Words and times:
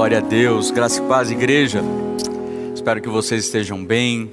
Glória 0.00 0.16
a 0.16 0.22
Deus, 0.22 0.70
graça 0.70 0.98
e 0.98 1.06
paz, 1.06 1.30
igreja. 1.30 1.82
Espero 2.74 3.02
que 3.02 3.08
vocês 3.10 3.44
estejam 3.44 3.84
bem. 3.84 4.32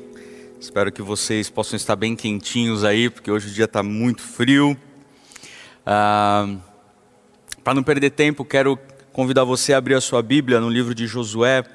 Espero 0.62 0.90
que 0.94 1.02
vocês 1.02 1.50
possam 1.50 1.76
estar 1.76 1.98
bem 1.98 2.16
quentinhos 2.16 2.86
aí, 2.86 3.10
porque 3.10 3.30
hoje 3.30 3.50
o 3.50 3.52
dia 3.52 3.66
está 3.66 3.84
muito 3.84 4.22
frio. 4.22 4.78
Ah, 5.86 6.56
Para 7.66 7.74
não 7.74 7.84
perder 7.84 8.12
tempo, 8.12 8.46
quero 8.46 8.80
convidar 9.12 9.44
você 9.44 9.74
a 9.74 9.78
abrir 9.78 9.96
a 9.96 10.00
sua 10.00 10.22
Bíblia 10.22 10.62
no 10.62 10.70
livro 10.70 10.96
de 10.96 11.06
Josué. 11.06 11.66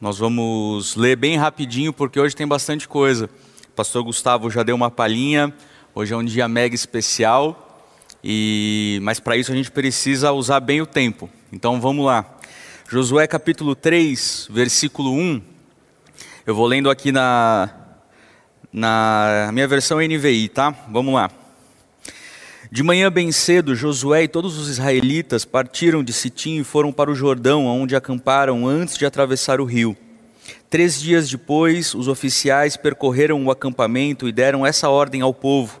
Nós 0.00 0.16
vamos 0.16 0.94
ler 0.94 1.16
bem 1.16 1.36
rapidinho, 1.36 1.92
porque 1.92 2.20
hoje 2.20 2.36
tem 2.36 2.46
bastante 2.46 2.86
coisa. 2.86 3.28
O 3.68 3.72
pastor 3.72 4.04
Gustavo 4.04 4.48
já 4.48 4.62
deu 4.62 4.76
uma 4.76 4.92
palhinha. 4.92 5.52
Hoje 5.92 6.14
é 6.14 6.16
um 6.16 6.24
dia 6.24 6.46
mega 6.46 6.76
especial. 6.76 7.82
E 8.22 9.00
mas 9.02 9.18
para 9.18 9.36
isso 9.36 9.50
a 9.50 9.56
gente 9.56 9.72
precisa 9.72 10.30
usar 10.30 10.60
bem 10.60 10.80
o 10.80 10.86
tempo. 10.86 11.28
Então 11.52 11.80
vamos 11.80 12.06
lá. 12.06 12.37
Josué 12.90 13.26
capítulo 13.26 13.76
3, 13.76 14.48
versículo 14.50 15.12
1. 15.12 15.42
Eu 16.46 16.54
vou 16.54 16.66
lendo 16.66 16.88
aqui 16.88 17.12
na, 17.12 17.68
na 18.72 19.50
minha 19.52 19.68
versão 19.68 19.98
NVI, 19.98 20.48
tá? 20.48 20.74
Vamos 20.88 21.12
lá. 21.12 21.30
De 22.72 22.82
manhã 22.82 23.12
bem 23.12 23.30
cedo, 23.30 23.76
Josué 23.76 24.22
e 24.22 24.28
todos 24.28 24.56
os 24.56 24.70
israelitas 24.70 25.44
partiram 25.44 26.02
de 26.02 26.14
Sitim 26.14 26.60
e 26.60 26.64
foram 26.64 26.90
para 26.90 27.10
o 27.10 27.14
Jordão, 27.14 27.66
onde 27.66 27.94
acamparam 27.94 28.66
antes 28.66 28.96
de 28.96 29.04
atravessar 29.04 29.60
o 29.60 29.66
rio. 29.66 29.94
Três 30.70 30.98
dias 30.98 31.28
depois, 31.28 31.92
os 31.92 32.08
oficiais 32.08 32.74
percorreram 32.74 33.44
o 33.44 33.50
acampamento 33.50 34.26
e 34.26 34.32
deram 34.32 34.64
essa 34.64 34.88
ordem 34.88 35.20
ao 35.20 35.34
povo: 35.34 35.78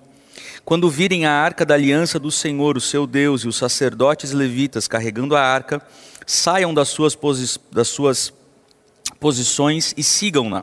Quando 0.62 0.90
virem 0.90 1.24
a 1.24 1.32
arca 1.32 1.64
da 1.64 1.72
aliança 1.72 2.18
do 2.18 2.30
Senhor, 2.30 2.76
o 2.76 2.82
seu 2.82 3.06
Deus, 3.06 3.44
e 3.44 3.48
os 3.48 3.56
sacerdotes 3.56 4.32
levitas 4.32 4.86
carregando 4.86 5.34
a 5.34 5.40
arca, 5.40 5.80
saiam 6.28 6.74
das 6.74 6.88
suas, 6.88 7.14
posi 7.14 7.58
das 7.72 7.88
suas 7.88 8.30
posições 9.18 9.94
e 9.96 10.04
sigam-na. 10.04 10.62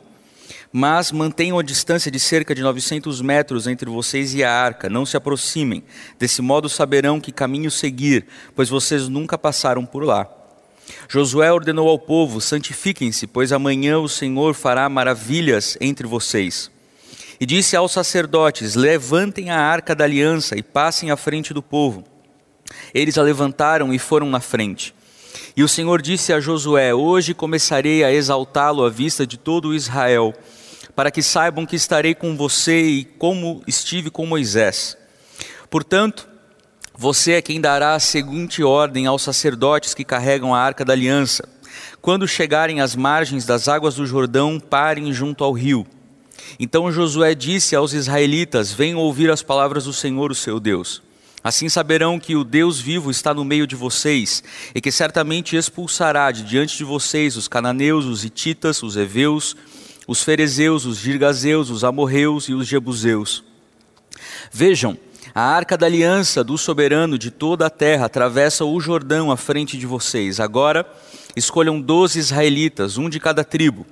Mas 0.72 1.12
mantenham 1.12 1.58
a 1.58 1.64
distância 1.64 2.12
de 2.12 2.20
cerca 2.20 2.54
de 2.54 2.62
900 2.62 3.20
metros 3.22 3.66
entre 3.66 3.90
vocês 3.90 4.36
e 4.36 4.44
a 4.44 4.52
arca, 4.52 4.90
não 4.90 5.06
se 5.06 5.18
aproximem. 5.18 5.84
Desse 6.20 6.42
modo 6.42 6.70
saberão 6.70 7.20
que 7.20 7.32
caminho 7.32 7.72
seguir, 7.72 8.28
pois 8.56 8.70
vocês 8.70 9.08
nunca 9.08 9.38
passaram 9.38 9.86
por 9.86 10.04
lá. 10.04 10.30
Josué 11.10 11.52
ordenou 11.52 11.90
ao 11.90 11.98
povo: 11.98 12.40
santifiquem-se, 12.40 13.26
pois 13.26 13.52
amanhã 13.52 13.98
o 13.98 14.08
Senhor 14.08 14.54
fará 14.54 14.88
maravilhas 14.88 15.78
entre 15.82 16.06
vocês. 16.06 16.70
E 17.40 17.46
disse 17.46 17.76
aos 17.76 17.92
sacerdotes: 17.92 18.76
levantem 18.76 19.50
a 19.50 19.60
arca 19.60 19.96
da 19.96 20.04
aliança 20.04 20.56
e 20.56 20.62
passem 20.62 21.10
à 21.10 21.18
frente 21.18 21.56
do 21.56 21.64
povo. 21.64 22.04
Eles 22.94 23.18
a 23.18 23.24
levantaram 23.24 23.92
e 23.94 23.98
foram 23.98 24.30
na 24.30 24.40
frente. 24.40 24.95
E 25.56 25.64
o 25.64 25.68
Senhor 25.68 26.02
disse 26.02 26.34
a 26.34 26.40
Josué: 26.40 26.94
Hoje 26.94 27.34
começarei 27.34 28.04
a 28.04 28.12
exaltá-lo 28.12 28.84
à 28.84 28.90
vista 28.90 29.26
de 29.26 29.38
todo 29.38 29.74
Israel, 29.74 30.34
para 30.96 31.12
que 31.12 31.22
saibam 31.22 31.66
que 31.66 31.76
estarei 31.76 32.14
com 32.14 32.36
você 32.36 32.82
e 32.82 33.04
como 33.04 33.62
estive 33.68 34.10
com 34.10 34.26
Moisés. 34.26 34.98
Portanto, 35.70 36.28
você 36.98 37.34
é 37.34 37.42
quem 37.42 37.60
dará 37.60 37.96
a 37.96 38.00
seguinte 38.00 38.64
ordem 38.64 39.06
aos 39.06 39.22
sacerdotes 39.22 39.94
que 39.94 40.06
carregam 40.06 40.54
a 40.54 40.60
arca 40.60 40.86
da 40.86 40.94
aliança: 40.94 41.48
quando 42.02 42.28
chegarem 42.28 42.82
às 42.82 42.96
margens 42.96 43.46
das 43.46 43.68
águas 43.68 43.96
do 43.96 44.06
Jordão, 44.06 44.60
parem 44.60 45.12
junto 45.12 45.44
ao 45.44 45.52
rio. 45.52 45.86
Então 46.60 46.92
Josué 46.92 47.34
disse 47.36 47.76
aos 47.76 47.94
israelitas: 47.94 48.72
Venham 48.72 49.00
ouvir 49.00 49.30
as 49.30 49.42
palavras 49.42 49.86
do 49.86 49.94
Senhor, 49.94 50.32
o 50.32 50.36
seu 50.36 50.60
Deus. 50.60 51.02
Assim 51.46 51.70
saberão 51.70 52.20
que 52.20 52.36
o 52.36 52.44
Deus 52.44 52.80
vivo 52.80 53.12
está 53.12 53.32
no 53.32 53.46
meio 53.46 53.68
de 53.68 53.76
vocês, 53.76 54.44
e 54.74 54.82
que 54.82 54.92
certamente 54.92 55.56
expulsará 55.56 56.32
de 56.32 56.42
diante 56.44 56.76
de 56.76 56.84
vocês 56.84 57.38
os 57.38 57.48
cananeus, 57.48 58.06
os 58.06 58.26
hititas, 58.26 58.82
os 58.82 58.98
heveus, 58.98 59.56
os 60.08 60.24
ferezeus, 60.24 60.86
os 60.86 60.98
girgazeus, 60.98 61.70
os 61.70 61.84
amorreus 61.84 62.46
e 62.50 62.54
os 62.56 62.66
jebuseus. 62.66 63.44
Vejam, 64.52 64.98
a 65.36 65.44
arca 65.44 65.78
da 65.78 65.86
aliança 65.86 66.44
do 66.44 66.58
soberano 66.58 67.16
de 67.16 67.30
toda 67.30 67.68
a 67.68 67.70
terra 67.70 68.08
atravessa 68.08 68.66
o 68.66 68.80
Jordão 68.80 69.30
à 69.30 69.38
frente 69.38 69.78
de 69.78 69.86
vocês. 69.86 70.40
Agora, 70.40 70.84
escolham 71.36 71.80
doze 71.80 72.18
israelitas, 72.18 72.98
um 72.98 73.08
de 73.08 73.20
cada 73.20 73.44
tribo 73.44 73.86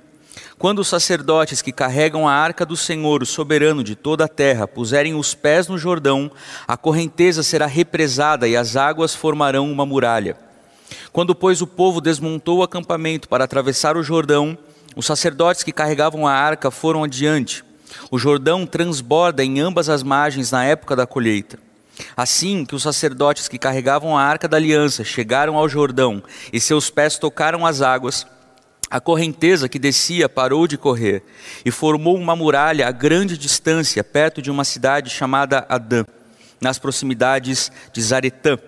quando 0.64 0.78
os 0.78 0.88
sacerdotes 0.88 1.60
que 1.60 1.70
carregam 1.70 2.26
a 2.26 2.32
arca 2.32 2.64
do 2.64 2.74
Senhor, 2.74 3.22
o 3.22 3.26
soberano 3.26 3.84
de 3.84 3.94
toda 3.94 4.24
a 4.24 4.28
terra, 4.28 4.66
puserem 4.66 5.14
os 5.14 5.34
pés 5.34 5.68
no 5.68 5.76
Jordão, 5.76 6.30
a 6.66 6.74
correnteza 6.74 7.42
será 7.42 7.66
represada 7.66 8.48
e 8.48 8.56
as 8.56 8.74
águas 8.74 9.14
formarão 9.14 9.70
uma 9.70 9.84
muralha. 9.84 10.38
Quando, 11.12 11.34
pois, 11.34 11.60
o 11.60 11.66
povo 11.66 12.00
desmontou 12.00 12.60
o 12.60 12.62
acampamento 12.62 13.28
para 13.28 13.44
atravessar 13.44 13.94
o 13.94 14.02
Jordão, 14.02 14.56
os 14.96 15.04
sacerdotes 15.04 15.62
que 15.62 15.70
carregavam 15.70 16.26
a 16.26 16.32
arca 16.32 16.70
foram 16.70 17.04
adiante. 17.04 17.62
O 18.10 18.18
Jordão 18.18 18.64
transborda 18.64 19.44
em 19.44 19.60
ambas 19.60 19.90
as 19.90 20.02
margens 20.02 20.50
na 20.50 20.64
época 20.64 20.96
da 20.96 21.06
colheita. 21.06 21.58
Assim 22.16 22.64
que 22.64 22.74
os 22.74 22.82
sacerdotes 22.82 23.48
que 23.48 23.58
carregavam 23.58 24.16
a 24.16 24.22
arca 24.22 24.48
da 24.48 24.56
aliança 24.56 25.04
chegaram 25.04 25.58
ao 25.58 25.68
Jordão 25.68 26.22
e 26.50 26.58
seus 26.58 26.88
pés 26.88 27.18
tocaram 27.18 27.66
as 27.66 27.82
águas, 27.82 28.26
a 28.90 29.00
correnteza 29.00 29.68
que 29.68 29.78
descia 29.78 30.28
parou 30.28 30.66
de 30.66 30.76
correr 30.76 31.22
e 31.64 31.70
formou 31.70 32.16
uma 32.16 32.36
muralha 32.36 32.86
a 32.86 32.92
grande 32.92 33.36
distância, 33.36 34.04
perto 34.04 34.42
de 34.42 34.50
uma 34.50 34.64
cidade 34.64 35.10
chamada 35.10 35.66
Adã, 35.68 36.04
nas 36.60 36.78
proximidades 36.78 37.72
de 37.92 38.02
Zaretã. 38.02 38.58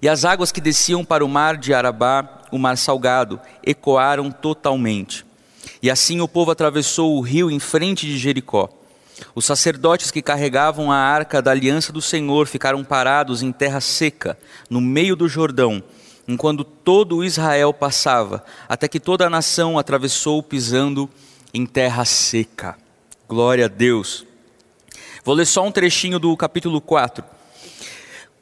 E 0.00 0.08
as 0.08 0.24
águas 0.24 0.50
que 0.50 0.60
desciam 0.60 1.04
para 1.04 1.24
o 1.24 1.28
mar 1.28 1.56
de 1.56 1.74
Arabá, 1.74 2.42
o 2.50 2.58
mar 2.58 2.76
salgado, 2.76 3.38
ecoaram 3.62 4.30
totalmente. 4.30 5.26
E 5.82 5.90
assim 5.90 6.20
o 6.20 6.28
povo 6.28 6.50
atravessou 6.50 7.16
o 7.16 7.20
rio 7.20 7.50
em 7.50 7.60
frente 7.60 8.06
de 8.06 8.18
Jericó. 8.18 8.68
Os 9.34 9.44
sacerdotes 9.44 10.10
que 10.10 10.22
carregavam 10.22 10.90
a 10.90 10.96
arca 10.96 11.42
da 11.42 11.50
aliança 11.50 11.92
do 11.92 12.00
Senhor 12.00 12.46
ficaram 12.46 12.82
parados 12.82 13.42
em 13.42 13.52
terra 13.52 13.80
seca, 13.80 14.38
no 14.68 14.80
meio 14.80 15.14
do 15.14 15.28
Jordão, 15.28 15.82
enquanto 16.30 16.62
todo 16.62 17.24
Israel 17.24 17.74
passava, 17.74 18.44
até 18.68 18.86
que 18.86 19.00
toda 19.00 19.26
a 19.26 19.30
nação 19.30 19.78
atravessou 19.78 20.42
pisando 20.42 21.10
em 21.52 21.66
terra 21.66 22.04
seca. 22.04 22.76
Glória 23.28 23.64
a 23.64 23.68
Deus. 23.68 24.24
Vou 25.24 25.34
ler 25.34 25.46
só 25.46 25.64
um 25.66 25.72
trechinho 25.72 26.18
do 26.18 26.36
capítulo 26.36 26.80
4. 26.80 27.24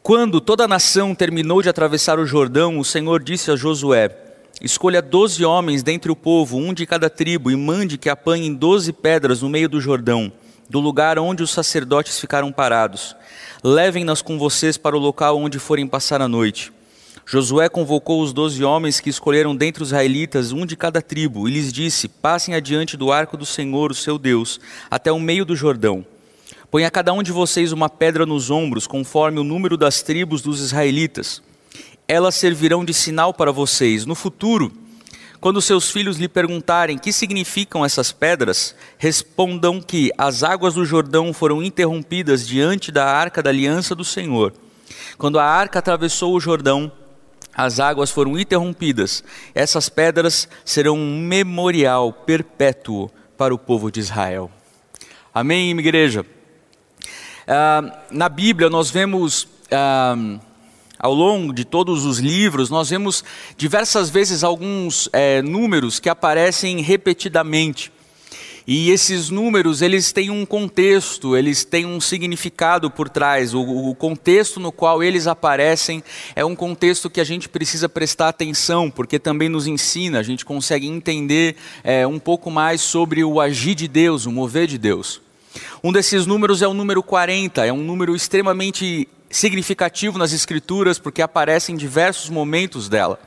Quando 0.03 0.41
toda 0.41 0.65
a 0.65 0.69
nação 0.69 1.15
terminou 1.15 1.62
de 1.62 1.69
atravessar 1.69 2.19
o 2.19 2.26
Jordão, 2.26 2.78
o 2.78 2.84
Senhor 2.84 3.22
disse 3.22 3.50
a 3.50 3.56
Josué: 3.56 4.15
Escolha 4.60 5.00
doze 5.00 5.44
homens 5.44 5.82
dentre 5.82 6.10
o 6.10 6.16
povo, 6.16 6.59
um 6.59 6.75
de 6.75 6.87
cada 6.87 7.09
tribo, 7.09 7.50
e 7.50 7.56
mande 7.56 7.99
que 7.99 8.09
apanhem 8.09 8.55
doze 8.55 8.93
pedras 8.93 9.43
no 9.43 9.49
meio 9.49 9.69
do 9.69 9.81
Jordão, 9.81 10.31
do 10.69 10.78
lugar 10.78 11.19
onde 11.19 11.43
os 11.43 11.50
sacerdotes 11.50 12.20
ficaram 12.20 12.53
parados. 12.53 13.16
Levem-nas 13.62 14.22
com 14.22 14.38
vocês 14.38 14.76
para 14.76 14.97
o 14.97 15.00
local 15.00 15.38
onde 15.38 15.59
forem 15.59 15.87
passar 15.87 16.22
a 16.22 16.28
noite. 16.28 16.72
Josué 17.30 17.68
convocou 17.68 18.22
os 18.22 18.32
doze 18.32 18.64
homens 18.64 19.00
que 19.00 19.10
escolheram 19.10 19.54
dentre 19.54 19.82
os 19.82 19.90
israelitas, 19.90 20.50
um 20.50 20.64
de 20.64 20.74
cada 20.74 21.02
tribo, 21.02 21.46
e 21.46 21.52
lhes 21.52 21.70
disse: 21.70 22.08
Passem 22.08 22.54
adiante 22.54 22.96
do 22.96 23.12
arco 23.12 23.36
do 23.36 23.44
Senhor, 23.44 23.90
o 23.90 23.94
seu 23.94 24.18
Deus, 24.18 24.58
até 24.90 25.12
o 25.12 25.20
meio 25.20 25.44
do 25.44 25.54
Jordão. 25.54 26.06
Põe 26.70 26.86
a 26.86 26.90
cada 26.90 27.12
um 27.12 27.22
de 27.22 27.30
vocês 27.30 27.70
uma 27.70 27.90
pedra 27.90 28.24
nos 28.24 28.48
ombros, 28.48 28.86
conforme 28.86 29.38
o 29.38 29.44
número 29.44 29.76
das 29.76 30.00
tribos 30.00 30.40
dos 30.40 30.58
israelitas. 30.58 31.42
Elas 32.08 32.34
servirão 32.34 32.82
de 32.82 32.94
sinal 32.94 33.34
para 33.34 33.52
vocês. 33.52 34.06
No 34.06 34.14
futuro, 34.14 34.72
quando 35.38 35.60
seus 35.60 35.90
filhos 35.90 36.16
lhe 36.16 36.30
perguntarem 36.30 36.96
que 36.96 37.12
significam 37.12 37.84
essas 37.84 38.10
pedras, 38.10 38.74
respondam 38.96 39.82
que 39.82 40.10
as 40.16 40.42
águas 40.42 40.72
do 40.72 40.84
Jordão 40.86 41.34
foram 41.34 41.62
interrompidas 41.62 42.48
diante 42.48 42.90
da 42.90 43.04
arca 43.04 43.42
da 43.42 43.50
aliança 43.50 43.94
do 43.94 44.02
Senhor. 44.02 44.54
Quando 45.18 45.38
a 45.38 45.44
arca 45.44 45.78
atravessou 45.78 46.34
o 46.34 46.40
Jordão, 46.40 46.90
as 47.58 47.80
águas 47.80 48.12
foram 48.12 48.38
interrompidas. 48.38 49.24
Essas 49.52 49.88
pedras 49.88 50.49
serão 50.64 50.96
um 50.96 51.19
memorial 51.19 52.12
perpétuo 52.12 53.10
para 53.37 53.52
o 53.52 53.58
povo 53.58 53.90
de 53.90 53.99
Israel. 53.99 54.49
Amém, 55.34 55.72
igreja? 55.72 56.25
Ah, 57.49 58.05
na 58.12 58.28
Bíblia, 58.28 58.70
nós 58.70 58.90
vemos, 58.90 59.49
ah, 59.72 60.14
ao 61.00 61.12
longo 61.12 61.52
de 61.52 61.64
todos 61.64 62.05
os 62.05 62.20
livros, 62.20 62.70
nós 62.70 62.90
vemos 62.90 63.25
diversas 63.56 64.08
vezes 64.08 64.44
alguns 64.44 65.08
é, 65.12 65.43
números 65.43 65.99
que 65.99 66.08
aparecem 66.08 66.81
repetidamente. 66.81 67.90
E 68.70 68.91
esses 68.91 69.31
números, 69.31 69.81
eles 69.81 70.12
têm 70.12 70.29
um 70.29 70.44
contexto, 70.44 71.35
eles 71.35 71.65
têm 71.65 71.87
um 71.87 71.99
significado 71.99 72.91
por 72.91 73.09
trás. 73.09 73.55
O, 73.55 73.62
o, 73.62 73.94
contexto 73.94 74.61
no 74.61 74.70
qual 74.70 75.03
eles 75.03 75.26
aparecem 75.26 76.05
é 76.37 76.44
um 76.44 76.55
contexto 76.55 77.09
que 77.09 77.19
a 77.19 77.25
gente 77.25 77.49
precisa 77.49 77.88
prestar 77.88 78.29
atenção, 78.29 78.91
porque 78.91 79.19
também 79.19 79.49
nos 79.49 79.67
ensina, 79.67 80.19
a 80.19 80.23
gente 80.23 80.44
consegue 80.44 80.87
entender 80.87 81.56
é, 81.82 82.06
um 82.06 82.19
pouco 82.19 82.50
mais 82.50 82.82
sobre 82.82 83.25
o 83.25 83.41
agir 83.41 83.75
de 83.75 83.88
Deus, 83.88 84.26
o 84.26 84.31
mover 84.31 84.67
de 84.67 84.76
Deus. 84.76 85.23
Um 85.82 85.91
desses 85.91 86.26
números 86.26 86.61
é 86.61 86.69
o 86.69 86.75
número 86.75 87.03
40, 87.03 87.65
é 87.65 87.73
um 87.73 87.82
número 87.82 88.15
extremamente 88.15 89.09
significativo 89.31 90.19
nas 90.19 90.35
Escrituras, 90.35 90.99
porque 90.99 91.23
aparece 91.23 91.73
em 91.73 91.76
diversos 91.76 92.29
momentos 92.29 92.87
dela. 92.87 93.19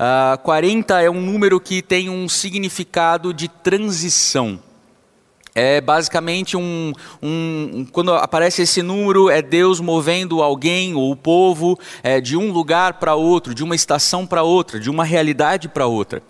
Uh, 0.00 0.38
40 0.38 1.02
é 1.02 1.10
um 1.10 1.20
número 1.20 1.60
que 1.60 1.82
tem 1.82 2.08
um 2.08 2.26
significado 2.26 3.34
de 3.34 3.48
transição. 3.48 4.58
É 5.54 5.78
basicamente 5.78 6.56
um, 6.56 6.94
um, 7.22 7.84
Quando 7.92 8.14
aparece 8.14 8.62
esse 8.62 8.80
número, 8.80 9.28
é 9.28 9.42
Deus 9.42 9.78
movendo 9.78 10.42
alguém 10.42 10.94
ou 10.94 11.10
o 11.10 11.16
povo 11.16 11.78
é, 12.02 12.18
de 12.18 12.34
um 12.34 12.50
lugar 12.50 12.94
para 12.94 13.14
outro, 13.14 13.54
de 13.54 13.62
uma 13.62 13.74
estação 13.74 14.26
para 14.26 14.42
outra, 14.42 14.80
de 14.80 14.88
uma 14.88 15.04
realidade 15.04 15.68
para 15.68 15.86
outra. 15.86 16.22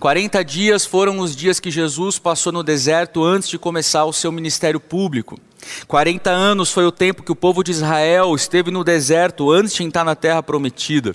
40 0.00 0.42
dias 0.42 0.86
foram 0.86 1.18
os 1.18 1.36
dias 1.36 1.60
que 1.60 1.70
Jesus 1.70 2.18
passou 2.18 2.50
no 2.50 2.62
deserto 2.62 3.22
antes 3.22 3.50
de 3.50 3.58
começar 3.58 4.06
o 4.06 4.12
seu 4.12 4.32
ministério 4.32 4.80
público. 4.80 5.38
40 5.86 6.30
anos 6.30 6.72
foi 6.72 6.86
o 6.86 6.92
tempo 6.92 7.22
que 7.22 7.32
o 7.32 7.36
povo 7.36 7.62
de 7.62 7.72
Israel 7.72 8.34
esteve 8.34 8.70
no 8.70 8.82
deserto 8.82 9.50
antes 9.50 9.74
de 9.74 9.82
entrar 9.82 10.02
na 10.04 10.14
terra 10.14 10.42
prometida. 10.42 11.14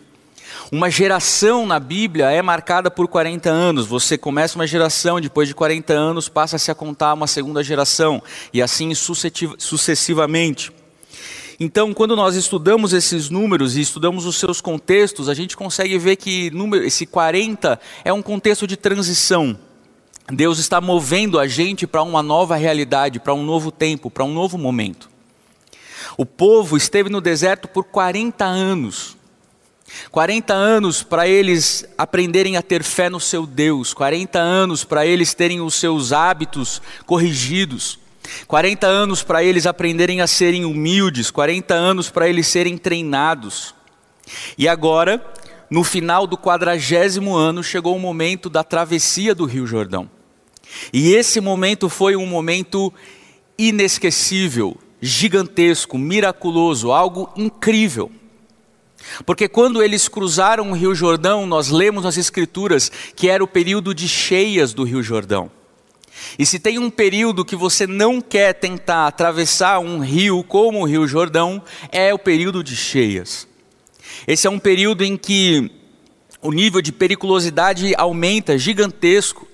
Uma 0.73 0.89
geração 0.89 1.65
na 1.65 1.77
Bíblia 1.81 2.31
é 2.31 2.41
marcada 2.41 2.89
por 2.89 3.05
40 3.05 3.49
anos. 3.49 3.85
Você 3.87 4.17
começa 4.17 4.57
uma 4.57 4.65
geração, 4.65 5.19
depois 5.19 5.45
de 5.45 5.53
40 5.53 5.91
anos 5.91 6.29
passa-se 6.29 6.71
a 6.71 6.75
contar 6.75 7.13
uma 7.13 7.27
segunda 7.27 7.61
geração, 7.61 8.23
e 8.53 8.61
assim 8.61 8.93
sucessivamente. 8.95 10.71
Então, 11.59 11.93
quando 11.93 12.15
nós 12.15 12.35
estudamos 12.35 12.93
esses 12.93 13.29
números 13.29 13.75
e 13.75 13.81
estudamos 13.81 14.25
os 14.25 14.37
seus 14.37 14.61
contextos, 14.61 15.27
a 15.27 15.33
gente 15.33 15.57
consegue 15.57 15.97
ver 15.97 16.15
que 16.15 16.49
esse 16.85 17.05
40 17.05 17.77
é 18.05 18.13
um 18.13 18.21
contexto 18.21 18.65
de 18.65 18.77
transição. 18.77 19.59
Deus 20.31 20.57
está 20.57 20.79
movendo 20.79 21.37
a 21.37 21.47
gente 21.47 21.85
para 21.85 22.01
uma 22.01 22.23
nova 22.23 22.55
realidade, 22.55 23.19
para 23.19 23.33
um 23.33 23.43
novo 23.43 23.71
tempo, 23.71 24.09
para 24.09 24.23
um 24.23 24.33
novo 24.33 24.57
momento. 24.57 25.09
O 26.17 26.25
povo 26.25 26.77
esteve 26.77 27.09
no 27.09 27.19
deserto 27.19 27.67
por 27.67 27.83
40 27.83 28.45
anos. 28.45 29.19
40 30.09 30.53
anos 30.53 31.03
para 31.03 31.27
eles 31.27 31.85
aprenderem 31.97 32.57
a 32.57 32.61
ter 32.61 32.83
fé 32.83 33.09
no 33.09 33.19
seu 33.19 33.45
Deus, 33.45 33.93
40 33.93 34.39
anos 34.39 34.83
para 34.83 35.05
eles 35.05 35.33
terem 35.33 35.61
os 35.61 35.75
seus 35.75 36.11
hábitos 36.11 36.81
corrigidos, 37.05 37.99
40 38.47 38.87
anos 38.87 39.23
para 39.23 39.43
eles 39.43 39.65
aprenderem 39.65 40.21
a 40.21 40.27
serem 40.27 40.65
humildes, 40.65 41.31
40 41.31 41.73
anos 41.73 42.09
para 42.09 42.29
eles 42.29 42.47
serem 42.47 42.77
treinados. 42.77 43.73
E 44.57 44.67
agora, 44.67 45.23
no 45.69 45.83
final 45.83 46.27
do 46.27 46.37
quadragésimo 46.37 47.35
ano, 47.35 47.63
chegou 47.63 47.95
o 47.95 47.99
momento 47.99 48.49
da 48.49 48.63
travessia 48.63 49.33
do 49.33 49.45
Rio 49.45 49.65
Jordão. 49.65 50.09
E 50.93 51.13
esse 51.13 51.41
momento 51.41 51.89
foi 51.89 52.15
um 52.15 52.25
momento 52.25 52.93
inesquecível, 53.57 54.77
gigantesco, 55.01 55.97
miraculoso, 55.97 56.91
algo 56.91 57.29
incrível. 57.35 58.11
Porque 59.25 59.47
quando 59.47 59.81
eles 59.81 60.07
cruzaram 60.07 60.71
o 60.71 60.75
Rio 60.75 60.95
Jordão, 60.95 61.45
nós 61.45 61.69
lemos 61.69 62.03
nas 62.03 62.17
Escrituras 62.17 62.91
que 63.15 63.29
era 63.29 63.43
o 63.43 63.47
período 63.47 63.93
de 63.93 64.07
cheias 64.07 64.73
do 64.73 64.83
Rio 64.83 65.01
Jordão. 65.03 65.51
E 66.37 66.45
se 66.45 66.59
tem 66.59 66.77
um 66.77 66.89
período 66.89 67.45
que 67.45 67.55
você 67.55 67.87
não 67.87 68.21
quer 68.21 68.53
tentar 68.53 69.07
atravessar 69.07 69.79
um 69.79 69.99
rio 69.99 70.43
como 70.43 70.81
o 70.81 70.85
Rio 70.85 71.07
Jordão, 71.07 71.61
é 71.91 72.13
o 72.13 72.19
período 72.19 72.63
de 72.63 72.75
cheias. 72.75 73.47
Esse 74.27 74.47
é 74.47 74.49
um 74.49 74.59
período 74.59 75.03
em 75.03 75.17
que 75.17 75.71
o 76.41 76.51
nível 76.51 76.81
de 76.81 76.91
periculosidade 76.91 77.93
aumenta 77.97 78.57
gigantesco. 78.57 79.47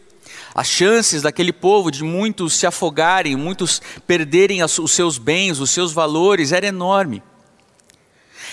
As 0.53 0.67
chances 0.67 1.21
daquele 1.21 1.53
povo 1.53 1.91
de 1.91 2.03
muitos 2.03 2.53
se 2.53 2.65
afogarem, 2.65 3.35
muitos 3.35 3.81
perderem 4.05 4.63
os 4.63 4.91
seus 4.91 5.17
bens, 5.17 5.59
os 5.59 5.69
seus 5.69 5.91
valores, 5.91 6.51
era 6.51 6.65
enorme. 6.65 7.21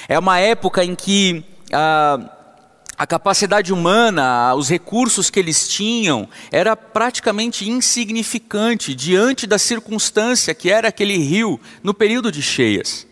É 0.08 0.18
uma 0.18 0.38
época 0.38 0.84
em 0.84 0.94
que 0.94 1.44
a, 1.72 2.18
a 2.96 3.06
capacidade 3.06 3.72
humana, 3.72 4.54
os 4.54 4.68
recursos 4.68 5.30
que 5.30 5.38
eles 5.40 5.68
tinham, 5.68 6.28
era 6.52 6.76
praticamente 6.76 7.68
insignificante 7.68 8.94
diante 8.94 9.46
da 9.46 9.58
circunstância 9.58 10.54
que 10.54 10.70
era 10.70 10.88
aquele 10.88 11.16
rio 11.16 11.60
no 11.82 11.94
período 11.94 12.30
de 12.30 12.42
cheias. 12.42 13.06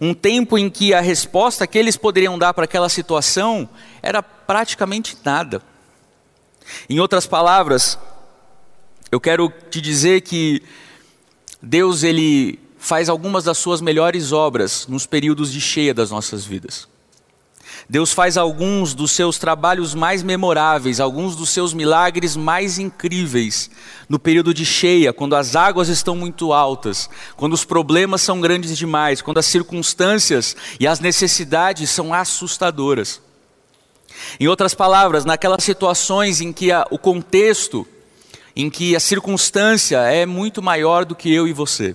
Um 0.00 0.14
tempo 0.14 0.56
em 0.56 0.70
que 0.70 0.94
a 0.94 1.00
resposta 1.00 1.66
que 1.66 1.78
eles 1.78 1.96
poderiam 1.96 2.38
dar 2.38 2.54
para 2.54 2.64
aquela 2.64 2.88
situação 2.88 3.68
era 4.02 4.22
praticamente 4.22 5.16
nada. 5.24 5.62
Em 6.88 7.00
outras 7.00 7.26
palavras, 7.26 7.98
eu 9.10 9.20
quero 9.20 9.52
te 9.70 9.80
dizer 9.80 10.20
que 10.20 10.62
Deus 11.62 12.02
ele 12.02 12.58
faz 12.78 13.08
algumas 13.08 13.44
das 13.44 13.58
suas 13.58 13.80
melhores 13.80 14.32
obras 14.32 14.86
nos 14.88 15.04
períodos 15.04 15.52
de 15.52 15.60
cheia 15.60 15.92
das 15.92 16.10
nossas 16.10 16.44
vidas. 16.44 16.88
Deus 17.88 18.12
faz 18.12 18.36
alguns 18.36 18.94
dos 18.94 19.12
seus 19.12 19.38
trabalhos 19.38 19.94
mais 19.94 20.22
memoráveis, 20.22 21.00
alguns 21.00 21.34
dos 21.34 21.50
seus 21.50 21.72
milagres 21.72 22.36
mais 22.36 22.78
incríveis 22.78 23.70
no 24.08 24.18
período 24.18 24.52
de 24.52 24.64
cheia, 24.64 25.12
quando 25.12 25.34
as 25.34 25.56
águas 25.56 25.88
estão 25.88 26.14
muito 26.14 26.52
altas, 26.52 27.08
quando 27.36 27.54
os 27.54 27.64
problemas 27.64 28.20
são 28.20 28.40
grandes 28.40 28.76
demais, 28.76 29.22
quando 29.22 29.38
as 29.38 29.46
circunstâncias 29.46 30.56
e 30.78 30.86
as 30.86 31.00
necessidades 31.00 31.90
são 31.90 32.12
assustadoras. 32.12 33.20
Em 34.38 34.48
outras 34.48 34.74
palavras, 34.74 35.24
naquelas 35.24 35.64
situações 35.64 36.40
em 36.40 36.52
que 36.52 36.72
a, 36.72 36.86
o 36.90 36.98
contexto, 36.98 37.86
em 38.54 38.68
que 38.68 38.96
a 38.96 39.00
circunstância 39.00 39.98
é 40.00 40.26
muito 40.26 40.60
maior 40.60 41.04
do 41.04 41.14
que 41.14 41.32
eu 41.32 41.46
e 41.46 41.52
você. 41.52 41.94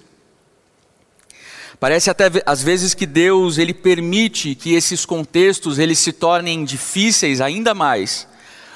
Parece 1.84 2.10
até 2.10 2.32
às 2.46 2.64
vezes 2.64 2.94
que 2.94 3.06
Deus 3.06 3.58
ele 3.58 3.74
permite 3.74 4.56
que 4.56 4.74
esses 4.74 5.06
contextos 5.06 5.78
eles 5.78 6.00
se 6.00 6.14
tornem 6.14 6.64
difíceis 6.64 7.42
ainda 7.42 7.74
mais, 7.74 8.26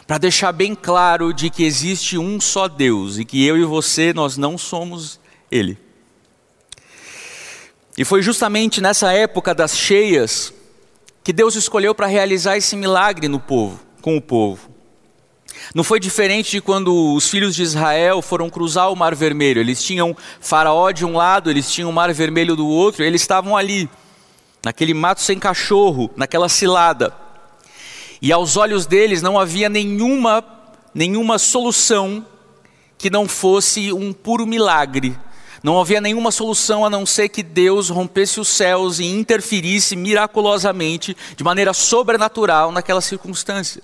para 0.05 0.17
deixar 0.17 0.51
bem 0.51 0.75
claro 0.75 1.31
de 1.31 1.49
que 1.49 1.63
existe 1.63 2.17
um 2.17 2.41
só 2.41 2.67
Deus 2.67 3.17
e 3.17 3.23
que 3.23 3.45
eu 3.45 3.57
e 3.57 3.63
você 3.63 4.11
nós 4.11 4.35
não 4.35 4.57
somos 4.57 5.21
ele. 5.49 5.77
E 7.97 8.03
foi 8.03 8.21
justamente 8.21 8.81
nessa 8.81 9.13
época 9.13 9.55
das 9.55 9.77
cheias 9.77 10.53
que 11.23 11.31
Deus 11.31 11.55
escolheu 11.55 11.95
para 11.95 12.07
realizar 12.07 12.57
esse 12.57 12.75
milagre 12.75 13.29
no 13.29 13.39
povo, 13.39 13.79
com 14.01 14.17
o 14.17 14.21
povo. 14.21 14.69
Não 15.73 15.83
foi 15.83 15.99
diferente 15.99 16.51
de 16.51 16.61
quando 16.61 17.13
os 17.13 17.29
filhos 17.29 17.55
de 17.55 17.63
Israel 17.63 18.21
foram 18.21 18.49
cruzar 18.49 18.91
o 18.91 18.95
Mar 18.95 19.15
Vermelho. 19.15 19.59
Eles 19.59 19.83
tinham 19.83 20.15
Faraó 20.39 20.91
de 20.91 21.05
um 21.05 21.13
lado, 21.13 21.49
eles 21.49 21.71
tinham 21.71 21.89
o 21.89 21.93
Mar 21.93 22.13
Vermelho 22.13 22.55
do 22.55 22.67
outro, 22.67 23.03
eles 23.03 23.21
estavam 23.21 23.55
ali, 23.55 23.89
naquele 24.63 24.93
mato 24.93 25.21
sem 25.21 25.37
cachorro, 25.37 26.09
naquela 26.15 26.49
cilada. 26.49 27.13
E 28.21 28.31
aos 28.31 28.57
olhos 28.57 28.85
deles 28.85 29.21
não 29.21 29.39
havia 29.39 29.69
nenhuma, 29.69 30.43
nenhuma 30.93 31.37
solução 31.37 32.25
que 32.97 33.09
não 33.09 33.27
fosse 33.27 33.93
um 33.93 34.11
puro 34.11 34.47
milagre. 34.47 35.17
Não 35.63 35.79
havia 35.79 35.99
nenhuma 35.99 36.31
solução 36.31 36.85
a 36.85 36.89
não 36.89 37.05
ser 37.05 37.29
que 37.29 37.43
Deus 37.43 37.89
rompesse 37.89 38.39
os 38.39 38.47
céus 38.47 38.99
e 38.99 39.05
interferisse 39.05 39.95
miraculosamente, 39.95 41.15
de 41.35 41.43
maneira 41.43 41.73
sobrenatural, 41.73 42.71
naquela 42.71 43.01
circunstância. 43.01 43.83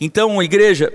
Então, 0.00 0.42
igreja, 0.42 0.92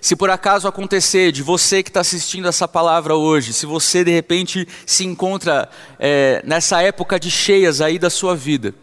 se 0.00 0.16
por 0.16 0.30
acaso 0.30 0.66
acontecer 0.66 1.30
de 1.30 1.42
você 1.42 1.82
que 1.82 1.90
está 1.90 2.00
assistindo 2.00 2.48
essa 2.48 2.66
palavra 2.66 3.14
hoje, 3.14 3.52
se 3.52 3.66
você 3.66 4.02
de 4.02 4.10
repente 4.10 4.66
se 4.86 5.04
encontra 5.04 5.68
é, 5.98 6.42
nessa 6.44 6.82
época 6.82 7.20
de 7.20 7.30
cheias 7.30 7.80
aí 7.80 7.98
da 7.98 8.08
sua 8.08 8.34
vida, 8.34 8.74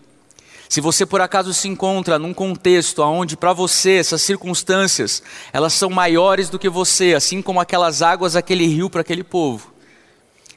se 0.70 0.80
você 0.80 1.06
por 1.06 1.22
acaso 1.22 1.54
se 1.54 1.68
encontra 1.68 2.20
num 2.20 2.34
contexto 2.34 3.02
onde 3.02 3.38
para 3.38 3.54
você 3.54 3.94
essas 3.94 4.22
circunstâncias 4.22 5.24
elas 5.52 5.74
são 5.74 5.90
maiores 5.90 6.50
do 6.50 6.60
que 6.60 6.70
você, 6.70 7.14
assim 7.16 7.42
como 7.42 7.60
aquelas 7.60 8.02
águas 8.02 8.36
aquele 8.36 8.68
rio 8.68 8.90
para 8.90 9.02
aquele 9.02 9.24
povo, 9.24 9.74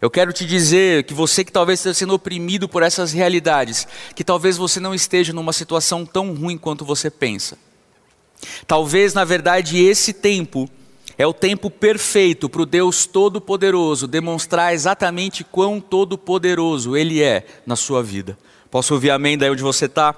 eu 0.01 0.11
quero 0.11 0.33
te 0.33 0.45
dizer 0.45 1.05
que 1.05 1.15
você 1.15 1.45
que 1.45 1.53
talvez 1.53 1.79
esteja 1.79 1.95
sendo 1.95 2.15
oprimido 2.15 2.69
por 2.69 2.83
essas 2.83 3.13
realidades, 3.13 3.87
que 4.15 4.25
talvez 4.25 4.57
você 4.57 4.81
não 4.81 4.95
esteja 4.95 5.33
numa 5.33 5.53
situação 5.53 6.05
tão 6.05 6.35
ruim 6.35 6.59
quanto 6.59 6.85
você 6.85 7.11
pensa. 7.11 7.57
Talvez, 8.67 9.15
na 9.15 9.25
verdade, 9.25 9.83
esse 9.83 10.13
tempo 10.13 10.69
é 11.21 11.27
o 11.27 11.35
tempo 11.35 11.71
perfeito 11.71 12.49
para 12.49 12.63
o 12.63 12.67
Deus 12.67 13.05
Todo-Poderoso 13.05 14.07
demonstrar 14.07 14.73
exatamente 14.73 15.45
quão 15.45 15.79
todo-poderoso 15.79 16.97
Ele 16.97 17.23
é 17.23 17.47
na 17.67 17.77
sua 17.77 18.03
vida. 18.03 18.39
Posso 18.71 18.95
ouvir 18.95 19.11
amém 19.11 19.37
daí 19.37 19.51
onde 19.51 19.63
você 19.63 19.85
está? 19.85 20.15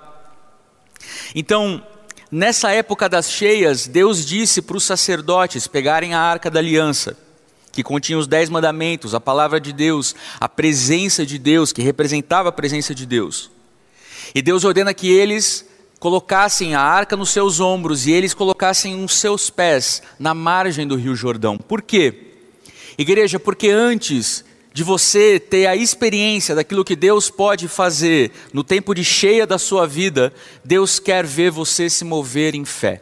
Então, 1.34 1.84
nessa 2.30 2.70
época 2.70 3.08
das 3.08 3.30
cheias, 3.30 3.88
Deus 3.88 4.24
disse 4.24 4.62
para 4.62 4.76
os 4.76 4.84
sacerdotes 4.84 5.66
pegarem 5.66 6.14
a 6.14 6.20
arca 6.20 6.48
da 6.48 6.60
aliança, 6.60 7.16
que 7.72 7.82
continha 7.82 8.18
os 8.18 8.28
dez 8.28 8.48
mandamentos, 8.48 9.14
a 9.14 9.20
palavra 9.20 9.58
de 9.58 9.72
Deus, 9.72 10.14
a 10.38 10.48
presença 10.48 11.26
de 11.26 11.38
Deus, 11.38 11.72
que 11.72 11.82
representava 11.82 12.50
a 12.50 12.52
presença 12.52 12.94
de 12.94 13.06
Deus. 13.06 13.50
E 14.34 14.40
Deus 14.40 14.62
ordena 14.62 14.94
que 14.94 15.10
eles 15.10 15.66
colocassem 16.02 16.74
a 16.74 16.80
arca 16.80 17.16
nos 17.16 17.30
seus 17.30 17.60
ombros 17.60 18.08
e 18.08 18.10
eles 18.10 18.34
colocassem 18.34 19.04
os 19.04 19.14
seus 19.14 19.50
pés 19.50 20.02
na 20.18 20.34
margem 20.34 20.84
do 20.84 20.96
Rio 20.96 21.14
Jordão. 21.14 21.56
Por 21.56 21.80
quê? 21.80 22.32
Igreja, 22.98 23.38
porque 23.38 23.68
antes 23.68 24.44
de 24.72 24.82
você 24.82 25.38
ter 25.38 25.68
a 25.68 25.76
experiência 25.76 26.56
daquilo 26.56 26.84
que 26.84 26.96
Deus 26.96 27.30
pode 27.30 27.68
fazer 27.68 28.32
no 28.52 28.64
tempo 28.64 28.96
de 28.96 29.04
cheia 29.04 29.46
da 29.46 29.58
sua 29.58 29.86
vida, 29.86 30.34
Deus 30.64 30.98
quer 30.98 31.24
ver 31.24 31.52
você 31.52 31.88
se 31.88 32.04
mover 32.04 32.56
em 32.56 32.64
fé. 32.64 33.00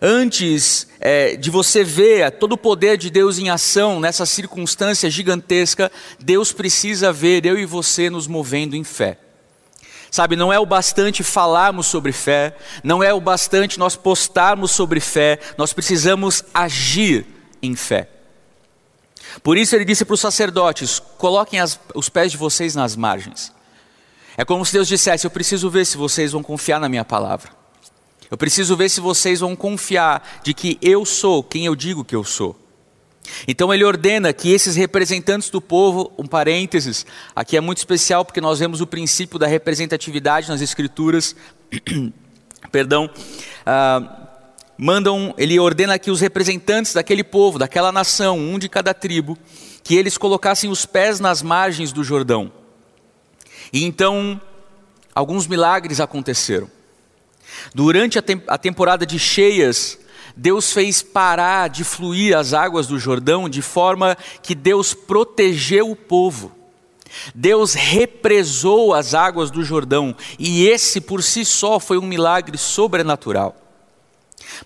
Antes 0.00 0.88
é, 0.98 1.36
de 1.36 1.50
você 1.50 1.84
ver 1.84 2.30
todo 2.30 2.52
o 2.54 2.58
poder 2.58 2.96
de 2.96 3.10
Deus 3.10 3.38
em 3.38 3.50
ação 3.50 4.00
nessa 4.00 4.24
circunstância 4.24 5.10
gigantesca, 5.10 5.92
Deus 6.18 6.54
precisa 6.54 7.12
ver 7.12 7.44
eu 7.44 7.58
e 7.58 7.66
você 7.66 8.08
nos 8.08 8.26
movendo 8.26 8.74
em 8.74 8.82
fé. 8.82 9.18
Sabe, 10.10 10.34
não 10.34 10.52
é 10.52 10.58
o 10.58 10.66
bastante 10.66 11.22
falarmos 11.22 11.86
sobre 11.86 12.10
fé, 12.10 12.56
não 12.82 13.02
é 13.02 13.14
o 13.14 13.20
bastante 13.20 13.78
nós 13.78 13.94
postarmos 13.94 14.72
sobre 14.72 14.98
fé, 14.98 15.38
nós 15.56 15.72
precisamos 15.72 16.42
agir 16.52 17.26
em 17.62 17.76
fé. 17.76 18.08
Por 19.42 19.56
isso 19.56 19.76
ele 19.76 19.84
disse 19.84 20.04
para 20.04 20.14
os 20.14 20.20
sacerdotes: 20.20 21.00
coloquem 21.18 21.60
as, 21.60 21.78
os 21.94 22.08
pés 22.08 22.32
de 22.32 22.36
vocês 22.36 22.74
nas 22.74 22.96
margens. 22.96 23.52
É 24.36 24.44
como 24.44 24.64
se 24.64 24.72
Deus 24.72 24.88
dissesse: 24.88 25.26
Eu 25.26 25.30
preciso 25.30 25.70
ver 25.70 25.84
se 25.84 25.96
vocês 25.96 26.32
vão 26.32 26.42
confiar 26.42 26.80
na 26.80 26.88
minha 26.88 27.04
palavra. 27.04 27.50
Eu 28.30 28.36
preciso 28.36 28.76
ver 28.76 28.88
se 28.88 29.00
vocês 29.00 29.40
vão 29.40 29.56
confiar 29.56 30.40
de 30.42 30.54
que 30.54 30.78
eu 30.80 31.04
sou 31.04 31.42
quem 31.42 31.66
eu 31.66 31.74
digo 31.74 32.04
que 32.04 32.14
eu 32.14 32.24
sou. 32.24 32.56
Então 33.46 33.72
ele 33.72 33.84
ordena 33.84 34.32
que 34.32 34.50
esses 34.50 34.76
representantes 34.76 35.50
do 35.50 35.60
povo, 35.60 36.12
um 36.18 36.26
parênteses, 36.26 37.06
aqui 37.34 37.56
é 37.56 37.60
muito 37.60 37.78
especial 37.78 38.24
porque 38.24 38.40
nós 38.40 38.58
vemos 38.58 38.80
o 38.80 38.86
princípio 38.86 39.38
da 39.38 39.46
representatividade 39.46 40.48
nas 40.48 40.60
escrituras, 40.60 41.34
perdão, 42.72 43.06
uh, 43.06 44.20
mandam, 44.76 45.34
ele 45.36 45.58
ordena 45.58 45.98
que 45.98 46.10
os 46.10 46.20
representantes 46.20 46.94
daquele 46.94 47.22
povo, 47.22 47.58
daquela 47.58 47.92
nação, 47.92 48.38
um 48.38 48.58
de 48.58 48.68
cada 48.68 48.94
tribo, 48.94 49.36
que 49.82 49.94
eles 49.94 50.16
colocassem 50.16 50.70
os 50.70 50.86
pés 50.86 51.20
nas 51.20 51.42
margens 51.42 51.92
do 51.92 52.02
Jordão. 52.02 52.52
E 53.72 53.84
então 53.84 54.40
alguns 55.14 55.46
milagres 55.46 56.00
aconteceram. 56.00 56.70
Durante 57.74 58.18
a, 58.18 58.22
a 58.48 58.58
temporada 58.58 59.04
de 59.04 59.18
cheias, 59.18 59.98
Deus 60.40 60.72
fez 60.72 61.02
parar 61.02 61.68
de 61.68 61.84
fluir 61.84 62.34
as 62.34 62.54
águas 62.54 62.86
do 62.86 62.98
Jordão 62.98 63.46
de 63.46 63.60
forma 63.60 64.16
que 64.42 64.54
Deus 64.54 64.94
protegeu 64.94 65.90
o 65.90 65.94
povo. 65.94 66.50
Deus 67.34 67.74
represou 67.74 68.94
as 68.94 69.12
águas 69.12 69.50
do 69.50 69.62
Jordão 69.62 70.16
e 70.38 70.66
esse 70.66 70.98
por 70.98 71.22
si 71.22 71.44
só 71.44 71.78
foi 71.78 71.98
um 71.98 72.06
milagre 72.06 72.56
sobrenatural. 72.56 73.54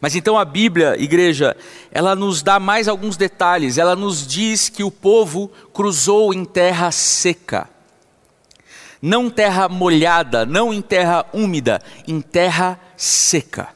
Mas 0.00 0.14
então 0.14 0.38
a 0.38 0.44
Bíblia, 0.44 0.94
igreja, 0.96 1.56
ela 1.90 2.14
nos 2.14 2.40
dá 2.40 2.60
mais 2.60 2.86
alguns 2.86 3.16
detalhes. 3.16 3.76
Ela 3.76 3.96
nos 3.96 4.24
diz 4.24 4.68
que 4.68 4.84
o 4.84 4.92
povo 4.92 5.50
cruzou 5.72 6.32
em 6.32 6.44
terra 6.44 6.92
seca 6.92 7.68
não 9.02 9.28
terra 9.28 9.68
molhada, 9.68 10.46
não 10.46 10.72
em 10.72 10.80
terra 10.80 11.26
úmida, 11.30 11.82
em 12.08 12.22
terra 12.22 12.80
seca. 12.96 13.68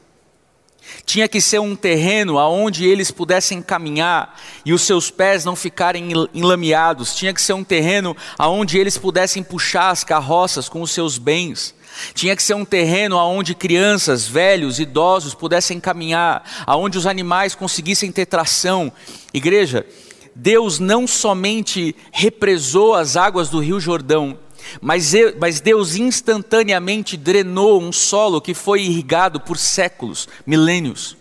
Tinha 1.09 1.27
que 1.27 1.41
ser 1.41 1.57
um 1.57 1.75
terreno 1.75 2.37
aonde 2.37 2.85
eles 2.85 3.09
pudessem 3.09 3.63
caminhar 3.63 4.39
e 4.63 4.71
os 4.71 4.83
seus 4.83 5.09
pés 5.09 5.43
não 5.43 5.55
ficarem 5.55 6.11
enlameados. 6.35 7.15
Tinha 7.15 7.33
que 7.33 7.41
ser 7.41 7.53
um 7.53 7.63
terreno 7.63 8.15
aonde 8.37 8.77
eles 8.77 8.95
pudessem 8.95 9.41
puxar 9.41 9.89
as 9.89 10.03
carroças 10.03 10.69
com 10.69 10.83
os 10.83 10.91
seus 10.91 11.17
bens. 11.17 11.73
Tinha 12.13 12.35
que 12.35 12.43
ser 12.43 12.53
um 12.53 12.63
terreno 12.63 13.17
aonde 13.17 13.55
crianças, 13.55 14.27
velhos, 14.27 14.79
idosos 14.79 15.33
pudessem 15.33 15.79
caminhar, 15.79 16.43
aonde 16.67 16.99
os 16.99 17.07
animais 17.07 17.55
conseguissem 17.55 18.11
ter 18.11 18.27
tração. 18.27 18.91
Igreja, 19.33 19.87
Deus 20.35 20.77
não 20.77 21.07
somente 21.07 21.95
represou 22.11 22.93
as 22.93 23.17
águas 23.17 23.49
do 23.49 23.57
Rio 23.57 23.79
Jordão, 23.79 24.37
mas, 24.81 25.13
mas 25.39 25.59
Deus 25.59 25.95
instantaneamente 25.95 27.17
drenou 27.17 27.81
um 27.81 27.91
solo 27.91 28.41
que 28.41 28.53
foi 28.53 28.81
irrigado 28.81 29.39
por 29.39 29.57
séculos, 29.57 30.27
milênios. 30.45 31.17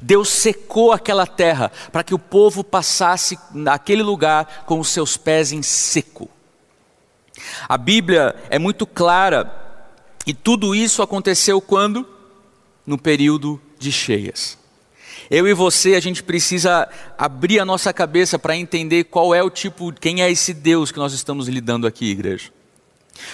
Deus 0.00 0.28
secou 0.28 0.92
aquela 0.92 1.26
terra 1.26 1.70
para 1.92 2.02
que 2.02 2.14
o 2.14 2.18
povo 2.18 2.64
passasse 2.64 3.38
naquele 3.52 4.02
lugar 4.02 4.64
com 4.66 4.80
os 4.80 4.88
seus 4.88 5.16
pés 5.16 5.52
em 5.52 5.62
seco. 5.62 6.28
A 7.68 7.76
Bíblia 7.76 8.34
é 8.48 8.58
muito 8.58 8.86
clara 8.86 9.52
e 10.26 10.32
tudo 10.32 10.74
isso 10.74 11.02
aconteceu 11.02 11.60
quando? 11.60 12.06
No 12.86 12.96
período 12.96 13.60
de 13.78 13.92
cheias. 13.92 14.58
Eu 15.30 15.48
e 15.48 15.54
você, 15.54 15.94
a 15.94 16.00
gente 16.00 16.22
precisa 16.22 16.88
abrir 17.16 17.58
a 17.58 17.64
nossa 17.64 17.92
cabeça 17.92 18.38
para 18.38 18.56
entender 18.56 19.04
qual 19.04 19.34
é 19.34 19.42
o 19.42 19.50
tipo, 19.50 19.92
quem 19.92 20.22
é 20.22 20.30
esse 20.30 20.52
Deus 20.52 20.92
que 20.92 20.98
nós 20.98 21.12
estamos 21.12 21.48
lidando 21.48 21.86
aqui, 21.86 22.10
igreja. 22.10 22.50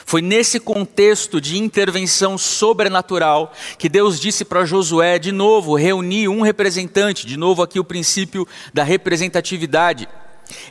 Foi 0.05 0.21
nesse 0.21 0.61
contexto 0.61 1.41
de 1.41 1.59
intervenção 1.59 2.37
sobrenatural 2.37 3.53
que 3.79 3.89
Deus 3.89 4.21
disse 4.21 4.45
para 4.45 4.65
Josué, 4.65 5.19
de 5.19 5.33
novo, 5.33 5.75
reunir 5.75 6.29
um 6.29 6.43
representante, 6.43 7.27
de 7.27 7.37
novo 7.37 7.63
aqui 7.63 7.81
o 7.81 7.85
princípio 7.85 8.47
da 8.75 8.83
representatividade. 8.83 10.09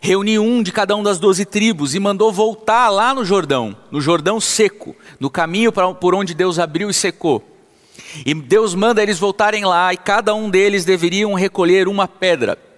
Reuniu 0.01 0.43
um 0.43 0.61
de 0.61 0.71
cada 0.71 0.95
uma 0.95 1.05
das 1.05 1.19
doze 1.19 1.45
tribos 1.45 1.95
e 1.95 1.99
mandou 1.99 2.31
voltar 2.31 2.89
lá 2.89 3.13
no 3.13 3.23
Jordão, 3.23 3.75
no 3.89 4.01
Jordão 4.01 4.39
seco, 4.39 4.95
no 5.19 5.29
caminho 5.29 5.71
por 5.71 6.13
onde 6.13 6.33
Deus 6.33 6.59
abriu 6.59 6.89
e 6.89 6.93
secou. 6.93 7.43
E 8.25 8.33
Deus 8.33 8.75
manda 8.75 9.01
eles 9.01 9.19
voltarem 9.19 9.65
lá 9.65 9.93
e 9.93 9.97
cada 9.97 10.33
um 10.35 10.49
deles 10.49 10.85
deveriam 10.85 11.33
recolher 11.33 11.87
uma 11.87 12.07
pedra. 12.07 12.68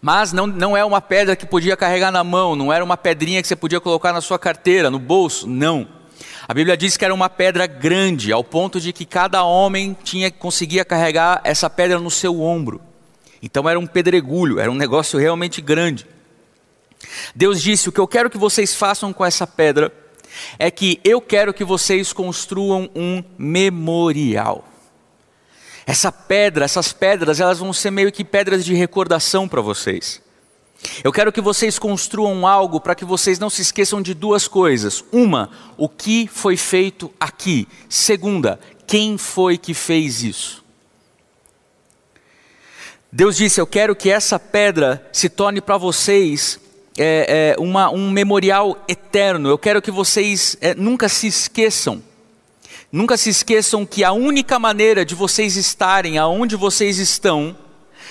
Mas 0.00 0.32
não, 0.32 0.46
não 0.46 0.76
é 0.76 0.84
uma 0.84 1.00
pedra 1.00 1.36
que 1.36 1.46
podia 1.46 1.76
carregar 1.76 2.10
na 2.10 2.24
mão, 2.24 2.54
não 2.56 2.72
era 2.72 2.84
uma 2.84 2.96
pedrinha 2.96 3.42
que 3.42 3.48
você 3.48 3.56
podia 3.56 3.80
colocar 3.80 4.12
na 4.12 4.20
sua 4.20 4.38
carteira, 4.38 4.90
no 4.90 4.98
bolso, 4.98 5.46
não. 5.46 5.86
A 6.46 6.54
Bíblia 6.54 6.76
diz 6.76 6.96
que 6.96 7.04
era 7.04 7.12
uma 7.12 7.28
pedra 7.28 7.66
grande, 7.66 8.32
ao 8.32 8.42
ponto 8.42 8.80
de 8.80 8.92
que 8.92 9.04
cada 9.04 9.42
homem 9.44 9.96
tinha 10.02 10.30
conseguia 10.30 10.84
carregar 10.84 11.40
essa 11.44 11.68
pedra 11.68 11.98
no 11.98 12.10
seu 12.10 12.40
ombro. 12.40 12.80
Então 13.42 13.68
era 13.68 13.78
um 13.78 13.86
pedregulho, 13.86 14.58
era 14.58 14.70
um 14.70 14.74
negócio 14.74 15.18
realmente 15.18 15.60
grande. 15.60 16.06
Deus 17.34 17.60
disse: 17.60 17.88
O 17.88 17.92
que 17.92 18.00
eu 18.00 18.08
quero 18.08 18.30
que 18.30 18.38
vocês 18.38 18.74
façam 18.74 19.12
com 19.12 19.24
essa 19.24 19.46
pedra 19.46 19.92
é 20.58 20.70
que 20.70 21.00
eu 21.04 21.20
quero 21.20 21.54
que 21.54 21.64
vocês 21.64 22.12
construam 22.12 22.90
um 22.94 23.22
memorial. 23.36 24.64
Essa 25.88 26.12
pedra, 26.12 26.66
essas 26.66 26.92
pedras, 26.92 27.40
elas 27.40 27.60
vão 27.60 27.72
ser 27.72 27.90
meio 27.90 28.12
que 28.12 28.22
pedras 28.22 28.62
de 28.62 28.74
recordação 28.74 29.48
para 29.48 29.62
vocês. 29.62 30.20
Eu 31.02 31.10
quero 31.10 31.32
que 31.32 31.40
vocês 31.40 31.78
construam 31.78 32.46
algo 32.46 32.78
para 32.78 32.94
que 32.94 33.06
vocês 33.06 33.38
não 33.38 33.48
se 33.48 33.62
esqueçam 33.62 34.02
de 34.02 34.12
duas 34.12 34.46
coisas. 34.46 35.02
Uma, 35.10 35.48
o 35.78 35.88
que 35.88 36.28
foi 36.30 36.58
feito 36.58 37.10
aqui. 37.18 37.66
Segunda, 37.88 38.60
quem 38.86 39.16
foi 39.16 39.56
que 39.56 39.72
fez 39.72 40.22
isso. 40.22 40.62
Deus 43.10 43.38
disse: 43.38 43.58
Eu 43.58 43.66
quero 43.66 43.96
que 43.96 44.10
essa 44.10 44.38
pedra 44.38 45.08
se 45.10 45.30
torne 45.30 45.62
para 45.62 45.78
vocês 45.78 46.60
é, 46.98 47.54
é, 47.56 47.56
uma, 47.58 47.88
um 47.88 48.10
memorial 48.10 48.84
eterno. 48.86 49.48
Eu 49.48 49.56
quero 49.56 49.80
que 49.80 49.90
vocês 49.90 50.54
é, 50.60 50.74
nunca 50.74 51.08
se 51.08 51.26
esqueçam 51.28 52.02
Nunca 52.90 53.18
se 53.18 53.28
esqueçam 53.28 53.84
que 53.84 54.02
a 54.02 54.12
única 54.12 54.58
maneira 54.58 55.04
de 55.04 55.14
vocês 55.14 55.56
estarem 55.56 56.16
aonde 56.16 56.56
vocês 56.56 56.98
estão, 56.98 57.54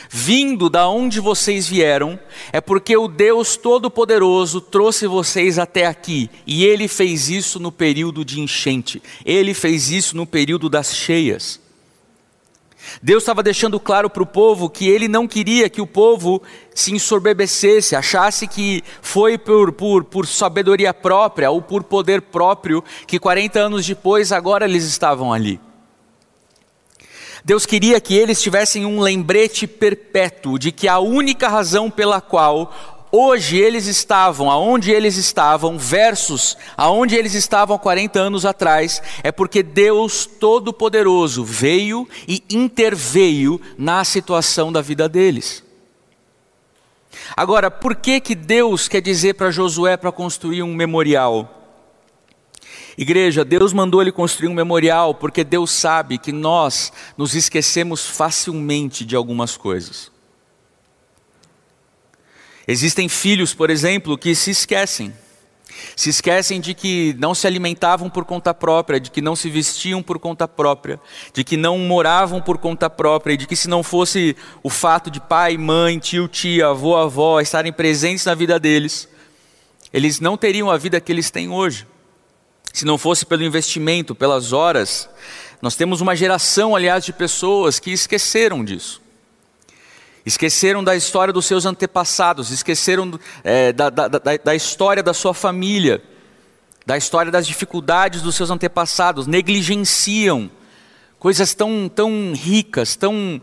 vindo 0.08 0.70
da 0.70 0.88
onde 0.88 1.20
vocês 1.20 1.68
vieram, 1.68 2.20
é 2.54 2.62
porque 2.62 2.96
o 2.96 3.08
Deus 3.08 3.58
Todo-Poderoso 3.58 4.62
trouxe 4.62 5.08
vocês 5.08 5.58
até 5.58 5.88
aqui, 5.88 6.30
e 6.46 6.64
ele 6.64 6.88
fez 6.88 7.28
isso 7.28 7.60
no 7.60 7.72
período 7.72 8.24
de 8.24 8.40
enchente. 8.40 9.02
Ele 9.26 9.56
fez 9.56 9.90
isso 9.90 10.16
no 10.16 10.28
período 10.28 10.70
das 10.70 10.96
cheias. 10.96 11.60
Deus 13.02 13.24
estava 13.24 13.44
deixando 13.44 13.80
claro 13.80 14.10
para 14.10 14.24
o 14.24 14.28
povo 14.28 14.70
que 14.70 14.88
ele 14.88 15.08
não 15.08 15.28
queria 15.28 15.70
que 15.70 15.82
o 15.82 15.88
povo 15.88 16.42
se 16.74 16.94
ensoberbecesse, 16.94 17.96
achasse 17.96 18.48
que 18.48 18.84
foi 19.02 19.38
por, 19.38 19.72
por, 19.72 20.04
por 20.04 20.28
sabedoria 20.28 20.94
própria 20.94 21.50
ou 21.52 21.62
por 21.62 21.84
poder 21.84 22.22
próprio 22.22 22.84
que 23.06 23.20
40 23.20 23.60
anos 23.60 23.86
depois 23.86 24.32
agora 24.32 24.66
eles 24.66 24.84
estavam 24.84 25.32
ali. 25.32 25.60
Deus 27.48 27.66
queria 27.66 28.02
que 28.02 28.14
eles 28.14 28.42
tivessem 28.42 28.86
um 28.86 29.00
lembrete 29.00 29.66
perpétuo 29.66 30.60
de 30.60 30.70
que 30.70 30.88
a 30.88 31.00
única 31.00 31.48
razão 31.48 31.90
pela 31.90 32.20
qual 32.20 32.97
hoje 33.18 33.58
eles 33.58 33.88
estavam, 33.88 34.52
aonde 34.52 34.92
eles 34.92 35.18
estavam, 35.18 35.78
versus 35.78 36.58
aonde 36.76 37.16
eles 37.16 37.34
estavam 37.34 37.78
40 37.78 38.20
anos 38.20 38.46
atrás, 38.46 39.02
é 39.24 39.32
porque 39.32 39.64
Deus 39.64 40.26
Todo-Poderoso 40.26 41.44
veio 41.44 42.08
e 42.28 42.44
interveio 42.50 43.60
na 43.78 44.04
situação 44.04 44.72
da 44.72 44.82
vida 44.82 45.10
deles. 45.10 45.64
Agora, 47.36 47.72
por 47.72 47.96
que 47.96 48.20
que 48.20 48.36
Deus 48.36 48.88
quer 48.88 49.02
dizer 49.02 49.34
para 49.34 49.52
Josué 49.52 49.98
para 49.98 50.12
construir 50.12 50.64
um 50.64 50.74
memorial? 50.74 51.54
Igreja, 52.98 53.46
Deus 53.46 53.74
mandou 53.74 54.02
ele 54.02 54.12
construir 54.12 54.50
um 54.50 54.54
memorial 54.54 55.14
porque 55.14 55.44
Deus 55.44 55.70
sabe 55.72 56.18
que 56.18 56.32
nós 56.32 56.92
nos 57.16 57.36
esquecemos 57.36 58.08
facilmente 58.08 59.06
de 59.06 59.16
algumas 59.16 59.56
coisas. 59.56 60.12
Existem 62.68 63.08
filhos, 63.08 63.54
por 63.54 63.70
exemplo, 63.70 64.18
que 64.18 64.36
se 64.36 64.52
esquecem. 64.52 65.14
Se 65.96 66.10
esquecem 66.10 66.60
de 66.60 66.74
que 66.74 67.16
não 67.18 67.34
se 67.34 67.48
alimentavam 67.48 68.10
por 68.10 68.26
conta 68.26 68.54
própria, 68.54 69.00
de 69.00 69.10
que 69.10 69.22
não 69.22 69.36
se 69.36 69.50
vestiam 69.50 70.04
por 70.04 70.20
conta 70.20 70.48
própria, 70.48 71.00
de 71.34 71.44
que 71.44 71.56
não 71.56 71.78
moravam 71.78 72.42
por 72.42 72.58
conta 72.58 72.90
própria, 72.90 73.34
e 73.34 73.38
de 73.38 73.48
que 73.48 73.56
se 73.56 73.70
não 73.70 73.84
fosse 73.84 74.36
o 74.62 74.70
fato 74.70 75.10
de 75.10 75.22
pai, 75.22 75.58
mãe, 75.58 75.98
tio, 75.98 76.28
tia, 76.28 76.68
avô, 76.68 76.96
avó 76.98 77.40
estarem 77.40 77.72
presentes 77.72 78.26
na 78.26 78.36
vida 78.36 78.60
deles, 78.60 79.08
eles 79.94 80.20
não 80.20 80.36
teriam 80.36 80.70
a 80.70 80.78
vida 80.78 81.00
que 81.00 81.12
eles 81.12 81.32
têm 81.32 81.50
hoje. 81.50 81.88
Se 82.74 82.86
não 82.86 82.98
fosse 82.98 83.26
pelo 83.26 83.44
investimento, 83.44 84.14
pelas 84.14 84.52
horas, 84.52 85.10
nós 85.62 85.76
temos 85.76 86.02
uma 86.02 86.16
geração, 86.16 86.76
aliás, 86.76 87.06
de 87.06 87.14
pessoas 87.14 87.80
que 87.80 87.92
esqueceram 87.92 88.64
disso. 88.64 89.02
Esqueceram 90.28 90.84
da 90.84 90.94
história 90.94 91.32
dos 91.32 91.46
seus 91.46 91.66
antepassados, 91.66 92.52
esqueceram 92.52 93.18
é, 93.46 93.72
da, 93.72 93.90
da, 93.90 94.10
da, 94.10 94.20
da 94.20 94.54
história 94.54 95.02
da 95.02 95.14
sua 95.14 95.34
família, 95.34 96.04
da 96.86 96.98
história 96.98 97.32
das 97.32 97.48
dificuldades 97.48 98.22
dos 98.22 98.36
seus 98.36 98.52
antepassados, 98.52 99.26
negligenciam 99.26 100.52
coisas 101.18 101.54
tão, 101.54 101.88
tão 101.88 102.34
ricas, 102.34 102.98
tão 102.98 103.42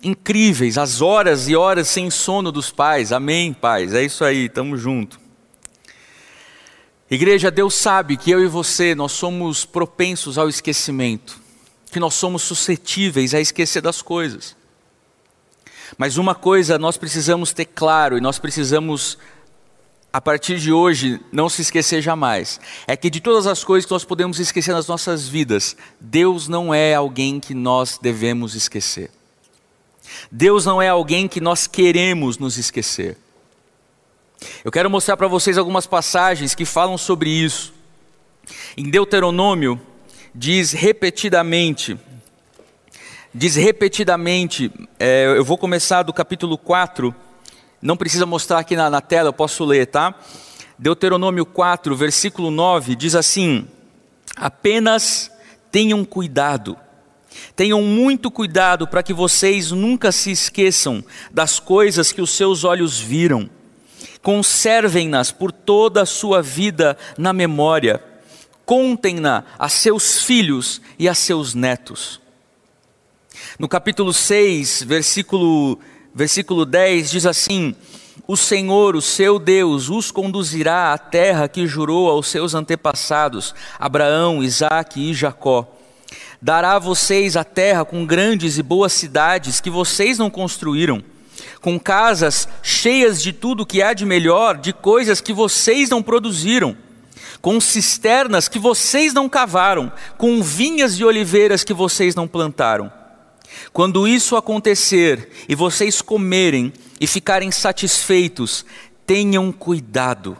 incríveis, 0.00 0.78
as 0.78 1.00
horas 1.00 1.48
e 1.48 1.56
horas 1.56 1.88
sem 1.88 2.08
sono 2.12 2.52
dos 2.52 2.70
pais. 2.70 3.10
Amém, 3.10 3.52
pais? 3.52 3.92
É 3.92 4.04
isso 4.04 4.24
aí, 4.24 4.44
estamos 4.44 4.80
juntos. 4.80 5.18
Igreja, 7.10 7.50
Deus 7.50 7.74
sabe 7.74 8.16
que 8.16 8.30
eu 8.30 8.40
e 8.40 8.46
você, 8.46 8.94
nós 8.94 9.10
somos 9.10 9.64
propensos 9.64 10.38
ao 10.38 10.48
esquecimento, 10.48 11.40
que 11.90 11.98
nós 11.98 12.14
somos 12.14 12.42
suscetíveis 12.42 13.34
a 13.34 13.40
esquecer 13.40 13.80
das 13.80 14.00
coisas. 14.00 14.54
Mas 15.96 16.16
uma 16.16 16.34
coisa 16.34 16.78
nós 16.78 16.96
precisamos 16.96 17.52
ter 17.52 17.66
claro 17.66 18.18
e 18.18 18.20
nós 18.20 18.38
precisamos, 18.38 19.18
a 20.12 20.20
partir 20.20 20.58
de 20.58 20.72
hoje, 20.72 21.20
não 21.32 21.48
se 21.48 21.62
esquecer 21.62 22.02
jamais: 22.02 22.60
é 22.86 22.96
que 22.96 23.10
de 23.10 23.20
todas 23.20 23.46
as 23.46 23.62
coisas 23.62 23.86
que 23.86 23.92
nós 23.92 24.04
podemos 24.04 24.38
esquecer 24.38 24.72
nas 24.72 24.88
nossas 24.88 25.28
vidas, 25.28 25.76
Deus 26.00 26.48
não 26.48 26.74
é 26.74 26.94
alguém 26.94 27.38
que 27.38 27.54
nós 27.54 27.98
devemos 28.00 28.54
esquecer. 28.54 29.10
Deus 30.30 30.64
não 30.64 30.80
é 30.82 30.88
alguém 30.88 31.26
que 31.28 31.40
nós 31.40 31.66
queremos 31.66 32.38
nos 32.38 32.58
esquecer. 32.58 33.16
Eu 34.64 34.70
quero 34.70 34.90
mostrar 34.90 35.16
para 35.16 35.28
vocês 35.28 35.56
algumas 35.56 35.86
passagens 35.86 36.54
que 36.54 36.64
falam 36.64 36.98
sobre 36.98 37.30
isso. 37.30 37.72
Em 38.76 38.90
Deuteronômio, 38.90 39.80
diz 40.34 40.72
repetidamente, 40.72 41.98
diz 43.34 43.56
repetidamente, 43.56 44.70
é, 44.98 45.26
eu 45.36 45.44
vou 45.44 45.58
começar 45.58 46.02
do 46.02 46.12
capítulo 46.12 46.56
4, 46.56 47.14
não 47.82 47.96
precisa 47.96 48.24
mostrar 48.24 48.60
aqui 48.60 48.76
na, 48.76 48.88
na 48.88 49.00
tela, 49.00 49.30
eu 49.30 49.32
posso 49.32 49.64
ler, 49.64 49.86
tá? 49.86 50.14
Deuteronômio 50.78 51.44
4, 51.44 51.96
versículo 51.96 52.50
9, 52.50 52.94
diz 52.94 53.14
assim: 53.14 53.66
Apenas 54.36 55.30
tenham 55.70 56.04
cuidado, 56.04 56.76
tenham 57.56 57.82
muito 57.82 58.30
cuidado 58.30 58.86
para 58.86 59.02
que 59.02 59.12
vocês 59.12 59.70
nunca 59.70 60.12
se 60.12 60.30
esqueçam 60.30 61.04
das 61.30 61.58
coisas 61.58 62.12
que 62.12 62.22
os 62.22 62.30
seus 62.30 62.64
olhos 62.64 62.98
viram 62.98 63.50
conservem-nas 64.24 65.30
por 65.30 65.52
toda 65.52 66.00
a 66.00 66.06
sua 66.06 66.40
vida 66.40 66.96
na 67.16 67.30
memória, 67.32 68.02
contem-na 68.64 69.44
a 69.58 69.68
seus 69.68 70.22
filhos 70.22 70.80
e 70.98 71.06
a 71.06 71.14
seus 71.14 71.54
netos. 71.54 72.23
No 73.58 73.68
capítulo 73.68 74.12
6, 74.12 74.82
versículo, 74.82 75.78
versículo 76.14 76.64
10, 76.64 77.10
diz 77.10 77.26
assim: 77.26 77.74
O 78.26 78.36
Senhor, 78.36 78.96
o 78.96 79.02
seu 79.02 79.38
Deus, 79.38 79.88
os 79.88 80.10
conduzirá 80.10 80.92
à 80.92 80.98
terra 80.98 81.48
que 81.48 81.66
jurou 81.66 82.10
aos 82.10 82.28
seus 82.28 82.54
antepassados, 82.54 83.54
Abraão, 83.78 84.42
Isaque 84.42 85.10
e 85.10 85.14
Jacó. 85.14 85.68
Dará 86.40 86.74
a 86.74 86.78
vocês 86.78 87.36
a 87.36 87.44
terra 87.44 87.84
com 87.84 88.04
grandes 88.04 88.58
e 88.58 88.62
boas 88.62 88.92
cidades 88.92 89.60
que 89.60 89.70
vocês 89.70 90.18
não 90.18 90.30
construíram 90.30 91.02
com 91.60 91.80
casas 91.80 92.46
cheias 92.62 93.22
de 93.22 93.32
tudo 93.32 93.66
que 93.66 93.82
há 93.82 93.94
de 93.94 94.04
melhor, 94.04 94.58
de 94.58 94.72
coisas 94.72 95.20
que 95.20 95.32
vocês 95.32 95.88
não 95.88 96.02
produziram, 96.02 96.76
com 97.40 97.60
cisternas 97.60 98.48
que 98.48 98.58
vocês 98.58 99.12
não 99.12 99.28
cavaram, 99.28 99.90
com 100.18 100.42
vinhas 100.42 100.98
e 100.98 101.04
oliveiras 101.04 101.64
que 101.64 101.72
vocês 101.72 102.14
não 102.14 102.28
plantaram. 102.28 102.92
Quando 103.74 104.08
isso 104.08 104.36
acontecer 104.36 105.28
e 105.46 105.54
vocês 105.54 106.00
comerem 106.00 106.72
e 106.98 107.06
ficarem 107.06 107.50
satisfeitos, 107.50 108.64
tenham 109.06 109.52
cuidado. 109.52 110.34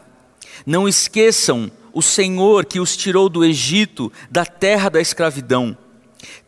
Não 0.64 0.88
esqueçam 0.88 1.70
o 1.92 2.00
Senhor 2.00 2.64
que 2.64 2.80
os 2.80 2.96
tirou 2.96 3.28
do 3.28 3.44
Egito, 3.44 4.10
da 4.30 4.46
terra 4.46 4.88
da 4.88 5.02
escravidão 5.02 5.76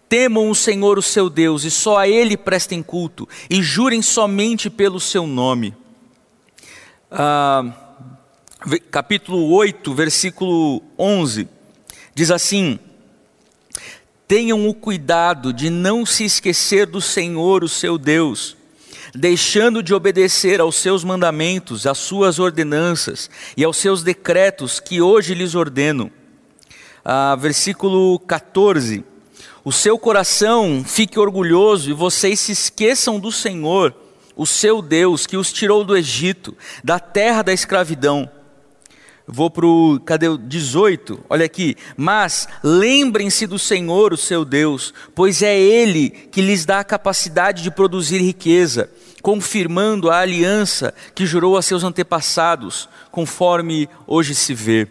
Temam 0.09 0.49
o 0.51 0.55
Senhor, 0.55 0.99
o 0.99 1.03
seu 1.03 1.29
Deus, 1.29 1.64
e 1.64 1.70
só 1.70 1.99
a 1.99 2.09
Ele 2.09 2.37
prestem 2.37 2.81
culto, 2.81 3.29
e 3.51 3.61
jurem 3.61 4.01
somente 4.03 4.70
pelo 4.70 5.01
seu 5.01 5.27
nome. 5.27 5.75
Ah, 7.11 7.64
capítulo 8.90 9.51
8, 9.53 9.92
versículo 9.92 10.81
11, 10.96 11.49
diz 12.14 12.31
assim: 12.31 12.79
Tenham 14.28 14.68
o 14.68 14.74
cuidado 14.74 15.52
de 15.52 15.70
não 15.70 16.04
se 16.04 16.24
esquecer 16.24 16.86
do 16.86 17.00
Senhor, 17.00 17.62
o 17.62 17.68
seu 17.68 17.96
Deus, 17.96 18.56
deixando 19.14 19.82
de 19.82 19.94
obedecer 19.94 20.60
aos 20.60 20.76
seus 20.76 21.04
mandamentos, 21.04 21.86
às 21.86 21.98
suas 21.98 22.38
ordenanças 22.38 23.30
e 23.56 23.64
aos 23.64 23.76
seus 23.76 24.02
decretos 24.02 24.80
que 24.80 25.00
hoje 25.00 25.34
lhes 25.34 25.54
ordeno. 25.54 26.10
Ah, 27.04 27.36
versículo 27.36 28.18
14 28.20 29.04
o 29.66 29.72
seu 29.72 29.98
coração 29.98 30.84
fique 30.86 31.18
orgulhoso 31.18 31.90
e 31.90 31.92
vocês 31.92 32.38
se 32.38 32.52
esqueçam 32.52 33.18
do 33.18 33.32
Senhor, 33.32 33.92
o 34.36 34.46
seu 34.46 34.80
Deus, 34.80 35.26
que 35.26 35.36
os 35.36 35.52
tirou 35.52 35.82
do 35.82 35.96
Egito, 35.96 36.56
da 36.84 37.00
terra 37.00 37.42
da 37.42 37.52
escravidão. 37.52 38.30
Vou 39.26 39.50
para 39.50 39.66
o, 39.66 39.98
cadê 40.00 40.28
o 40.28 40.38
18? 40.38 41.24
Olha 41.28 41.44
aqui. 41.44 41.76
Mas 41.96 42.48
lembrem-se 42.62 43.46
do 43.46 43.58
Senhor, 43.58 44.12
o 44.12 44.16
seu 44.16 44.44
Deus, 44.44 44.94
pois 45.14 45.42
é 45.42 45.58
Ele 45.58 46.10
que 46.10 46.40
lhes 46.40 46.64
dá 46.64 46.80
a 46.80 46.84
capacidade 46.84 47.62
de 47.62 47.70
produzir 47.70 48.18
riqueza, 48.18 48.88
confirmando 49.22 50.10
a 50.10 50.18
aliança 50.18 50.94
que 51.14 51.26
jurou 51.26 51.56
a 51.56 51.62
seus 51.62 51.82
antepassados, 51.82 52.88
conforme 53.10 53.88
hoje 54.06 54.34
se 54.34 54.54
vê. 54.54 54.86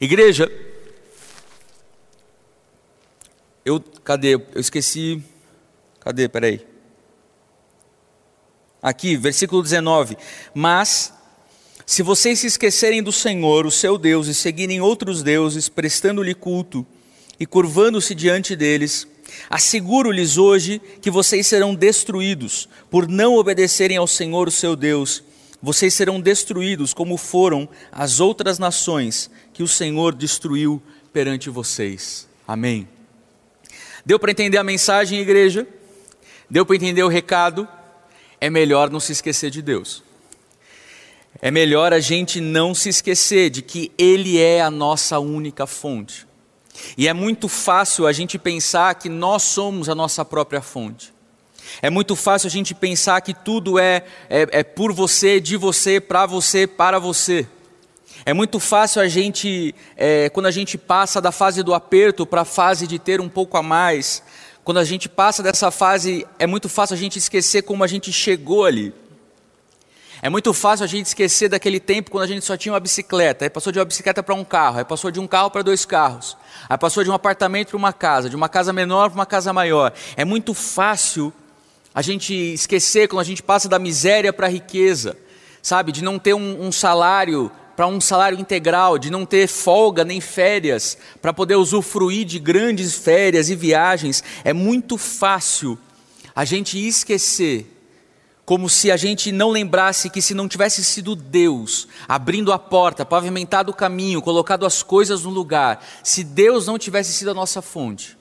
Igreja, 0.00 0.50
eu, 3.64 3.80
cadê? 3.80 4.34
Eu 4.34 4.60
esqueci. 4.60 5.22
Cadê? 5.98 6.28
Peraí. 6.28 6.64
Aqui, 8.82 9.16
versículo 9.16 9.62
19. 9.62 10.18
Mas, 10.52 11.14
se 11.86 12.02
vocês 12.02 12.38
se 12.38 12.46
esquecerem 12.46 13.02
do 13.02 13.12
Senhor, 13.12 13.66
o 13.66 13.70
seu 13.70 13.98
Deus, 13.98 14.26
e 14.26 14.34
seguirem 14.34 14.80
outros 14.80 15.22
deuses, 15.22 15.68
prestando-lhe 15.68 16.34
culto 16.34 16.86
e 17.38 17.44
curvando-se 17.44 18.14
diante 18.14 18.56
deles, 18.56 19.06
asseguro-lhes 19.50 20.38
hoje 20.38 20.80
que 21.02 21.10
vocês 21.10 21.46
serão 21.46 21.74
destruídos 21.74 22.68
por 22.90 23.06
não 23.06 23.34
obedecerem 23.36 23.98
ao 23.98 24.06
Senhor, 24.06 24.48
o 24.48 24.52
seu 24.52 24.74
Deus. 24.74 25.22
Vocês 25.62 25.92
serão 25.92 26.20
destruídos 26.20 26.94
como 26.94 27.16
foram 27.16 27.68
as 27.92 28.18
outras 28.18 28.58
nações 28.58 29.30
que 29.52 29.62
o 29.62 29.68
Senhor 29.68 30.14
destruiu 30.14 30.82
perante 31.12 31.50
vocês. 31.50 32.26
Amém. 32.46 32.88
Deu 34.06 34.18
para 34.18 34.30
entender 34.30 34.58
a 34.58 34.64
mensagem, 34.64 35.20
igreja? 35.20 35.66
Deu 36.48 36.64
para 36.64 36.76
entender 36.76 37.02
o 37.02 37.08
recado? 37.08 37.66
É 38.40 38.50
melhor 38.50 38.90
não 38.90 39.00
se 39.00 39.12
esquecer 39.12 39.50
de 39.50 39.62
Deus. 39.62 40.02
É 41.40 41.50
melhor 41.50 41.92
a 41.92 42.00
gente 42.00 42.40
não 42.40 42.74
se 42.74 42.88
esquecer 42.88 43.50
de 43.50 43.62
que 43.62 43.92
Ele 43.98 44.38
é 44.38 44.62
a 44.62 44.70
nossa 44.70 45.18
única 45.18 45.66
fonte. 45.66 46.26
E 46.96 47.06
é 47.06 47.12
muito 47.12 47.48
fácil 47.48 48.06
a 48.06 48.12
gente 48.12 48.38
pensar 48.38 48.94
que 48.94 49.08
nós 49.08 49.42
somos 49.42 49.88
a 49.88 49.94
nossa 49.94 50.24
própria 50.24 50.60
fonte. 50.60 51.12
É 51.80 51.90
muito 51.90 52.14
fácil 52.14 52.46
a 52.46 52.50
gente 52.50 52.74
pensar 52.74 53.20
que 53.20 53.34
tudo 53.34 53.78
é, 53.78 54.04
é, 54.28 54.46
é 54.50 54.62
por 54.62 54.92
você, 54.92 55.40
de 55.40 55.56
você, 55.56 56.00
para 56.00 56.26
você, 56.26 56.66
para 56.66 56.98
você. 56.98 57.46
É 58.24 58.32
muito 58.32 58.60
fácil 58.60 59.02
a 59.02 59.08
gente, 59.08 59.74
é, 59.96 60.28
quando 60.30 60.46
a 60.46 60.50
gente 60.50 60.78
passa 60.78 61.20
da 61.20 61.32
fase 61.32 61.62
do 61.62 61.74
aperto 61.74 62.24
para 62.24 62.42
a 62.42 62.44
fase 62.44 62.86
de 62.86 62.98
ter 62.98 63.20
um 63.20 63.28
pouco 63.28 63.56
a 63.56 63.62
mais, 63.62 64.22
quando 64.62 64.78
a 64.78 64.84
gente 64.84 65.08
passa 65.08 65.42
dessa 65.42 65.70
fase, 65.70 66.26
é 66.38 66.46
muito 66.46 66.68
fácil 66.68 66.94
a 66.94 66.98
gente 66.98 67.18
esquecer 67.18 67.62
como 67.62 67.84
a 67.84 67.86
gente 67.86 68.12
chegou 68.12 68.64
ali. 68.64 68.94
É 70.24 70.30
muito 70.30 70.54
fácil 70.54 70.84
a 70.84 70.86
gente 70.86 71.04
esquecer 71.04 71.50
daquele 71.50 71.78
tempo 71.78 72.10
quando 72.10 72.24
a 72.24 72.26
gente 72.26 72.46
só 72.46 72.56
tinha 72.56 72.72
uma 72.72 72.80
bicicleta, 72.80 73.44
aí 73.44 73.50
passou 73.50 73.70
de 73.70 73.78
uma 73.78 73.84
bicicleta 73.84 74.22
para 74.22 74.34
um 74.34 74.42
carro, 74.42 74.78
aí 74.78 74.84
passou 74.84 75.10
de 75.10 75.20
um 75.20 75.26
carro 75.26 75.50
para 75.50 75.60
dois 75.60 75.84
carros, 75.84 76.34
aí 76.66 76.78
passou 76.78 77.04
de 77.04 77.10
um 77.10 77.12
apartamento 77.12 77.68
para 77.68 77.76
uma 77.76 77.92
casa, 77.92 78.30
de 78.30 78.34
uma 78.34 78.48
casa 78.48 78.72
menor 78.72 79.10
para 79.10 79.18
uma 79.18 79.26
casa 79.26 79.52
maior. 79.52 79.92
É 80.16 80.24
muito 80.24 80.54
fácil 80.54 81.30
a 81.94 82.00
gente 82.00 82.32
esquecer 82.32 83.06
quando 83.06 83.20
a 83.20 83.24
gente 83.24 83.42
passa 83.42 83.68
da 83.68 83.78
miséria 83.78 84.32
para 84.32 84.46
a 84.46 84.50
riqueza 84.50 85.16
sabe, 85.64 85.92
de 85.92 86.04
não 86.04 86.18
ter 86.18 86.34
um, 86.34 86.66
um 86.66 86.70
salário 86.70 87.50
para 87.74 87.86
um 87.86 88.00
salário 88.00 88.38
integral, 88.38 88.98
de 88.98 89.10
não 89.10 89.26
ter 89.26 89.48
folga 89.48 90.04
nem 90.04 90.20
férias, 90.20 90.96
para 91.20 91.32
poder 91.32 91.56
usufruir 91.56 92.24
de 92.24 92.38
grandes 92.38 92.94
férias 92.94 93.50
e 93.50 93.56
viagens, 93.56 94.22
é 94.44 94.52
muito 94.52 94.96
fácil 94.96 95.76
a 96.36 96.44
gente 96.44 96.78
esquecer, 96.78 97.73
como 98.44 98.68
se 98.68 98.90
a 98.90 98.96
gente 98.96 99.32
não 99.32 99.50
lembrasse 99.50 100.10
que 100.10 100.20
se 100.20 100.34
não 100.34 100.48
tivesse 100.48 100.84
sido 100.84 101.16
Deus 101.16 101.88
abrindo 102.06 102.52
a 102.52 102.58
porta, 102.58 103.04
pavimentado 103.04 103.70
o 103.70 103.74
caminho, 103.74 104.20
colocado 104.20 104.66
as 104.66 104.82
coisas 104.82 105.22
no 105.22 105.30
lugar, 105.30 105.84
se 106.02 106.22
Deus 106.22 106.66
não 106.66 106.78
tivesse 106.78 107.12
sido 107.12 107.30
a 107.30 107.34
nossa 107.34 107.62
fonte, 107.62 108.18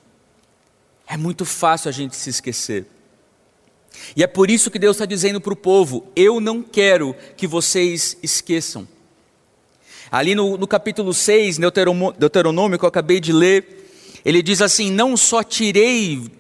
é 1.05 1.17
muito 1.17 1.43
fácil 1.43 1.89
a 1.89 1.91
gente 1.91 2.15
se 2.15 2.29
esquecer. 2.29 2.87
E 4.15 4.23
é 4.23 4.27
por 4.27 4.49
isso 4.49 4.71
que 4.71 4.79
Deus 4.79 4.95
está 4.95 5.05
dizendo 5.05 5.39
para 5.39 5.53
o 5.53 5.57
povo: 5.57 6.07
eu 6.15 6.39
não 6.39 6.63
quero 6.63 7.15
que 7.35 7.45
vocês 7.45 8.17
esqueçam. 8.23 8.87
Ali 10.11 10.35
no, 10.35 10.57
no 10.57 10.67
capítulo 10.67 11.13
6, 11.13 11.57
Deuteronômio, 12.17 12.77
que 12.79 12.85
eu 12.85 12.89
acabei 12.89 13.19
de 13.19 13.33
ler, 13.33 14.21
ele 14.23 14.41
diz 14.41 14.61
assim: 14.61 14.91
Não 14.91 15.17
só 15.17 15.43
tirei, 15.43 16.31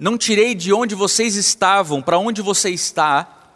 não 0.00 0.16
tirei 0.16 0.54
de 0.54 0.72
onde 0.72 0.94
vocês 0.94 1.36
estavam, 1.36 2.00
para 2.00 2.18
onde 2.18 2.40
você 2.40 2.70
está, 2.70 3.52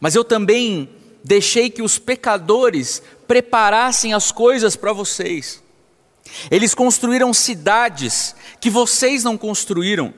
mas 0.00 0.16
eu 0.16 0.24
também 0.24 0.90
deixei 1.22 1.70
que 1.70 1.80
os 1.80 1.98
pecadores 1.98 3.00
preparassem 3.28 4.12
as 4.12 4.32
coisas 4.32 4.74
para 4.74 4.92
vocês. 4.92 5.62
Eles 6.50 6.74
construíram 6.74 7.32
cidades 7.32 8.34
que 8.60 8.68
vocês 8.68 9.22
não 9.22 9.38
construíram. 9.38 10.12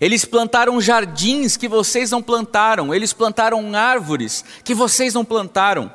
Eles 0.00 0.24
plantaram 0.24 0.80
jardins 0.80 1.56
que 1.56 1.66
vocês 1.66 2.10
não 2.10 2.22
plantaram. 2.22 2.94
Eles 2.94 3.12
plantaram 3.14 3.74
árvores 3.74 4.44
que 4.62 4.74
vocês 4.74 5.14
não 5.14 5.24
plantaram. 5.24 5.90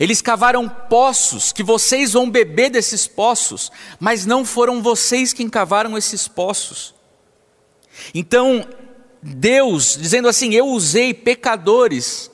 Eles 0.00 0.20
cavaram 0.20 0.68
poços, 0.68 1.52
que 1.52 1.62
vocês 1.62 2.12
vão 2.12 2.28
beber 2.28 2.70
desses 2.70 3.06
poços, 3.06 3.70
mas 4.00 4.26
não 4.26 4.44
foram 4.44 4.82
vocês 4.82 5.32
quem 5.32 5.48
cavaram 5.48 5.96
esses 5.96 6.26
poços. 6.26 6.97
Então, 8.14 8.66
Deus, 9.22 9.96
dizendo 10.00 10.28
assim: 10.28 10.54
Eu 10.54 10.66
usei 10.66 11.12
pecadores 11.12 12.30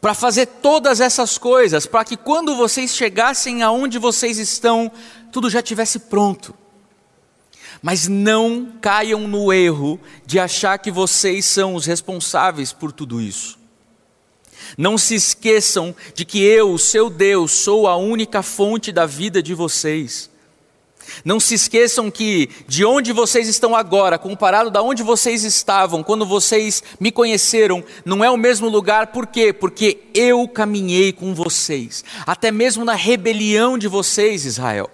para 0.00 0.14
fazer 0.14 0.46
todas 0.46 1.00
essas 1.00 1.36
coisas, 1.36 1.86
para 1.86 2.04
que 2.04 2.16
quando 2.16 2.56
vocês 2.56 2.94
chegassem 2.94 3.62
aonde 3.62 3.98
vocês 3.98 4.38
estão, 4.38 4.90
tudo 5.30 5.50
já 5.50 5.60
tivesse 5.60 5.98
pronto. 5.98 6.54
Mas 7.82 8.08
não 8.08 8.72
caiam 8.80 9.26
no 9.26 9.52
erro 9.52 10.00
de 10.26 10.38
achar 10.38 10.78
que 10.78 10.90
vocês 10.90 11.44
são 11.44 11.74
os 11.74 11.86
responsáveis 11.86 12.72
por 12.72 12.92
tudo 12.92 13.20
isso. 13.20 13.58
Não 14.76 14.96
se 14.96 15.14
esqueçam 15.14 15.94
de 16.14 16.24
que 16.24 16.42
eu, 16.42 16.72
o 16.72 16.78
seu 16.78 17.10
Deus, 17.10 17.52
sou 17.52 17.86
a 17.86 17.96
única 17.96 18.42
fonte 18.42 18.92
da 18.92 19.06
vida 19.06 19.42
de 19.42 19.54
vocês. 19.54 20.29
Não 21.24 21.40
se 21.40 21.54
esqueçam 21.54 22.10
que 22.10 22.48
de 22.66 22.84
onde 22.84 23.12
vocês 23.12 23.48
estão 23.48 23.74
agora, 23.74 24.18
comparado 24.18 24.70
da 24.70 24.82
onde 24.82 25.02
vocês 25.02 25.44
estavam 25.44 26.02
quando 26.02 26.26
vocês 26.26 26.82
me 26.98 27.10
conheceram, 27.10 27.84
não 28.04 28.24
é 28.24 28.30
o 28.30 28.36
mesmo 28.36 28.68
lugar, 28.68 29.08
por 29.08 29.26
quê? 29.26 29.52
Porque 29.52 29.98
eu 30.14 30.46
caminhei 30.48 31.12
com 31.12 31.34
vocês, 31.34 32.04
até 32.26 32.50
mesmo 32.50 32.84
na 32.84 32.94
rebelião 32.94 33.76
de 33.76 33.88
vocês, 33.88 34.44
Israel. 34.44 34.90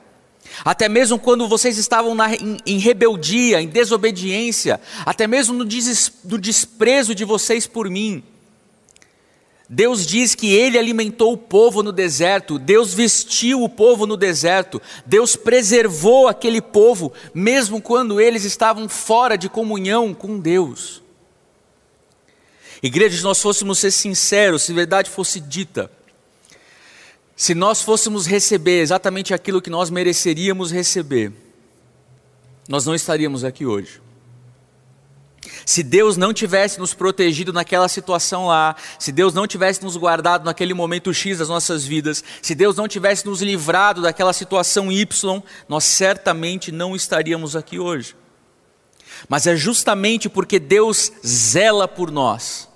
Até 0.64 0.88
mesmo 0.88 1.18
quando 1.18 1.48
vocês 1.48 1.76
estavam 1.76 2.14
na, 2.14 2.34
em, 2.34 2.56
em, 2.64 2.78
rebeldia, 2.78 3.60
em 3.60 3.68
desobediência, 3.68 4.80
até 5.04 5.26
mesmo 5.26 5.54
no, 5.54 5.64
des, 5.64 6.12
no 6.24 6.38
desprezo 6.38 7.14
de 7.14 7.24
vocês 7.24 7.66
por 7.66 7.90
mim, 7.90 8.22
Deus 9.68 10.06
diz 10.06 10.34
que 10.34 10.54
Ele 10.54 10.78
alimentou 10.78 11.32
o 11.32 11.36
povo 11.36 11.82
no 11.82 11.90
deserto, 11.90 12.58
Deus 12.58 12.94
vestiu 12.94 13.62
o 13.62 13.68
povo 13.68 14.06
no 14.06 14.16
deserto, 14.16 14.80
Deus 15.04 15.34
preservou 15.34 16.28
aquele 16.28 16.60
povo, 16.60 17.12
mesmo 17.34 17.82
quando 17.82 18.20
eles 18.20 18.44
estavam 18.44 18.88
fora 18.88 19.36
de 19.36 19.48
comunhão 19.48 20.14
com 20.14 20.38
Deus. 20.38 21.02
Igreja, 22.80 23.16
se 23.16 23.24
nós 23.24 23.42
fôssemos 23.42 23.78
ser 23.78 23.90
sinceros, 23.90 24.62
se 24.62 24.72
verdade 24.72 25.10
fosse 25.10 25.40
dita, 25.40 25.90
se 27.34 27.54
nós 27.54 27.82
fôssemos 27.82 28.26
receber 28.26 28.80
exatamente 28.80 29.34
aquilo 29.34 29.60
que 29.60 29.68
nós 29.68 29.90
mereceríamos 29.90 30.70
receber, 30.70 31.32
nós 32.68 32.86
não 32.86 32.94
estaríamos 32.94 33.42
aqui 33.42 33.66
hoje. 33.66 34.05
Se 35.64 35.82
Deus 35.82 36.16
não 36.16 36.32
tivesse 36.32 36.78
nos 36.78 36.92
protegido 36.92 37.52
naquela 37.52 37.88
situação 37.88 38.46
lá, 38.46 38.76
se 38.98 39.12
Deus 39.12 39.32
não 39.32 39.46
tivesse 39.46 39.82
nos 39.82 39.96
guardado 39.96 40.44
naquele 40.44 40.74
momento 40.74 41.12
X 41.14 41.38
das 41.38 41.48
nossas 41.48 41.84
vidas, 41.84 42.22
se 42.42 42.54
Deus 42.54 42.76
não 42.76 42.88
tivesse 42.88 43.24
nos 43.26 43.40
livrado 43.40 44.02
daquela 44.02 44.32
situação 44.32 44.92
Y, 44.92 45.42
nós 45.68 45.84
certamente 45.84 46.70
não 46.70 46.94
estaríamos 46.94 47.56
aqui 47.56 47.78
hoje. 47.78 48.14
Mas 49.28 49.46
é 49.46 49.56
justamente 49.56 50.28
porque 50.28 50.58
Deus 50.58 51.10
zela 51.26 51.88
por 51.88 52.10
nós, 52.10 52.68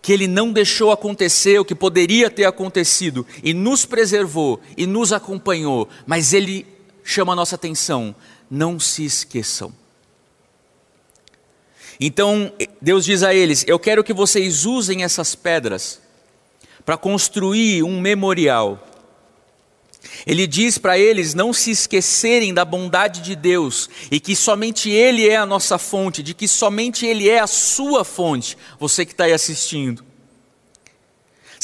que 0.00 0.12
Ele 0.12 0.28
não 0.28 0.52
deixou 0.52 0.92
acontecer 0.92 1.58
o 1.58 1.64
que 1.64 1.74
poderia 1.74 2.30
ter 2.30 2.44
acontecido, 2.44 3.26
e 3.42 3.52
nos 3.52 3.84
preservou 3.84 4.60
e 4.76 4.86
nos 4.86 5.12
acompanhou, 5.12 5.88
mas 6.06 6.32
Ele 6.32 6.66
chama 7.02 7.32
a 7.32 7.36
nossa 7.36 7.56
atenção: 7.56 8.14
não 8.50 8.78
se 8.78 9.04
esqueçam 9.04 9.72
então 12.00 12.52
Deus 12.80 13.04
diz 13.04 13.22
a 13.22 13.34
eles: 13.34 13.64
Eu 13.66 13.78
quero 13.78 14.04
que 14.04 14.12
vocês 14.12 14.64
usem 14.66 15.04
essas 15.04 15.34
pedras 15.34 16.00
para 16.84 16.96
construir 16.96 17.82
um 17.82 18.00
memorial. 18.00 18.88
Ele 20.26 20.46
diz 20.46 20.78
para 20.78 20.98
eles 20.98 21.34
não 21.34 21.52
se 21.52 21.70
esquecerem 21.70 22.52
da 22.52 22.64
bondade 22.64 23.20
de 23.20 23.34
Deus 23.34 23.88
e 24.10 24.20
que 24.20 24.36
somente 24.36 24.90
Ele 24.90 25.28
é 25.28 25.36
a 25.36 25.46
nossa 25.46 25.78
fonte, 25.78 26.22
de 26.22 26.34
que 26.34 26.46
somente 26.46 27.06
Ele 27.06 27.28
é 27.28 27.40
a 27.40 27.46
sua 27.46 28.04
fonte, 28.04 28.56
você 28.78 29.04
que 29.04 29.12
está 29.12 29.24
aí 29.24 29.32
assistindo. 29.32 30.04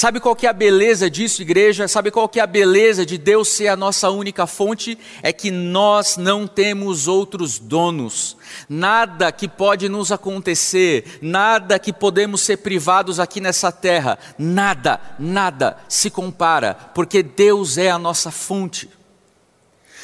Sabe 0.01 0.19
qual 0.19 0.35
que 0.35 0.47
é 0.47 0.49
a 0.49 0.55
beleza 0.55 1.11
disso, 1.11 1.43
igreja? 1.43 1.87
Sabe 1.87 2.11
qual 2.11 2.27
que 2.27 2.41
é 2.41 2.43
a 2.43 2.47
beleza 2.47 3.05
de 3.05 3.19
Deus 3.19 3.49
ser 3.49 3.69
a 3.69 3.77
nossa 3.77 4.09
única 4.09 4.47
fonte? 4.47 4.99
É 5.23 5.31
que 5.31 5.51
nós 5.51 6.17
não 6.17 6.47
temos 6.47 7.07
outros 7.07 7.59
donos. 7.59 8.35
Nada 8.67 9.31
que 9.31 9.47
pode 9.47 9.91
nos 9.91 10.11
acontecer, 10.11 11.19
nada 11.21 11.79
que 11.79 11.93
podemos 11.93 12.41
ser 12.41 12.57
privados 12.57 13.21
aqui 13.21 13.43
nessa 13.43 13.71
terra, 13.71 14.19
nada, 14.39 14.99
nada 15.19 15.77
se 15.87 16.09
compara, 16.09 16.73
porque 16.95 17.23
Deus 17.23 17.77
é 17.77 17.91
a 17.91 17.99
nossa 17.99 18.31
fonte. 18.31 18.89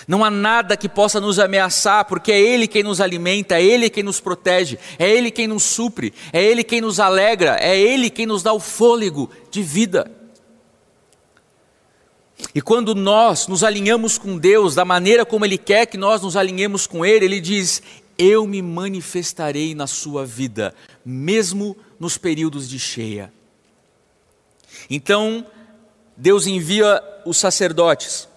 Não 0.06 0.24
há 0.24 0.30
nada 0.30 0.76
que 0.76 0.88
possa 0.88 1.20
nos 1.20 1.38
ameaçar, 1.38 2.04
porque 2.04 2.30
é 2.30 2.40
Ele 2.40 2.68
quem 2.68 2.82
nos 2.82 3.00
alimenta, 3.00 3.56
é 3.56 3.62
Ele 3.62 3.90
quem 3.90 4.04
nos 4.04 4.20
protege, 4.20 4.78
é 4.98 5.10
Ele 5.10 5.32
quem 5.32 5.48
nos 5.48 5.64
supre, 5.64 6.14
é 6.32 6.42
Ele 6.42 6.62
quem 6.62 6.80
nos 6.80 7.00
alegra, 7.00 7.56
é 7.60 7.76
Ele 7.76 8.08
quem 8.08 8.24
nos 8.24 8.42
dá 8.42 8.52
o 8.52 8.60
fôlego 8.60 9.28
de 9.50 9.62
vida. 9.62 10.10
E 12.54 12.60
quando 12.60 12.94
nós 12.94 13.48
nos 13.48 13.64
alinhamos 13.64 14.16
com 14.16 14.38
Deus 14.38 14.74
da 14.74 14.84
maneira 14.84 15.26
como 15.26 15.44
Ele 15.44 15.58
quer 15.58 15.86
que 15.86 15.96
nós 15.96 16.22
nos 16.22 16.36
alinhemos 16.36 16.86
com 16.86 17.04
Ele, 17.04 17.24
Ele 17.24 17.40
diz: 17.40 17.82
Eu 18.16 18.46
me 18.46 18.62
manifestarei 18.62 19.74
na 19.74 19.88
sua 19.88 20.24
vida, 20.24 20.72
mesmo 21.04 21.76
nos 21.98 22.16
períodos 22.16 22.68
de 22.68 22.78
cheia. 22.78 23.32
Então, 24.88 25.44
Deus 26.16 26.46
envia 26.46 27.02
os 27.24 27.38
sacerdotes 27.38 28.28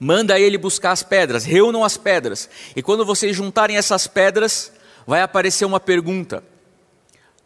manda 0.00 0.40
ele 0.40 0.56
buscar 0.56 0.92
as 0.92 1.02
pedras, 1.02 1.44
reúnam 1.44 1.84
as 1.84 1.98
pedras. 1.98 2.48
E 2.74 2.82
quando 2.82 3.04
vocês 3.04 3.36
juntarem 3.36 3.76
essas 3.76 4.06
pedras, 4.06 4.72
vai 5.06 5.20
aparecer 5.20 5.66
uma 5.66 5.78
pergunta. 5.78 6.42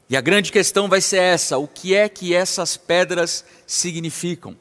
E 0.09 0.17
a 0.17 0.21
grande 0.21 0.53
questão 0.53 0.89
vai 0.89 1.01
ser 1.01 1.19
essa: 1.19 1.59
o 1.59 1.67
que 1.67 1.95
é 1.95 2.09
que 2.09 2.33
essas 2.33 2.77
pedras 2.77 3.45
significam? 3.67 4.57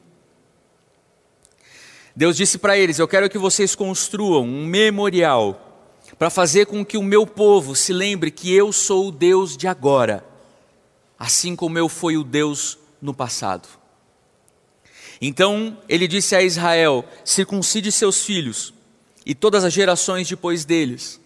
Deus 2.16 2.36
disse 2.36 2.58
para 2.58 2.76
eles: 2.76 2.98
Eu 2.98 3.06
quero 3.06 3.30
que 3.30 3.38
vocês 3.38 3.76
construam 3.76 4.44
um 4.44 4.66
memorial 4.66 5.60
para 6.18 6.30
fazer 6.30 6.66
com 6.66 6.84
que 6.84 6.96
o 6.96 7.02
meu 7.02 7.26
povo 7.26 7.76
se 7.76 7.92
lembre 7.92 8.30
que 8.30 8.52
eu 8.52 8.72
sou 8.72 9.08
o 9.08 9.12
Deus 9.12 9.56
de 9.56 9.68
agora, 9.68 10.24
assim 11.18 11.54
como 11.54 11.78
eu 11.78 11.88
fui 11.88 12.16
o 12.16 12.24
Deus 12.24 12.78
no 13.00 13.14
passado. 13.14 13.68
Então 15.20 15.78
ele 15.88 16.08
disse 16.08 16.34
a 16.34 16.42
Israel: 16.42 17.04
circuncide 17.24 17.90
seus 17.92 18.24
filhos 18.24 18.74
e 19.24 19.34
todas 19.34 19.64
as 19.64 19.72
gerações 19.72 20.28
depois 20.28 20.64
deles. 20.64 21.20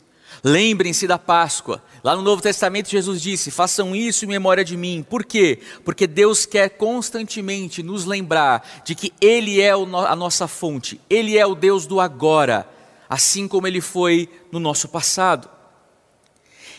Lembrem-se 0.45 1.07
da 1.07 1.19
Páscoa. 1.19 1.83
Lá 2.05 2.15
no 2.15 2.23
Novo 2.23 2.41
Testamento, 2.41 2.91
Jesus 2.91 3.21
disse: 3.21 3.51
façam 3.51 3.95
isso 3.95 4.25
em 4.25 4.29
memória 4.29 4.65
de 4.65 4.77
mim. 4.77 5.05
Por 5.09 5.25
quê? 5.25 5.59
Porque 5.85 6.07
Deus 6.07 6.47
quer 6.47 6.71
constantemente 6.71 7.83
nos 7.83 8.05
lembrar 8.05 8.83
de 8.85 8.95
que 8.95 9.13
Ele 9.21 9.61
é 9.61 9.73
a 9.73 10.17
nossa 10.17 10.47
fonte, 10.47 11.01
Ele 11.11 11.37
é 11.37 11.45
o 11.45 11.55
Deus 11.55 11.87
do 11.87 12.01
agora, 12.01 12.69
assim 13.09 13.49
como 13.49 13.67
Ele 13.67 13.81
foi 13.81 14.29
no 14.53 14.61
nosso 14.61 14.89
passado. 14.89 15.51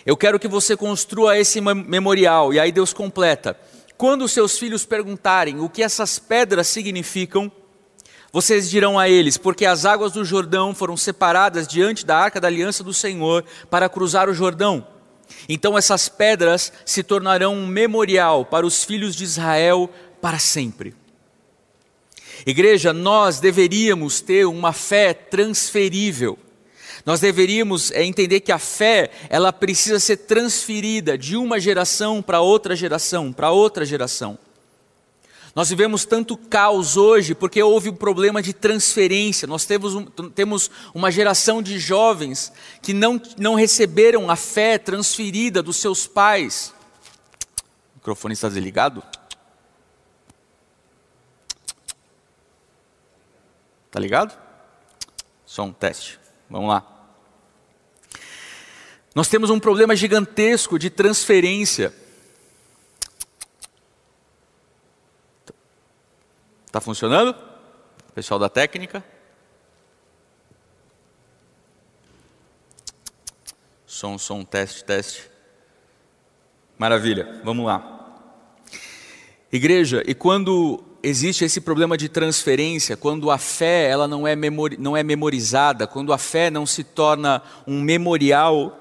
Eu 0.06 0.16
quero 0.16 0.40
que 0.40 0.48
você 0.48 0.78
construa 0.78 1.38
esse 1.38 1.60
memorial, 1.60 2.54
e 2.54 2.60
aí 2.60 2.72
Deus 2.72 2.94
completa 2.94 3.60
quando 4.00 4.30
seus 4.30 4.58
filhos 4.58 4.86
perguntarem 4.86 5.60
o 5.60 5.68
que 5.68 5.84
essas 5.84 6.18
pedras 6.18 6.68
significam, 6.68 7.52
vocês 8.32 8.70
dirão 8.70 8.98
a 8.98 9.10
eles: 9.10 9.36
porque 9.36 9.66
as 9.66 9.84
águas 9.84 10.14
do 10.14 10.24
Jordão 10.24 10.74
foram 10.74 10.96
separadas 10.96 11.68
diante 11.68 12.06
da 12.06 12.18
arca 12.18 12.40
da 12.40 12.48
aliança 12.48 12.82
do 12.82 12.94
Senhor 12.94 13.44
para 13.70 13.90
cruzar 13.90 14.30
o 14.30 14.34
Jordão. 14.34 14.88
Então 15.50 15.78
essas 15.78 16.08
pedras 16.08 16.72
se 16.86 17.04
tornarão 17.04 17.54
um 17.54 17.68
memorial 17.68 18.46
para 18.46 18.66
os 18.66 18.86
filhos 18.86 19.14
de 19.18 19.26
Israel 19.26 19.90
para 20.22 20.40
sempre. 20.40 20.96
Igreja, 22.46 22.94
nós 22.94 23.42
deveríamos 23.42 24.22
ter 24.22 24.46
uma 24.46 24.72
fé 24.72 25.14
transferível. 25.14 26.40
Nós 27.10 27.20
deveríamos 27.20 27.90
é, 27.90 28.04
entender 28.04 28.40
que 28.40 28.52
a 28.52 28.60
fé, 28.60 29.10
ela 29.32 29.52
precisa 29.52 30.00
ser 30.00 30.16
transferida 30.16 31.18
de 31.18 31.36
uma 31.36 31.60
geração 31.60 32.22
para 32.22 32.40
outra 32.40 32.76
geração, 32.76 33.34
para 33.34 33.50
outra 33.50 33.84
geração. 33.84 34.38
Nós 35.56 35.70
vivemos 35.70 36.06
tanto 36.06 36.38
caos 36.38 36.98
hoje 36.98 37.34
porque 37.34 37.64
houve 37.64 37.90
um 37.90 37.96
problema 37.96 38.44
de 38.44 38.54
transferência. 38.54 39.48
Nós 39.48 39.66
temos, 39.66 39.96
um, 39.96 40.06
temos 40.06 40.70
uma 40.94 41.10
geração 41.10 41.64
de 41.64 41.80
jovens 41.80 42.54
que 42.80 42.94
não, 42.94 43.20
não 43.40 43.56
receberam 43.56 44.30
a 44.30 44.36
fé 44.36 44.78
transferida 44.78 45.64
dos 45.64 45.78
seus 45.78 46.06
pais. 46.06 46.76
O 47.96 47.98
microfone 47.98 48.36
está 48.36 48.50
desligado? 48.50 49.02
Tá 53.90 54.00
ligado? 54.00 54.38
Só 55.44 55.64
um 55.64 55.74
teste. 55.74 56.20
Vamos 56.48 56.70
lá. 56.70 56.99
Nós 59.20 59.28
temos 59.28 59.50
um 59.50 59.60
problema 59.60 59.98
gigantesco 59.98 60.80
de 60.80 60.90
transferência. 60.90 61.94
Está 66.66 66.80
funcionando? 66.80 67.36
Pessoal 68.16 68.40
da 68.40 68.48
técnica? 68.48 69.04
Som, 73.86 74.18
som, 74.18 74.46
teste, 74.46 74.86
teste. 74.86 75.30
Maravilha, 76.78 77.42
vamos 77.44 77.66
lá. 77.66 78.24
Igreja, 79.52 80.02
e 80.08 80.16
quando 80.16 80.82
existe 81.04 81.44
esse 81.44 81.60
problema 81.60 81.98
de 81.98 82.08
transferência, 82.08 82.96
quando 82.96 83.30
a 83.30 83.38
fé 83.38 83.90
ela 83.90 84.08
não 84.08 84.26
é, 84.26 84.34
memori 84.34 84.78
não 84.78 84.96
é 84.96 85.04
memorizada, 85.04 85.86
quando 85.86 86.14
a 86.14 86.18
fé 86.18 86.50
não 86.50 86.66
se 86.66 86.86
torna 86.86 87.44
um 87.68 87.82
memorial, 87.82 88.79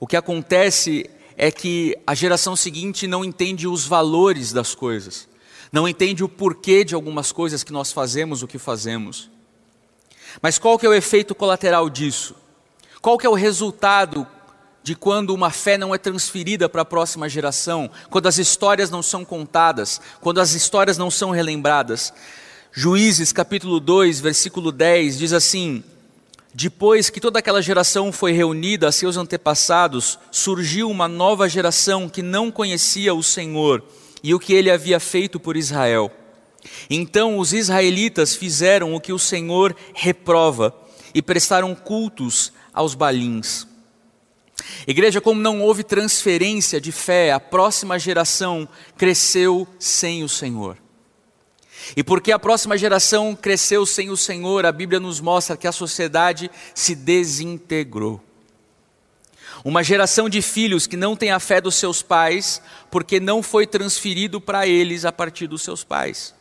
o 0.00 0.06
que 0.06 0.16
acontece 0.16 1.08
é 1.36 1.50
que 1.50 1.96
a 2.06 2.14
geração 2.14 2.56
seguinte 2.56 3.06
não 3.06 3.24
entende 3.24 3.66
os 3.66 3.86
valores 3.86 4.52
das 4.52 4.74
coisas 4.74 5.28
não 5.72 5.88
entende 5.88 6.24
o 6.24 6.28
porquê 6.28 6.84
de 6.84 6.94
algumas 6.94 7.32
coisas 7.32 7.62
que 7.62 7.72
nós 7.72 7.92
fazemos 7.92 8.42
o 8.42 8.48
que 8.48 8.58
fazemos. 8.58 9.30
Mas 10.40 10.58
qual 10.58 10.78
que 10.78 10.86
é 10.86 10.88
o 10.88 10.94
efeito 10.94 11.34
colateral 11.34 11.88
disso? 11.90 12.34
Qual 13.00 13.18
que 13.18 13.26
é 13.26 13.30
o 13.30 13.34
resultado 13.34 14.26
de 14.82 14.94
quando 14.94 15.34
uma 15.34 15.50
fé 15.50 15.76
não 15.76 15.94
é 15.94 15.98
transferida 15.98 16.68
para 16.68 16.82
a 16.82 16.86
próxima 16.86 17.28
geração, 17.28 17.90
quando 18.10 18.26
as 18.26 18.38
histórias 18.38 18.90
não 18.90 19.02
são 19.02 19.24
contadas, 19.24 20.00
quando 20.20 20.40
as 20.40 20.52
histórias 20.52 20.96
não 20.96 21.10
são 21.10 21.30
relembradas? 21.30 22.12
Juízes 22.72 23.32
capítulo 23.32 23.80
2, 23.80 24.20
versículo 24.20 24.70
10 24.72 25.18
diz 25.18 25.32
assim: 25.32 25.82
Depois 26.60 27.08
que 27.08 27.20
toda 27.20 27.38
aquela 27.38 27.62
geração 27.62 28.10
foi 28.10 28.32
reunida 28.32 28.88
a 28.88 28.90
seus 28.90 29.16
antepassados, 29.16 30.18
surgiu 30.28 30.90
uma 30.90 31.06
nova 31.06 31.48
geração 31.48 32.08
que 32.08 32.20
não 32.20 32.50
conhecia 32.50 33.14
o 33.14 33.22
Senhor 33.22 33.80
e 34.24 34.34
o 34.34 34.40
que 34.40 34.54
ele 34.54 34.68
havia 34.68 34.98
feito 34.98 35.38
por 35.38 35.56
Israel. 35.56 36.10
Então 36.90 37.38
os 37.38 37.52
israelitas 37.52 38.34
fizeram 38.34 38.92
o 38.92 39.00
que 39.00 39.12
o 39.12 39.20
Senhor 39.20 39.72
reprova 39.94 40.74
e 41.14 41.22
prestaram 41.22 41.76
cultos 41.76 42.52
aos 42.74 42.92
balins. 42.92 43.64
Igreja, 44.84 45.20
como 45.20 45.40
não 45.40 45.62
houve 45.62 45.84
transferência 45.84 46.80
de 46.80 46.90
fé, 46.90 47.30
a 47.30 47.38
próxima 47.38 48.00
geração 48.00 48.68
cresceu 48.96 49.64
sem 49.78 50.24
o 50.24 50.28
Senhor. 50.28 50.76
E 51.96 52.02
porque 52.02 52.32
a 52.32 52.38
próxima 52.38 52.76
geração 52.76 53.34
cresceu 53.34 53.84
sem 53.86 54.10
o 54.10 54.16
Senhor, 54.16 54.66
a 54.66 54.72
Bíblia 54.72 55.00
nos 55.00 55.20
mostra 55.20 55.56
que 55.56 55.66
a 55.66 55.72
sociedade 55.72 56.50
se 56.74 56.94
desintegrou. 56.94 58.22
Uma 59.64 59.82
geração 59.82 60.28
de 60.28 60.40
filhos 60.40 60.86
que 60.86 60.96
não 60.96 61.16
tem 61.16 61.30
a 61.30 61.40
fé 61.40 61.60
dos 61.60 61.74
seus 61.74 62.02
pais, 62.02 62.62
porque 62.90 63.18
não 63.18 63.42
foi 63.42 63.66
transferido 63.66 64.40
para 64.40 64.66
eles 64.66 65.04
a 65.04 65.12
partir 65.12 65.46
dos 65.46 65.62
seus 65.62 65.82
pais. 65.82 66.34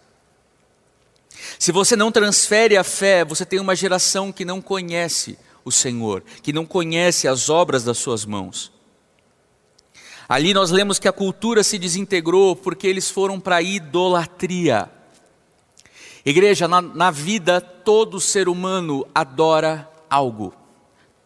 Se 1.58 1.72
você 1.72 1.96
não 1.96 2.12
transfere 2.12 2.78
a 2.78 2.84
fé, 2.84 3.24
você 3.24 3.46
tem 3.46 3.60
uma 3.60 3.76
geração 3.76 4.32
que 4.32 4.46
não 4.46 4.62
conhece 4.62 5.38
o 5.64 5.72
Senhor, 5.72 6.24
que 6.42 6.54
não 6.54 6.66
conhece 6.66 7.28
as 7.28 7.50
obras 7.50 7.84
das 7.84 7.98
suas 7.98 8.26
mãos. 8.26 8.72
Ali 10.30 10.54
nós 10.54 10.72
lemos 10.72 11.00
que 11.00 11.08
a 11.08 11.14
cultura 11.14 11.64
se 11.64 11.78
desintegrou 11.78 12.56
porque 12.56 12.88
eles 12.88 13.10
foram 13.10 13.40
para 13.40 13.58
a 13.58 13.62
idolatria. 13.62 14.92
Igreja, 16.30 16.68
na, 16.68 16.82
na 16.82 17.10
vida, 17.10 17.62
todo 17.62 18.20
ser 18.20 18.50
humano 18.50 19.08
adora 19.16 19.90
algo. 20.10 20.54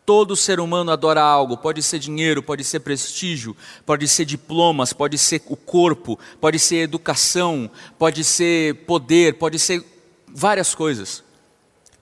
Todo 0.06 0.36
ser 0.36 0.60
humano 0.60 0.92
adora 0.92 1.24
algo, 1.24 1.58
pode 1.58 1.82
ser 1.82 1.98
dinheiro, 1.98 2.44
pode 2.44 2.64
ser 2.64 2.82
prestígio, 2.82 3.58
pode 3.84 4.08
ser 4.08 4.26
diplomas, 4.26 4.94
pode 4.94 5.18
ser 5.18 5.42
o 5.48 5.56
corpo, 5.56 6.20
pode 6.40 6.60
ser 6.60 6.84
educação, 6.84 7.68
pode 7.98 8.24
ser 8.24 8.86
poder, 8.86 9.40
pode 9.40 9.58
ser 9.58 9.84
várias 10.28 10.76
coisas. 10.76 11.24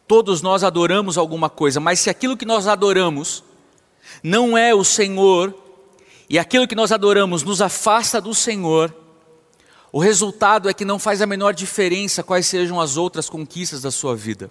Todos 0.05 0.41
nós 0.41 0.61
adoramos 0.61 1.17
alguma 1.17 1.49
coisa, 1.49 1.79
mas 1.79 2.01
se 2.01 2.09
aquilo 2.09 2.35
que 2.35 2.45
nós 2.45 2.67
adoramos 2.67 3.45
não 4.21 4.57
é 4.57 4.75
o 4.75 4.83
Senhor, 4.83 5.55
e 6.29 6.37
aquilo 6.37 6.67
que 6.67 6.75
nós 6.75 6.91
adoramos 6.91 7.43
nos 7.43 7.61
afasta 7.61 8.19
do 8.19 8.35
Senhor, 8.35 8.93
o 9.91 9.99
resultado 9.99 10.69
é 10.69 10.73
que 10.73 10.85
não 10.85 10.99
faz 10.99 11.21
a 11.21 11.25
menor 11.25 11.53
diferença 11.53 12.23
quais 12.23 12.45
sejam 12.45 12.79
as 12.79 12.97
outras 12.97 13.29
conquistas 13.29 13.81
da 13.81 13.91
sua 13.91 14.15
vida 14.15 14.49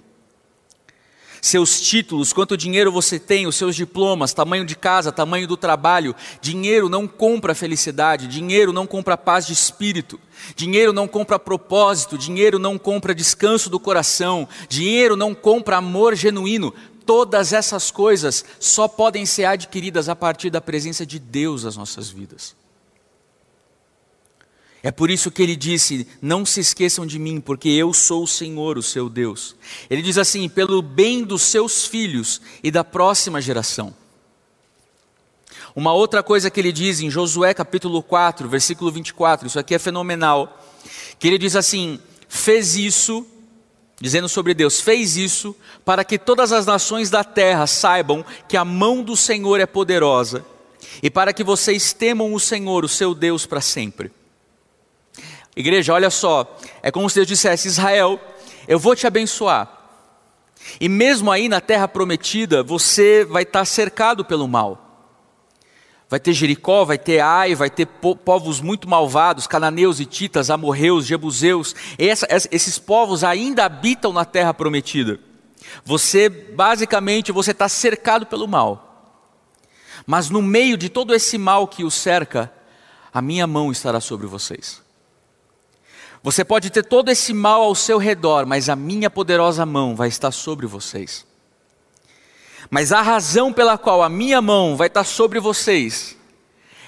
seus 1.40 1.81
títulos, 1.81 2.33
quanto 2.33 2.57
dinheiro 2.57 2.90
você 2.90 3.18
tem, 3.18 3.46
os 3.46 3.57
seus 3.57 3.77
diplomas, 3.77 4.33
tamanho 4.33 4.64
de 4.64 4.77
casa, 4.77 5.12
tamanho 5.12 5.46
do 5.46 5.57
trabalho. 5.57 6.14
Dinheiro 6.40 6.88
não 6.88 7.07
compra 7.07 7.55
felicidade, 7.55 8.27
dinheiro 8.27 8.72
não 8.72 8.87
compra 8.87 9.16
paz 9.16 9.46
de 9.46 9.53
espírito, 9.53 10.18
dinheiro 10.55 10.92
não 10.92 11.07
compra 11.07 11.38
propósito, 11.38 12.18
dinheiro 12.18 12.59
não 12.59 12.79
compra 12.79 13.14
descanso 13.14 13.70
do 13.70 13.81
coração, 13.81 14.48
dinheiro 14.68 15.16
não 15.16 15.35
compra 15.35 15.79
amor 15.79 16.14
genuíno. 16.14 16.74
Todas 17.07 17.53
essas 17.53 17.90
coisas 17.90 18.44
só 18.61 18.87
podem 18.87 19.24
ser 19.24 19.44
adquiridas 19.44 20.09
a 20.09 20.16
partir 20.16 20.51
da 20.51 20.61
presença 20.61 21.07
de 21.07 21.18
Deus 21.18 21.64
nas 21.64 21.77
nossas 21.77 22.11
vidas. 22.11 22.55
É 24.83 24.91
por 24.91 25.11
isso 25.11 25.31
que 25.31 25.43
ele 25.43 25.57
disse: 25.57 26.07
Não 26.23 26.47
se 26.47 26.61
esqueçam 26.61 27.05
de 27.05 27.19
mim, 27.19 27.41
porque 27.41 27.69
eu 27.69 27.93
sou 27.93 28.23
o 28.23 28.29
Senhor, 28.29 28.79
o 28.79 28.83
seu 28.83 29.09
Deus. 29.09 29.57
Ele 29.91 30.03
diz 30.03 30.19
assim: 30.19 30.49
pelo 30.49 30.81
bem 30.81 31.25
dos 31.25 31.43
seus 31.43 31.85
filhos 31.85 32.41
e 32.62 32.71
da 32.71 32.85
próxima 32.85 33.41
geração. 33.41 33.95
Uma 35.75 35.93
outra 35.93 36.23
coisa 36.23 36.51
que 36.51 36.61
ele 36.61 36.73
diz 36.73 37.01
em 37.01 37.11
Josué 37.11 37.53
capítulo 37.55 38.03
4, 38.03 38.49
versículo 38.49 38.91
24, 38.91 39.47
isso 39.47 39.59
aqui 39.59 39.75
é 39.75 39.79
fenomenal, 39.79 40.64
que 41.19 41.27
ele 41.27 41.38
diz 41.38 41.57
assim: 41.57 41.99
fez 42.29 42.77
isso, 42.77 43.27
dizendo 44.01 44.29
sobre 44.29 44.55
Deus, 44.55 44.81
fez 44.81 45.17
isso 45.17 45.57
para 45.85 46.05
que 46.05 46.19
todas 46.19 46.53
as 46.53 46.67
nações 46.67 47.11
da 47.11 47.25
terra 47.25 47.67
saibam 47.67 48.25
que 48.49 48.57
a 48.57 48.64
mão 48.64 49.03
do 49.03 49.17
Senhor 49.17 49.59
é 49.61 49.67
poderosa 49.67 50.45
e 51.03 51.11
para 51.11 51.33
que 51.33 51.43
vocês 51.43 51.93
temam 51.93 52.33
o 52.33 52.38
Senhor, 52.38 52.85
o 52.85 52.88
seu 52.88 53.12
Deus, 53.12 53.45
para 53.45 53.61
sempre. 53.61 54.12
Igreja, 55.59 55.92
olha 55.92 56.09
só, 56.09 56.57
é 56.81 56.88
como 56.92 57.11
se 57.11 57.16
Deus 57.16 57.27
dissesse: 57.27 57.66
Israel, 57.66 58.21
eu 58.68 58.79
vou 58.79 58.94
te 58.94 59.09
abençoar. 59.09 59.68
E 60.81 60.88
mesmo 60.88 61.33
aí 61.33 61.49
na 61.49 61.61
terra 61.61 61.88
prometida, 61.88 62.62
você 62.62 63.25
vai 63.25 63.42
estar 63.42 63.64
cercado 63.64 64.25
pelo 64.25 64.47
mal. 64.47 64.85
Vai 66.09 66.21
ter 66.21 66.33
Jericó, 66.33 66.85
vai 66.85 66.97
ter 66.97 67.18
Ai, 67.18 67.57
vai 67.57 67.68
ter 67.68 67.87
povos 67.87 68.61
muito 68.61 68.88
malvados, 68.88 69.49
cananeus, 69.49 69.99
hititas, 69.99 70.49
amorreus, 70.49 71.05
jebuseus. 71.05 71.75
Essa, 71.99 72.29
esses 72.53 72.79
povos 72.79 73.25
ainda 73.25 73.64
habitam 73.64 74.12
na 74.12 74.25
terra 74.25 74.55
prometida. 74.55 75.18
Você, 75.85 76.29
basicamente, 76.29 77.33
você 77.33 77.51
está 77.51 77.68
cercado 77.68 78.27
pelo 78.27 78.47
mal. 78.47 79.18
Mas 80.07 80.31
no 80.31 80.40
meio 80.40 80.77
de 80.77 80.88
todo 80.88 81.12
esse 81.12 81.37
mal 81.37 81.66
que 81.66 81.83
o 81.83 81.90
cerca, 81.90 82.53
a 83.12 83.21
minha 83.21 83.47
mão 83.47 83.73
estará 83.73 84.01
sobre 84.01 84.29
vocês. 84.29 84.87
Você 86.23 86.45
pode 86.45 86.71
ter 86.71 86.85
todo 86.85 87.11
esse 87.11 87.33
mal 87.33 87.63
ao 87.63 87.75
seu 87.75 87.99
redor, 87.99 88.45
mas 88.47 88.69
a 88.69 88.77
minha 88.77 89.09
poderosa 89.09 89.65
mão 89.65 89.95
vai 89.95 90.09
estar 90.09 90.33
sobre 90.33 90.67
vocês. 90.67 91.27
Mas 92.71 92.93
a 92.93 93.01
razão 93.01 93.53
pela 93.53 93.79
qual 93.79 94.03
a 94.03 94.09
minha 94.09 94.43
mão 94.43 94.77
vai 94.77 94.89
estar 94.89 95.05
sobre 95.05 95.41
vocês 95.41 96.17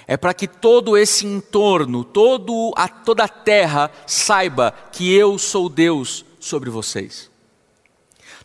é 0.07 0.17
para 0.17 0.33
que 0.33 0.47
todo 0.47 0.97
esse 0.97 1.25
entorno, 1.25 2.03
todo 2.03 2.73
a, 2.75 2.87
toda 2.87 3.23
a 3.23 3.29
terra 3.29 3.89
saiba 4.05 4.73
que 4.91 5.13
eu 5.13 5.37
sou 5.37 5.69
Deus 5.69 6.25
sobre 6.39 6.69
vocês. 6.69 7.31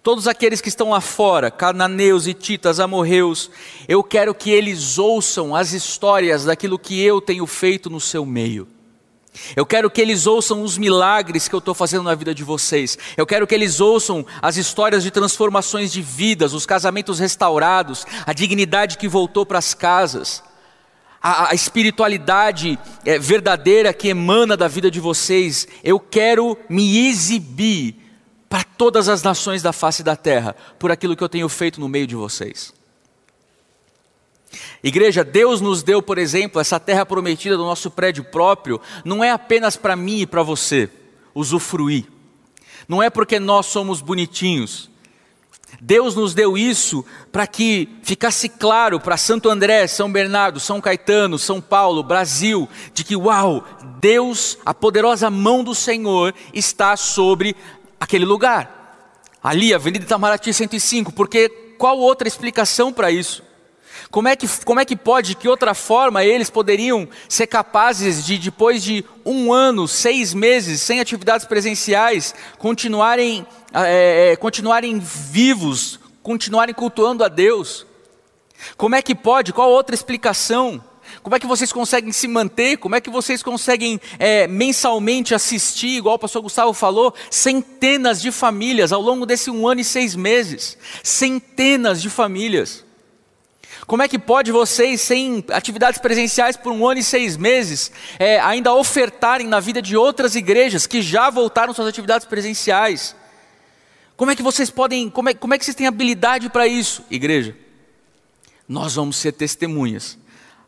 Todos 0.03 0.29
aqueles 0.29 0.61
que 0.61 0.69
estão 0.69 0.91
lá 0.91 1.01
fora, 1.01 1.51
cananeus, 1.51 2.29
hititas, 2.29 2.79
amorreus, 2.79 3.51
eu 3.89 4.05
quero 4.05 4.33
que 4.33 4.51
eles 4.51 4.99
ouçam 4.99 5.57
as 5.57 5.73
histórias 5.73 6.45
daquilo 6.45 6.79
que 6.79 7.03
eu 7.03 7.21
tenho 7.21 7.45
feito 7.45 7.91
no 7.91 8.01
seu 8.01 8.25
meio. 8.25 8.69
Eu 9.55 9.67
quero 9.67 9.91
que 9.91 10.01
eles 10.01 10.27
ouçam 10.27 10.63
os 10.63 10.79
milagres 10.79 11.49
que 11.49 11.55
eu 11.55 11.59
estou 11.59 11.75
fazendo 11.75 12.05
na 12.05 12.15
vida 12.15 12.35
de 12.35 12.45
vocês. 12.45 12.99
Eu 13.17 13.27
quero 13.27 13.47
que 13.47 13.55
eles 13.55 13.81
ouçam 13.81 14.25
as 14.41 14.57
histórias 14.57 15.03
de 15.03 15.11
transformações 15.11 15.93
de 15.93 16.03
vidas, 16.03 16.53
os 16.53 16.67
casamentos 16.67 17.19
restaurados, 17.19 18.05
a 18.27 18.33
dignidade 18.33 18.99
que 18.99 19.09
voltou 19.09 19.45
para 19.45 19.59
as 19.59 19.75
casas, 19.75 20.43
a, 21.23 21.51
a 21.51 21.55
espiritualidade 21.55 22.79
é, 23.05 23.19
verdadeira 23.19 23.93
que 23.93 24.09
emana 24.09 24.57
da 24.57 24.69
vida 24.69 24.91
de 24.91 25.01
vocês. 25.01 25.67
Eu 25.83 25.99
quero 25.99 26.57
me 26.69 27.09
exibir 27.09 27.97
para 28.49 28.63
todas 28.63 29.09
as 29.09 29.23
nações 29.23 29.63
da 29.63 29.73
face 29.73 30.03
da 30.03 30.15
terra 30.15 30.55
por 30.79 30.93
aquilo 30.93 31.17
que 31.17 31.25
eu 31.25 31.29
tenho 31.29 31.49
feito 31.49 31.81
no 31.81 31.89
meio 31.89 32.07
de 32.07 32.15
vocês. 32.15 32.76
Igreja, 34.83 35.25
Deus 35.25 35.61
nos 35.61 35.83
deu, 35.83 36.03
por 36.03 36.19
exemplo, 36.19 36.61
essa 36.61 36.79
terra 36.79 37.07
prometida 37.07 37.57
do 37.57 37.65
nosso 37.65 37.91
prédio 37.91 38.25
próprio, 38.25 38.81
não 39.05 39.23
é 39.23 39.31
apenas 39.31 39.77
para 39.77 39.97
mim 39.97 40.21
e 40.21 40.27
para 40.27 40.43
você 40.43 40.89
usufruir, 41.35 42.05
não 42.89 43.03
é 43.03 43.11
porque 43.11 43.39
nós 43.39 43.67
somos 43.67 44.01
bonitinhos. 44.01 44.91
Deus 45.81 46.15
nos 46.15 46.33
deu 46.33 46.57
isso 46.57 47.05
para 47.33 47.47
que 47.47 47.89
ficasse 48.03 48.49
claro 48.49 49.01
para 49.01 49.17
Santo 49.17 49.51
André, 49.51 49.87
São 49.87 50.11
Bernardo, 50.11 50.61
São 50.61 50.81
Caetano, 50.81 51.39
São 51.39 51.61
Paulo, 51.61 52.03
Brasil, 52.03 52.69
de 52.95 53.05
que, 53.05 53.17
uau, 53.17 53.65
Deus, 54.01 54.59
a 54.65 54.73
poderosa 54.73 55.29
mão 55.29 55.63
do 55.63 55.75
Senhor 55.75 56.35
está 56.55 56.97
sobre 56.97 57.57
aquele 58.01 58.25
lugar. 58.25 58.77
Ali, 59.43 59.75
Avenida 59.75 60.05
Itamaraty 60.05 60.53
105, 60.53 61.13
porque 61.13 61.49
qual 61.79 61.99
outra 61.99 62.27
explicação 62.27 62.93
para 62.93 63.11
isso? 63.11 63.43
Como 64.11 64.29
é, 64.29 64.37
que, 64.37 64.49
como 64.65 64.81
é 64.81 64.85
que 64.85 64.97
pode, 64.97 65.31
de 65.31 65.37
que 65.37 65.49
outra 65.49 65.75
forma 65.75 66.25
eles 66.25 66.49
poderiam 66.49 67.09
ser 67.29 67.47
capazes 67.47 68.25
de, 68.25 68.39
depois 68.39 68.83
de 68.83 69.05
um 69.25 69.53
ano, 69.53 69.89
seis 69.89 70.33
meses, 70.33 70.81
sem 70.81 71.01
atividades 71.01 71.47
presenciais, 71.47 72.35
continuarem, 72.59 73.47
é, 73.73 74.37
continuarem 74.37 74.99
vivos, 74.99 75.99
continuarem 76.23 76.75
cultuando 76.75 77.25
a 77.25 77.29
Deus? 77.29 77.85
Como 78.77 78.95
é 78.95 79.03
que 79.03 79.15
pode? 79.15 79.53
Qual 79.53 79.71
outra 79.71 79.95
explicação? 79.95 80.83
Como 81.23 81.35
é 81.35 81.41
que 81.41 81.47
vocês 81.47 81.73
conseguem 81.73 82.13
se 82.13 82.29
manter? 82.29 82.77
Como 82.77 82.95
é 82.95 83.01
que 83.01 83.11
vocês 83.11 83.43
conseguem 83.43 84.01
é, 84.19 84.47
mensalmente 84.47 85.35
assistir, 85.35 85.99
igual 85.99 86.15
o 86.15 86.19
pastor 86.19 86.43
Gustavo 86.43 86.73
falou, 86.73 87.13
centenas 87.31 88.21
de 88.21 88.31
famílias 88.31 88.93
ao 88.93 89.01
longo 89.01 89.27
desse 89.27 89.51
um 89.51 89.67
ano 89.67 89.81
e 89.81 89.85
seis 89.85 90.15
meses? 90.15 90.79
Centenas 91.03 92.01
de 92.01 92.09
famílias. 92.09 92.86
Como 93.87 94.03
é 94.03 94.09
que 94.09 94.19
pode 94.19 94.51
vocês, 94.51 95.01
sem 95.01 95.45
atividades 95.53 96.01
presenciais 96.01 96.57
por 96.57 96.73
um 96.73 96.87
ano 96.89 96.99
e 96.99 97.05
seis 97.05 97.37
meses, 97.37 97.93
é, 98.19 98.41
ainda 98.41 98.75
ofertarem 98.75 99.47
na 99.47 99.61
vida 99.61 99.81
de 99.81 99.97
outras 99.97 100.35
igrejas 100.35 100.87
que 100.87 101.01
já 101.01 101.31
voltaram 101.31 101.73
suas 101.73 101.87
atividades 101.87 102.27
presenciais? 102.27 103.15
Como 104.17 104.31
é 104.31 104.37
que 104.37 104.43
vocês 104.43 104.71
podem, 104.71 105.09
como 105.09 105.29
é, 105.29 105.35
como 105.35 105.55
é 105.55 105.59
que 105.59 105.65
vocês 105.65 105.77
têm 105.77 105.87
habilidade 105.87 106.51
para 106.51 106.67
isso, 106.67 107.05
igreja? 107.09 107.57
Nós 108.69 108.97
vamos 108.97 109.17
ser 109.17 109.33
testemunhas. 109.33 110.19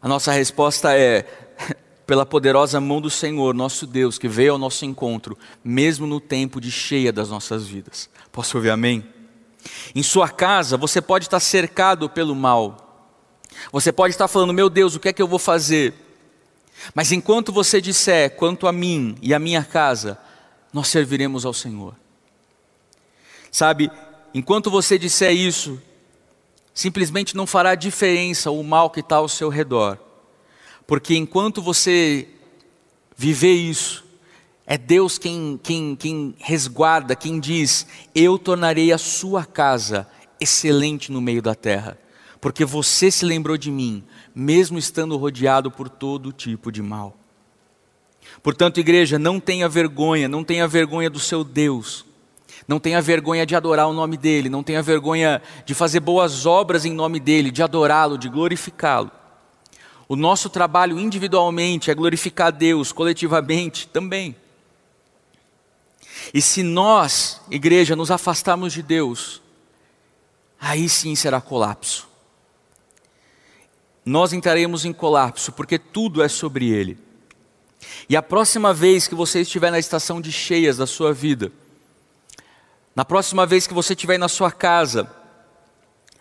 A 0.00 0.06
nossa 0.06 0.30
resposta 0.30 0.96
é: 0.96 1.24
pela 2.06 2.24
poderosa 2.24 2.80
mão 2.80 3.00
do 3.00 3.10
Senhor, 3.10 3.52
nosso 3.52 3.84
Deus, 3.84 4.16
que 4.16 4.28
veio 4.28 4.52
ao 4.52 4.58
nosso 4.58 4.84
encontro, 4.84 5.36
mesmo 5.64 6.06
no 6.06 6.20
tempo 6.20 6.60
de 6.60 6.70
cheia 6.70 7.12
das 7.12 7.30
nossas 7.30 7.66
vidas. 7.66 8.08
Posso 8.30 8.56
ouvir 8.56 8.70
amém? 8.70 9.04
Em 9.92 10.04
sua 10.04 10.28
casa, 10.28 10.76
você 10.76 11.00
pode 11.00 11.24
estar 11.24 11.40
cercado 11.40 12.08
pelo 12.08 12.34
mal, 12.36 12.87
você 13.72 13.92
pode 13.92 14.14
estar 14.14 14.28
falando, 14.28 14.52
meu 14.52 14.70
Deus, 14.70 14.94
o 14.94 15.00
que 15.00 15.08
é 15.08 15.12
que 15.12 15.22
eu 15.22 15.28
vou 15.28 15.38
fazer? 15.38 15.94
Mas 16.94 17.12
enquanto 17.12 17.52
você 17.52 17.80
disser, 17.80 18.36
quanto 18.36 18.66
a 18.66 18.72
mim 18.72 19.16
e 19.20 19.34
a 19.34 19.38
minha 19.38 19.64
casa, 19.64 20.18
nós 20.72 20.88
serviremos 20.88 21.44
ao 21.44 21.52
Senhor. 21.52 21.94
Sabe, 23.50 23.90
enquanto 24.32 24.70
você 24.70 24.98
disser 24.98 25.32
isso, 25.32 25.80
simplesmente 26.72 27.36
não 27.36 27.46
fará 27.46 27.74
diferença 27.74 28.50
o 28.50 28.62
mal 28.62 28.90
que 28.90 29.00
está 29.00 29.16
ao 29.16 29.28
seu 29.28 29.48
redor, 29.48 29.98
porque 30.86 31.16
enquanto 31.16 31.60
você 31.60 32.28
viver 33.16 33.54
isso, 33.54 34.04
é 34.64 34.78
Deus 34.78 35.18
quem, 35.18 35.58
quem, 35.62 35.96
quem 35.96 36.34
resguarda, 36.38 37.16
quem 37.16 37.40
diz: 37.40 37.86
Eu 38.14 38.38
tornarei 38.38 38.92
a 38.92 38.98
sua 38.98 39.44
casa 39.44 40.06
excelente 40.38 41.10
no 41.10 41.20
meio 41.20 41.42
da 41.42 41.54
terra 41.54 41.98
porque 42.40 42.64
você 42.64 43.10
se 43.10 43.24
lembrou 43.24 43.56
de 43.56 43.70
mim, 43.70 44.04
mesmo 44.34 44.78
estando 44.78 45.16
rodeado 45.16 45.70
por 45.70 45.88
todo 45.88 46.32
tipo 46.32 46.70
de 46.70 46.82
mal. 46.82 47.16
Portanto, 48.42 48.78
igreja, 48.78 49.18
não 49.18 49.40
tenha 49.40 49.68
vergonha, 49.68 50.28
não 50.28 50.44
tenha 50.44 50.68
vergonha 50.68 51.10
do 51.10 51.18
seu 51.18 51.42
Deus, 51.42 52.04
não 52.66 52.78
tenha 52.78 53.00
vergonha 53.00 53.44
de 53.44 53.56
adorar 53.56 53.88
o 53.88 53.92
nome 53.92 54.16
dEle, 54.16 54.48
não 54.48 54.62
tenha 54.62 54.82
vergonha 54.82 55.42
de 55.64 55.74
fazer 55.74 56.00
boas 56.00 56.46
obras 56.46 56.84
em 56.84 56.92
nome 56.92 57.18
dEle, 57.18 57.50
de 57.50 57.62
adorá-lo, 57.62 58.16
de 58.16 58.28
glorificá-lo. 58.28 59.10
O 60.06 60.14
nosso 60.14 60.48
trabalho 60.48 60.98
individualmente 60.98 61.90
é 61.90 61.94
glorificar 61.94 62.52
Deus, 62.52 62.92
coletivamente 62.92 63.88
também. 63.88 64.36
E 66.32 66.40
se 66.40 66.62
nós, 66.62 67.40
igreja, 67.50 67.96
nos 67.96 68.10
afastarmos 68.10 68.72
de 68.72 68.82
Deus, 68.82 69.42
aí 70.60 70.88
sim 70.88 71.14
será 71.14 71.40
colapso 71.40 72.07
nós 74.04 74.32
entraremos 74.32 74.84
em 74.84 74.92
colapso, 74.92 75.52
porque 75.52 75.78
tudo 75.78 76.22
é 76.22 76.28
sobre 76.28 76.70
Ele. 76.70 76.98
E 78.08 78.16
a 78.16 78.22
próxima 78.22 78.72
vez 78.72 79.06
que 79.06 79.14
você 79.14 79.40
estiver 79.40 79.70
na 79.70 79.78
estação 79.78 80.20
de 80.20 80.32
cheias 80.32 80.76
da 80.76 80.86
sua 80.86 81.12
vida, 81.12 81.52
na 82.94 83.04
próxima 83.04 83.46
vez 83.46 83.66
que 83.66 83.74
você 83.74 83.92
estiver 83.92 84.18
na 84.18 84.28
sua 84.28 84.50
casa, 84.50 85.08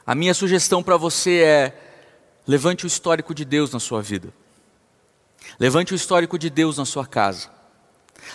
a 0.06 0.14
minha 0.14 0.34
sugestão 0.34 0.84
para 0.84 0.98
você 0.98 1.40
é: 1.40 1.82
levante 2.46 2.86
o 2.86 2.88
histórico 2.88 3.34
de 3.34 3.44
Deus 3.44 3.72
na 3.72 3.80
sua 3.80 4.02
vida. 4.02 4.34
Levante 5.60 5.94
o 5.94 5.96
histórico 5.96 6.38
de 6.38 6.50
Deus 6.50 6.78
na 6.78 6.86
sua 6.86 7.06
casa. 7.06 7.50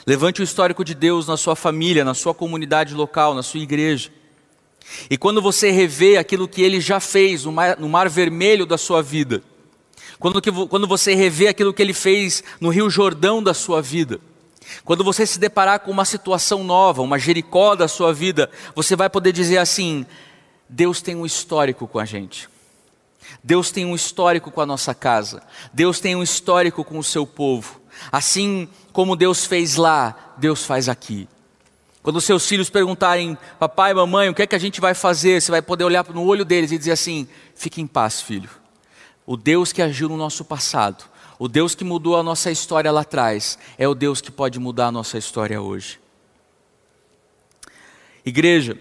Levante 0.06 0.40
o 0.40 0.44
histórico 0.44 0.84
de 0.84 0.94
Deus 0.94 1.26
na 1.26 1.36
sua 1.36 1.54
família, 1.54 2.04
na 2.04 2.14
sua 2.14 2.34
comunidade 2.34 2.94
local, 2.94 3.34
na 3.34 3.42
sua 3.42 3.60
igreja. 3.60 4.10
E 5.08 5.16
quando 5.16 5.40
você 5.40 5.70
revê 5.70 6.16
aquilo 6.16 6.48
que 6.48 6.62
ele 6.62 6.80
já 6.80 7.00
fez 7.00 7.44
no 7.44 7.52
mar, 7.52 7.78
no 7.78 7.88
mar 7.88 8.08
vermelho 8.08 8.66
da 8.66 8.78
sua 8.78 9.02
vida, 9.02 9.42
quando, 10.18 10.40
que, 10.40 10.50
quando 10.50 10.86
você 10.86 11.14
revê 11.14 11.48
aquilo 11.48 11.72
que 11.72 11.82
ele 11.82 11.94
fez 11.94 12.44
no 12.60 12.68
Rio 12.68 12.88
Jordão 12.88 13.42
da 13.42 13.54
sua 13.54 13.82
vida, 13.82 14.20
quando 14.84 15.04
você 15.04 15.26
se 15.26 15.38
deparar 15.38 15.80
com 15.80 15.90
uma 15.90 16.04
situação 16.04 16.62
nova, 16.64 17.02
uma 17.02 17.18
Jericó 17.18 17.74
da 17.74 17.88
sua 17.88 18.12
vida, 18.12 18.50
você 18.74 18.94
vai 18.94 19.10
poder 19.10 19.32
dizer 19.32 19.58
assim: 19.58 20.06
Deus 20.68 21.02
tem 21.02 21.16
um 21.16 21.26
histórico 21.26 21.86
com 21.86 21.98
a 21.98 22.04
gente. 22.04 22.48
Deus 23.42 23.70
tem 23.70 23.84
um 23.84 23.94
histórico 23.94 24.50
com 24.50 24.60
a 24.60 24.66
nossa 24.66 24.94
casa. 24.94 25.42
Deus 25.72 26.00
tem 26.00 26.14
um 26.14 26.22
histórico 26.22 26.84
com 26.84 26.98
o 26.98 27.04
seu 27.04 27.26
povo. 27.26 27.80
Assim 28.10 28.68
como 28.92 29.16
Deus 29.16 29.44
fez 29.44 29.76
lá, 29.76 30.34
Deus 30.38 30.64
faz 30.64 30.88
aqui. 30.88 31.28
Quando 32.02 32.20
seus 32.20 32.48
filhos 32.48 32.68
perguntarem, 32.68 33.38
papai, 33.60 33.94
mamãe, 33.94 34.28
o 34.28 34.34
que 34.34 34.42
é 34.42 34.46
que 34.46 34.56
a 34.56 34.58
gente 34.58 34.80
vai 34.80 34.92
fazer? 34.92 35.40
Você 35.40 35.52
vai 35.52 35.62
poder 35.62 35.84
olhar 35.84 36.04
no 36.08 36.24
olho 36.24 36.44
deles 36.44 36.72
e 36.72 36.78
dizer 36.78 36.92
assim: 36.92 37.28
fique 37.54 37.80
em 37.80 37.86
paz, 37.86 38.20
filho. 38.20 38.50
O 39.24 39.36
Deus 39.36 39.72
que 39.72 39.80
agiu 39.80 40.08
no 40.08 40.16
nosso 40.16 40.44
passado, 40.44 41.04
o 41.38 41.46
Deus 41.46 41.76
que 41.76 41.84
mudou 41.84 42.16
a 42.16 42.22
nossa 42.22 42.50
história 42.50 42.90
lá 42.90 43.02
atrás, 43.02 43.56
é 43.78 43.86
o 43.86 43.94
Deus 43.94 44.20
que 44.20 44.32
pode 44.32 44.58
mudar 44.58 44.86
a 44.86 44.92
nossa 44.92 45.16
história 45.16 45.62
hoje. 45.62 46.00
Igreja, 48.26 48.76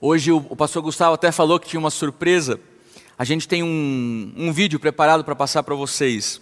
hoje 0.00 0.32
o, 0.32 0.56
pastor 0.56 0.82
Gustavo 0.82 1.14
até 1.14 1.30
falou 1.30 1.60
que 1.60 1.68
tinha 1.68 1.80
uma 1.80 1.90
surpresa. 1.90 2.58
A 3.18 3.24
gente 3.24 3.46
tem 3.46 3.62
um, 3.62 4.32
um 4.34 4.50
vídeo 4.50 4.80
preparado 4.80 5.24
para 5.24 5.36
passar 5.36 5.62
para 5.62 5.74
vocês. 5.74 6.40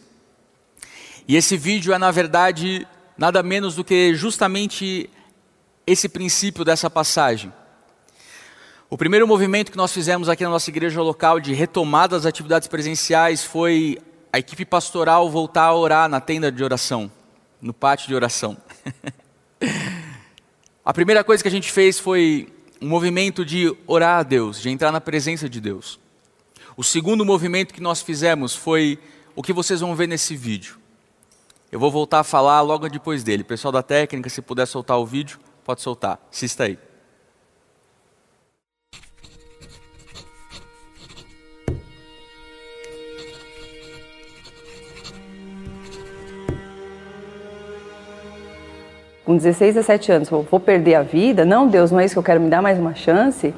E 1.26 1.34
esse 1.34 1.56
vídeo 1.56 1.92
é, 1.92 1.98
na 1.98 2.10
verdade, 2.12 2.86
nada 3.20 3.42
menos 3.42 3.74
do 3.74 3.84
que 3.84 4.14
justamente 4.14 5.10
esse 5.86 6.08
princípio 6.08 6.64
dessa 6.64 6.88
passagem. 6.88 7.52
O 8.88 8.96
primeiro 8.96 9.28
movimento 9.28 9.70
que 9.70 9.76
nós 9.76 9.92
fizemos 9.92 10.26
aqui 10.26 10.42
na 10.42 10.48
nossa 10.48 10.70
igreja 10.70 11.02
local 11.02 11.38
de 11.38 11.52
retomada 11.52 12.16
das 12.16 12.24
atividades 12.24 12.66
presenciais 12.66 13.44
foi 13.44 13.98
a 14.32 14.38
equipe 14.38 14.64
pastoral 14.64 15.28
voltar 15.28 15.64
a 15.64 15.74
orar 15.74 16.08
na 16.08 16.18
tenda 16.18 16.50
de 16.50 16.64
oração, 16.64 17.12
no 17.60 17.74
pátio 17.74 18.08
de 18.08 18.14
oração. 18.14 18.56
a 20.82 20.92
primeira 20.94 21.22
coisa 21.22 21.42
que 21.42 21.48
a 21.48 21.52
gente 21.52 21.70
fez 21.70 21.98
foi 21.98 22.48
um 22.80 22.88
movimento 22.88 23.44
de 23.44 23.70
orar 23.86 24.20
a 24.20 24.22
Deus, 24.22 24.58
de 24.62 24.70
entrar 24.70 24.90
na 24.90 25.00
presença 25.00 25.46
de 25.46 25.60
Deus. 25.60 26.00
O 26.74 26.82
segundo 26.82 27.22
movimento 27.22 27.74
que 27.74 27.82
nós 27.82 28.00
fizemos 28.00 28.56
foi 28.56 28.98
o 29.36 29.42
que 29.42 29.52
vocês 29.52 29.80
vão 29.80 29.94
ver 29.94 30.06
nesse 30.06 30.34
vídeo. 30.34 30.79
Eu 31.72 31.78
vou 31.78 31.90
voltar 31.90 32.18
a 32.18 32.24
falar 32.24 32.60
logo 32.62 32.88
depois 32.88 33.22
dele. 33.22 33.44
Pessoal 33.44 33.70
da 33.70 33.82
técnica, 33.82 34.28
se 34.28 34.42
puder 34.42 34.66
soltar 34.66 34.98
o 34.98 35.06
vídeo, 35.06 35.38
pode 35.64 35.80
soltar. 35.80 36.18
Assista 36.30 36.64
aí. 36.64 36.78
com 49.22 49.36
16, 49.36 49.76
17 49.76 50.10
anos, 50.10 50.28
vou 50.28 50.58
perder 50.58 50.96
a 50.96 51.02
vida, 51.02 51.44
não, 51.44 51.68
Deus, 51.68 51.92
não 51.92 52.00
é 52.00 52.04
isso 52.04 52.16
que 52.16 52.18
eu 52.18 52.22
quero, 52.22 52.40
me 52.40 52.50
dar 52.50 52.60
mais 52.60 52.80
uma 52.80 52.96
chance. 52.96 53.54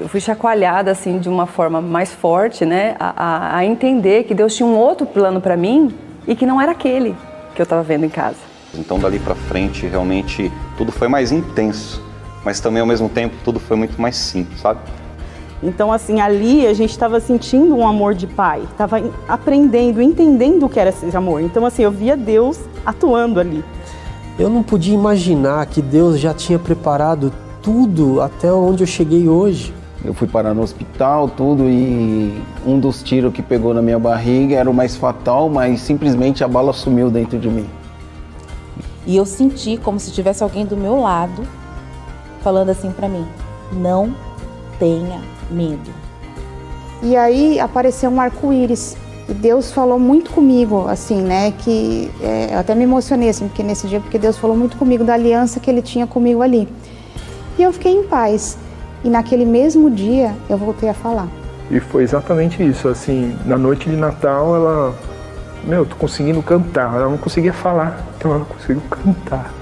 Eu 0.00 0.08
fui 0.08 0.20
chacoalhada 0.20 0.90
assim 0.90 1.20
de 1.20 1.28
uma 1.28 1.46
forma 1.46 1.80
mais 1.80 2.12
forte, 2.12 2.66
né, 2.66 2.96
a, 2.98 3.12
a, 3.14 3.56
a 3.58 3.64
entender 3.64 4.24
que 4.24 4.34
Deus 4.34 4.56
tinha 4.56 4.66
um 4.66 4.76
outro 4.76 5.06
plano 5.06 5.40
para 5.40 5.56
mim 5.56 5.96
e 6.26 6.34
que 6.34 6.46
não 6.46 6.60
era 6.60 6.72
aquele 6.72 7.14
que 7.54 7.60
eu 7.60 7.64
estava 7.64 7.82
vendo 7.82 8.04
em 8.04 8.08
casa. 8.08 8.38
Então 8.74 8.98
dali 8.98 9.18
para 9.18 9.34
frente, 9.34 9.86
realmente 9.86 10.50
tudo 10.76 10.90
foi 10.90 11.08
mais 11.08 11.30
intenso, 11.30 12.02
mas 12.44 12.60
também 12.60 12.80
ao 12.80 12.86
mesmo 12.86 13.08
tempo 13.08 13.34
tudo 13.44 13.60
foi 13.60 13.76
muito 13.76 14.00
mais 14.00 14.16
simples, 14.16 14.60
sabe? 14.60 14.80
Então, 15.62 15.92
assim, 15.92 16.20
ali 16.20 16.66
a 16.66 16.74
gente 16.74 16.90
estava 16.90 17.20
sentindo 17.20 17.76
um 17.76 17.86
amor 17.86 18.14
de 18.14 18.26
pai, 18.26 18.62
estava 18.72 19.00
aprendendo, 19.28 20.02
entendendo 20.02 20.66
o 20.66 20.68
que 20.68 20.80
era 20.80 20.90
esse 20.90 21.16
amor. 21.16 21.40
Então, 21.40 21.64
assim, 21.64 21.84
eu 21.84 21.90
via 21.90 22.16
Deus 22.16 22.58
atuando 22.84 23.38
ali. 23.38 23.64
Eu 24.36 24.50
não 24.50 24.62
podia 24.62 24.94
imaginar 24.94 25.64
que 25.66 25.80
Deus 25.80 26.18
já 26.18 26.34
tinha 26.34 26.58
preparado 26.58 27.32
tudo 27.62 28.20
até 28.20 28.52
onde 28.52 28.82
eu 28.82 28.86
cheguei 28.88 29.28
hoje. 29.28 29.72
Eu 30.04 30.12
fui 30.12 30.26
parar 30.26 30.52
no 30.52 30.62
hospital, 30.62 31.28
tudo, 31.28 31.68
e 31.68 32.42
um 32.66 32.78
dos 32.78 33.02
tiros 33.02 33.32
que 33.32 33.40
pegou 33.40 33.72
na 33.72 33.80
minha 33.80 33.98
barriga 33.98 34.56
era 34.56 34.68
o 34.68 34.74
mais 34.74 34.96
fatal, 34.96 35.48
mas 35.48 35.80
simplesmente 35.80 36.42
a 36.42 36.48
bala 36.48 36.72
sumiu 36.72 37.10
dentro 37.10 37.38
de 37.38 37.48
mim. 37.48 37.68
E 39.06 39.16
eu 39.16 39.24
senti 39.24 39.76
como 39.76 40.00
se 40.00 40.12
tivesse 40.12 40.42
alguém 40.42 40.64
do 40.66 40.76
meu 40.76 41.00
lado 41.00 41.42
falando 42.42 42.70
assim 42.70 42.90
para 42.90 43.08
mim: 43.08 43.26
não 43.72 44.14
tenha 44.78 45.20
medo. 45.50 45.90
E 47.02 47.16
aí 47.16 47.58
apareceu 47.58 48.10
um 48.10 48.20
arco-íris 48.20 48.96
e 49.28 49.34
Deus 49.34 49.72
falou 49.72 49.98
muito 49.98 50.30
comigo, 50.30 50.86
assim, 50.88 51.20
né? 51.20 51.52
Que 51.52 52.10
é, 52.20 52.54
eu 52.54 52.58
até 52.58 52.74
me 52.74 52.84
emocionei, 52.84 53.28
assim, 53.28 53.48
porque 53.48 53.62
nesse 53.62 53.86
dia, 53.86 54.00
porque 54.00 54.18
Deus 54.18 54.36
falou 54.36 54.56
muito 54.56 54.76
comigo 54.76 55.04
da 55.04 55.14
aliança 55.14 55.60
que 55.60 55.70
Ele 55.70 55.82
tinha 55.82 56.06
comigo 56.06 56.42
ali. 56.42 56.68
E 57.58 57.62
eu 57.62 57.72
fiquei 57.72 57.92
em 57.92 58.04
paz. 58.04 58.58
E 59.04 59.08
naquele 59.08 59.44
mesmo 59.44 59.90
dia 59.90 60.34
eu 60.48 60.56
voltei 60.56 60.88
a 60.88 60.94
falar. 60.94 61.28
E 61.70 61.80
foi 61.80 62.02
exatamente 62.02 62.62
isso, 62.62 62.88
assim, 62.88 63.36
na 63.46 63.56
noite 63.56 63.88
de 63.88 63.96
Natal 63.96 64.54
ela, 64.54 64.94
meu, 65.64 65.86
tô 65.86 65.96
conseguindo 65.96 66.42
cantar. 66.42 66.94
Ela 66.94 67.08
não 67.08 67.18
conseguia 67.18 67.52
falar, 67.52 68.04
então 68.16 68.34
ela 68.34 68.44
conseguiu 68.44 68.82
cantar. 68.90 69.52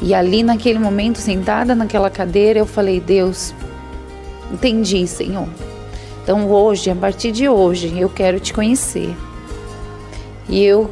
E 0.00 0.14
ali 0.14 0.42
naquele 0.42 0.78
momento, 0.78 1.18
sentada 1.18 1.74
naquela 1.74 2.10
cadeira, 2.10 2.58
eu 2.58 2.66
falei: 2.66 3.00
Deus, 3.00 3.54
entendi, 4.52 5.06
Senhor. 5.06 5.48
Então 6.22 6.48
hoje, 6.50 6.90
a 6.90 6.94
partir 6.94 7.32
de 7.32 7.48
hoje, 7.48 7.98
eu 7.98 8.08
quero 8.08 8.38
te 8.38 8.52
conhecer. 8.52 9.16
E 10.48 10.62
eu 10.62 10.90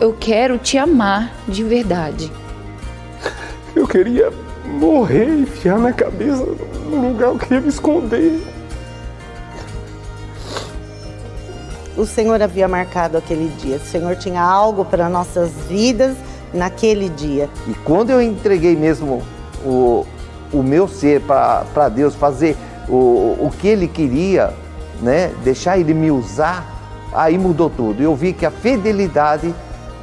eu 0.00 0.12
quero 0.12 0.58
te 0.58 0.76
amar 0.76 1.32
de 1.46 1.62
verdade. 1.62 2.30
Eu 3.74 3.88
queria 3.88 4.32
morrer, 4.64 5.28
enfiar 5.28 5.78
na 5.78 5.92
cabeça 5.92 6.44
no 6.86 7.08
lugar 7.08 7.30
que 7.30 7.34
eu 7.34 7.38
queria 7.38 7.60
me 7.60 7.68
esconder. 7.68 8.40
O 11.96 12.06
Senhor 12.06 12.40
havia 12.40 12.66
marcado 12.68 13.16
aquele 13.16 13.48
dia. 13.60 13.76
O 13.76 13.80
Senhor 13.80 14.16
tinha 14.16 14.42
algo 14.42 14.84
para 14.84 15.08
nossas 15.08 15.50
vidas 15.68 16.16
naquele 16.52 17.08
dia. 17.08 17.48
E 17.68 17.74
quando 17.74 18.10
eu 18.10 18.22
entreguei 18.22 18.76
mesmo 18.76 19.22
o, 19.64 20.06
o 20.52 20.62
meu 20.62 20.86
ser 20.86 21.20
para 21.20 21.88
Deus, 21.88 22.14
fazer 22.14 22.56
o, 22.88 23.36
o 23.40 23.52
que 23.58 23.68
ele 23.68 23.88
queria, 23.88 24.52
né, 25.00 25.32
deixar 25.42 25.78
ele 25.78 25.94
me 25.94 26.10
usar, 26.10 26.64
aí 27.12 27.36
mudou 27.36 27.70
tudo. 27.70 28.02
Eu 28.02 28.14
vi 28.14 28.32
que 28.32 28.46
a 28.46 28.50
fidelidade 28.50 29.54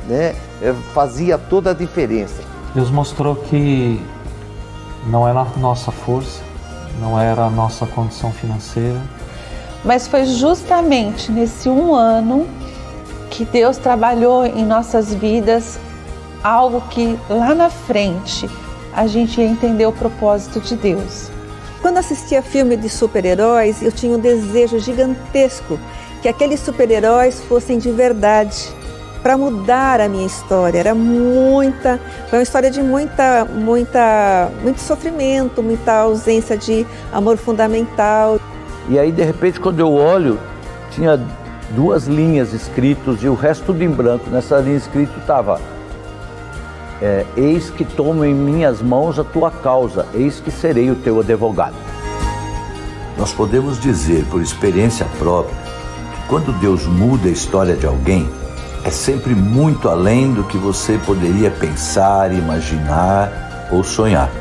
né, 0.08 0.36
eh, 0.62 0.74
fazia 0.94 1.38
toda 1.38 1.72
a 1.72 1.74
diferença. 1.74 2.42
Deus 2.74 2.90
mostrou 2.90 3.36
que 3.36 4.02
não 5.08 5.28
era 5.28 5.42
a 5.42 5.58
nossa 5.58 5.92
força, 5.92 6.42
não 7.00 7.20
era 7.20 7.44
a 7.44 7.50
nossa 7.50 7.86
condição 7.86 8.32
financeira. 8.32 9.00
Mas 9.84 10.08
foi 10.08 10.26
justamente 10.26 11.32
nesse 11.32 11.68
um 11.68 11.94
ano 11.94 12.48
que 13.30 13.44
Deus 13.44 13.78
trabalhou 13.78 14.46
em 14.46 14.66
nossas 14.66 15.14
vidas 15.14 15.80
algo 16.44 16.82
que 16.90 17.18
lá 17.30 17.54
na 17.54 17.70
frente 17.70 18.50
a 18.94 19.08
gente 19.08 19.40
ia 19.40 19.48
entender 19.48 19.86
o 19.86 19.92
propósito 19.92 20.60
de 20.60 20.76
Deus. 20.76 21.30
Quando 21.82 21.98
assistia 21.98 22.42
filme 22.42 22.78
de 22.78 22.88
super-heróis, 22.88 23.82
eu 23.82 23.92
tinha 23.92 24.16
um 24.16 24.20
desejo 24.20 24.80
gigantesco 24.80 25.80
que 26.22 26.28
aqueles 26.28 26.60
super-heróis 26.60 27.42
fossem 27.42 27.80
de 27.80 27.92
verdade, 27.92 28.70
para 29.22 29.38
mudar 29.38 30.02
a 30.02 30.10
minha 30.10 30.26
história. 30.26 30.80
Era 30.80 30.96
muita, 30.96 32.00
foi 32.30 32.40
uma 32.40 32.44
história 32.44 32.72
de 32.72 32.82
muita, 32.82 33.46
muita, 33.46 34.52
muito 34.62 34.80
sofrimento, 34.80 35.62
muita 35.62 35.94
ausência 35.94 36.58
de 36.58 36.86
amor 37.12 37.38
fundamental. 37.38 38.40
E 38.90 38.98
aí 38.98 39.12
de 39.12 39.24
repente 39.24 39.60
quando 39.60 39.80
eu 39.80 39.94
olho, 39.94 40.40
tinha 40.92 41.20
duas 41.72 42.08
linhas 42.08 42.54
escritas 42.54 43.22
e 43.24 43.28
o 43.28 43.34
resto 43.34 43.66
tudo 43.66 43.84
em 43.84 43.90
branco. 43.90 44.30
Nessa 44.30 44.58
linha 44.60 44.78
escrito 44.78 45.20
estava 45.20 45.62
é, 47.02 47.26
eis 47.36 47.70
que 47.70 47.84
tomo 47.84 48.24
em 48.24 48.34
minhas 48.34 48.82
mãos 48.82 49.18
a 49.18 49.24
tua 49.24 49.50
causa, 49.50 50.06
eis 50.14 50.40
que 50.40 50.52
serei 50.52 50.92
o 50.92 50.96
teu 50.96 51.20
advogado. 51.20 51.76
Nós 53.18 53.34
podemos 53.34 53.80
dizer 53.80 54.26
por 54.26 54.42
experiência 54.42 55.06
própria 55.18 55.56
que 55.56 56.28
quando 56.28 56.52
Deus 56.60 56.86
muda 56.86 57.28
a 57.28 57.32
história 57.32 57.76
de 57.76 57.86
alguém, 57.86 58.30
é 58.84 58.90
sempre 58.90 59.36
muito 59.36 59.88
além 59.90 60.34
do 60.34 60.44
que 60.44 60.58
você 60.58 60.98
poderia 61.06 61.52
pensar, 61.52 62.34
imaginar 62.34 63.68
ou 63.72 63.84
sonhar. 63.84 64.41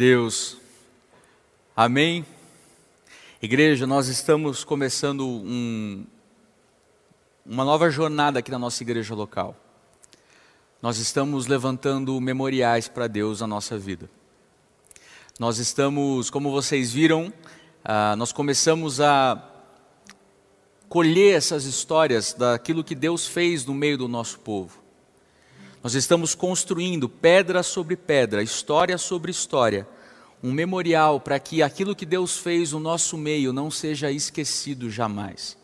Deus. 0.00 0.56
Amém. 1.76 2.24
Igreja, 3.42 3.86
nós 3.86 4.08
estamos 4.08 4.64
começando 4.64 5.28
um, 5.28 6.06
uma 7.44 7.66
nova 7.66 7.90
jornada 7.90 8.38
aqui 8.38 8.50
na 8.50 8.58
nossa 8.58 8.82
igreja 8.82 9.14
local. 9.14 9.54
Nós 10.80 10.96
estamos 10.96 11.46
levantando 11.46 12.18
memoriais 12.18 12.88
para 12.88 13.06
Deus 13.08 13.42
na 13.42 13.46
nossa 13.46 13.76
vida. 13.76 14.08
Nós 15.38 15.58
estamos, 15.58 16.30
como 16.30 16.50
vocês 16.50 16.90
viram, 16.90 17.30
ah, 17.84 18.16
nós 18.16 18.32
começamos 18.32 19.02
a 19.02 19.50
colher 20.88 21.36
essas 21.36 21.66
histórias 21.66 22.32
daquilo 22.32 22.82
que 22.82 22.94
Deus 22.94 23.26
fez 23.26 23.66
no 23.66 23.74
meio 23.74 23.98
do 23.98 24.08
nosso 24.08 24.38
povo. 24.38 24.79
Nós 25.82 25.94
estamos 25.94 26.34
construindo 26.34 27.08
pedra 27.08 27.62
sobre 27.62 27.96
pedra, 27.96 28.42
história 28.42 28.98
sobre 28.98 29.30
história, 29.30 29.88
um 30.42 30.52
memorial 30.52 31.18
para 31.18 31.38
que 31.38 31.62
aquilo 31.62 31.96
que 31.96 32.04
Deus 32.04 32.36
fez 32.36 32.72
no 32.72 32.80
nosso 32.80 33.16
meio 33.16 33.50
não 33.50 33.70
seja 33.70 34.10
esquecido 34.10 34.90
jamais. 34.90 35.56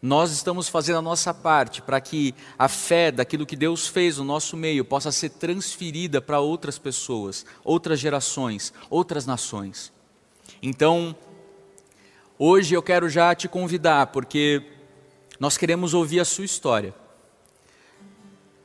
Nós 0.00 0.30
estamos 0.30 0.68
fazendo 0.68 0.98
a 0.98 1.02
nossa 1.02 1.34
parte 1.34 1.82
para 1.82 2.00
que 2.00 2.34
a 2.56 2.68
fé 2.68 3.10
daquilo 3.10 3.44
que 3.44 3.56
Deus 3.56 3.88
fez 3.88 4.16
no 4.16 4.24
nosso 4.24 4.56
meio 4.56 4.84
possa 4.84 5.10
ser 5.10 5.30
transferida 5.30 6.22
para 6.22 6.38
outras 6.38 6.78
pessoas, 6.78 7.44
outras 7.64 7.98
gerações, 7.98 8.72
outras 8.88 9.26
nações. 9.26 9.92
Então, 10.62 11.14
hoje 12.38 12.74
eu 12.74 12.82
quero 12.82 13.08
já 13.08 13.34
te 13.34 13.48
convidar, 13.48 14.06
porque 14.06 14.62
nós 15.38 15.58
queremos 15.58 15.94
ouvir 15.94 16.20
a 16.20 16.24
sua 16.24 16.44
história. 16.44 16.94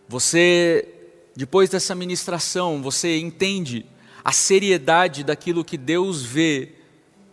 Você, 0.08 0.88
depois 1.36 1.70
dessa 1.70 1.96
ministração, 1.96 2.82
você 2.82 3.18
entende 3.18 3.86
a 4.24 4.32
seriedade 4.32 5.24
daquilo 5.24 5.64
que 5.64 5.78
Deus 5.78 6.24
vê 6.24 6.74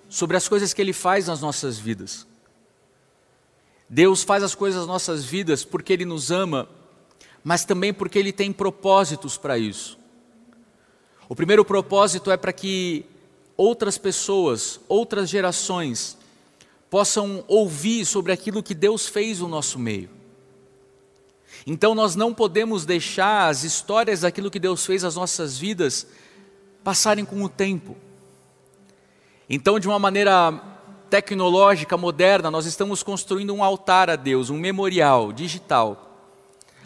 sobre 0.08 0.36
as 0.36 0.46
coisas 0.48 0.74
que 0.74 0.80
Ele 0.82 0.92
faz 0.92 1.26
nas 1.26 1.40
nossas 1.40 1.78
vidas. 1.78 2.26
Deus 3.88 4.22
faz 4.22 4.42
as 4.42 4.54
coisas 4.54 4.80
nas 4.80 4.88
nossas 4.88 5.24
vidas 5.24 5.64
porque 5.64 5.92
Ele 5.92 6.04
nos 6.04 6.30
ama, 6.30 6.68
mas 7.44 7.64
também 7.64 7.92
porque 7.92 8.18
Ele 8.18 8.32
tem 8.32 8.52
propósitos 8.52 9.36
para 9.36 9.58
isso. 9.58 9.98
O 11.28 11.34
primeiro 11.34 11.64
propósito 11.64 12.30
é 12.30 12.36
para 12.36 12.52
que 12.52 13.06
outras 13.56 13.96
pessoas, 13.96 14.80
outras 14.88 15.28
gerações, 15.30 16.18
possam 16.90 17.42
ouvir 17.48 18.04
sobre 18.04 18.32
aquilo 18.32 18.62
que 18.62 18.74
Deus 18.74 19.08
fez 19.08 19.40
no 19.40 19.48
nosso 19.48 19.78
meio. 19.78 20.10
Então 21.66 21.94
nós 21.94 22.16
não 22.16 22.34
podemos 22.34 22.84
deixar 22.84 23.48
as 23.48 23.62
histórias 23.64 24.20
daquilo 24.20 24.50
que 24.50 24.58
Deus 24.58 24.84
fez 24.84 25.02
nas 25.02 25.14
nossas 25.14 25.56
vidas 25.56 26.06
passarem 26.82 27.24
com 27.24 27.42
o 27.42 27.48
tempo. 27.48 27.96
Então, 29.48 29.78
de 29.78 29.86
uma 29.86 29.98
maneira 29.98 30.60
tecnológica, 31.10 31.96
moderna, 31.96 32.50
nós 32.50 32.66
estamos 32.66 33.02
construindo 33.02 33.52
um 33.52 33.62
altar 33.62 34.08
a 34.08 34.16
Deus, 34.16 34.50
um 34.50 34.58
memorial 34.58 35.32
digital. 35.32 36.08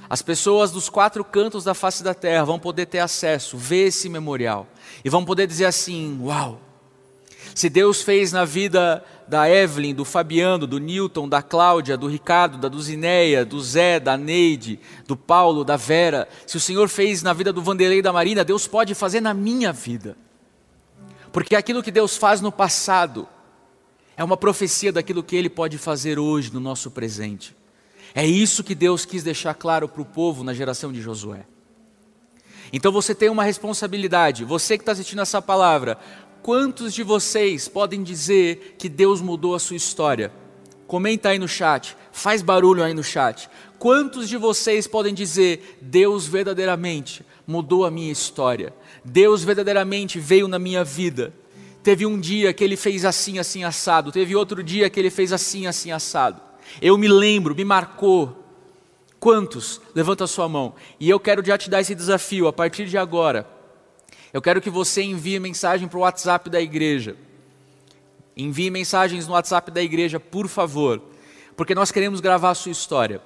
As 0.09 0.21
pessoas 0.23 0.71
dos 0.71 0.89
quatro 0.89 1.25
cantos 1.25 1.65
da 1.65 1.75
face 1.75 2.03
da 2.03 2.15
terra 2.15 2.45
vão 2.45 2.59
poder 2.59 2.87
ter 2.87 2.99
acesso, 2.99 3.57
ver 3.57 3.87
esse 3.87 4.09
memorial 4.09 4.67
e 5.05 5.09
vão 5.09 5.25
poder 5.25 5.47
dizer 5.47 5.67
assim: 5.67 6.19
Uau! 6.23 6.61
Se 7.57 7.71
Deus 7.71 8.03
fez 8.03 8.33
na 8.33 8.45
vida 8.45 9.03
da 9.27 9.49
Evelyn, 9.49 9.95
do 9.95 10.05
Fabiano, 10.05 10.67
do 10.67 10.77
Newton, 10.77 11.27
da 11.27 11.41
Cláudia, 11.41 11.97
do 11.97 12.07
Ricardo, 12.07 12.59
da 12.59 12.69
Duzineia, 12.69 13.47
do 13.47 13.59
Zé, 13.63 13.99
da 13.99 14.15
Neide, 14.15 14.79
do 15.07 15.17
Paulo, 15.17 15.65
da 15.65 15.75
Vera, 15.75 16.29
se 16.47 16.59
o 16.59 16.61
Senhor 16.61 16.87
fez 16.87 17.23
na 17.23 17.33
vida 17.33 17.55
do 17.55 17.63
Vanderlei 17.63 18.01
e 18.01 18.03
da 18.03 18.13
Marina, 18.13 18.45
Deus 18.45 18.67
pode 18.67 18.95
fazer 18.95 19.23
na 19.23 19.33
minha 19.33 19.73
vida. 19.73 20.19
Porque 21.33 21.57
aquilo 21.57 21.83
que 21.83 21.91
Deus 21.91 22.15
faz 22.19 22.43
no 22.43 22.53
passado 22.53 23.27
é 24.19 24.23
uma 24.23 24.37
profecia 24.37 24.93
daquilo 24.93 25.23
que 25.23 25.35
Ele 25.35 25.49
pode 25.49 25.79
fazer 25.79 26.19
hoje 26.19 26.53
no 26.53 26.61
nosso 26.61 26.91
presente. 26.91 27.57
É 28.15 28.27
isso 28.27 28.63
que 28.63 28.75
Deus 28.75 29.07
quis 29.07 29.23
deixar 29.23 29.55
claro 29.55 29.89
para 29.89 30.03
o 30.03 30.05
povo 30.05 30.45
na 30.45 30.53
geração 30.53 30.93
de 30.93 31.01
Josué. 31.01 31.47
Então 32.73 32.93
você 32.93 33.15
tem 33.15 33.29
uma 33.29 33.45
responsabilidade, 33.45 34.45
você 34.45 34.77
que 34.77 34.83
está 34.83 34.93
assistindo 34.93 35.23
essa 35.23 35.41
palavra, 35.41 35.99
quantos 36.43 36.93
de 36.93 37.03
vocês 37.03 37.69
podem 37.69 38.03
dizer 38.03 38.77
que 38.79 38.89
Deus 38.89 39.21
mudou 39.21 39.55
a 39.55 39.59
sua 39.59 39.77
história? 39.77 40.33
Comenta 40.87 41.31
aí 41.31 41.39
no 41.39 41.49
chat, 41.49 41.97
faz 42.13 42.43
barulho 42.43 42.83
aí 42.83 42.95
no 42.95 43.03
chat. 43.03 43.51
Quantos 43.79 44.29
de 44.29 44.37
vocês 44.37 44.87
podem 44.87 45.13
dizer, 45.13 45.79
Deus 45.81 46.27
verdadeiramente 46.27 47.25
mudou 47.47 47.85
a 47.85 47.91
minha 47.91 48.11
história? 48.13 48.73
Deus 49.05 49.43
verdadeiramente 49.43 50.19
veio 50.19 50.49
na 50.49 50.59
minha 50.59 50.85
vida. 50.85 51.33
Teve 51.83 52.07
um 52.07 52.19
dia 52.19 52.53
que 52.53 52.65
ele 52.65 52.77
fez 52.77 53.05
assim, 53.05 53.39
assim, 53.39 53.63
assado. 53.63 54.11
Teve 54.11 54.35
outro 54.35 54.63
dia 54.63 54.91
que 54.91 54.99
ele 54.99 55.11
fez 55.11 55.33
assim, 55.33 55.67
assim, 55.67 55.93
assado. 55.93 56.41
Eu 56.81 56.97
me 56.97 57.07
lembro, 57.07 57.55
me 57.55 57.65
marcou. 57.65 58.46
Quantos? 59.27 59.81
Levanta 59.93 60.23
a 60.23 60.29
sua 60.29 60.49
mão. 60.49 60.73
E 61.01 61.11
eu 61.11 61.19
quero 61.19 61.45
já 61.45 61.59
te 61.59 61.69
dar 61.69 61.81
esse 61.81 61.97
desafio 61.97 62.47
a 62.47 62.53
partir 62.53 62.87
de 62.87 62.97
agora. 62.97 63.45
Eu 64.33 64.41
quero 64.41 64.61
que 64.61 64.71
você 64.71 65.03
envie 65.03 65.41
mensagem 65.41 65.89
para 65.89 65.99
o 65.99 66.03
WhatsApp 66.03 66.49
da 66.49 66.61
igreja. 66.61 67.17
Envie 68.37 68.71
mensagens 68.71 69.27
no 69.27 69.33
WhatsApp 69.33 69.73
da 69.73 69.83
igreja, 69.83 70.21
por 70.21 70.47
favor, 70.47 71.03
porque 71.57 71.75
nós 71.75 71.91
queremos 71.91 72.21
gravar 72.21 72.51
a 72.51 72.55
sua 72.55 72.71
história. 72.71 73.21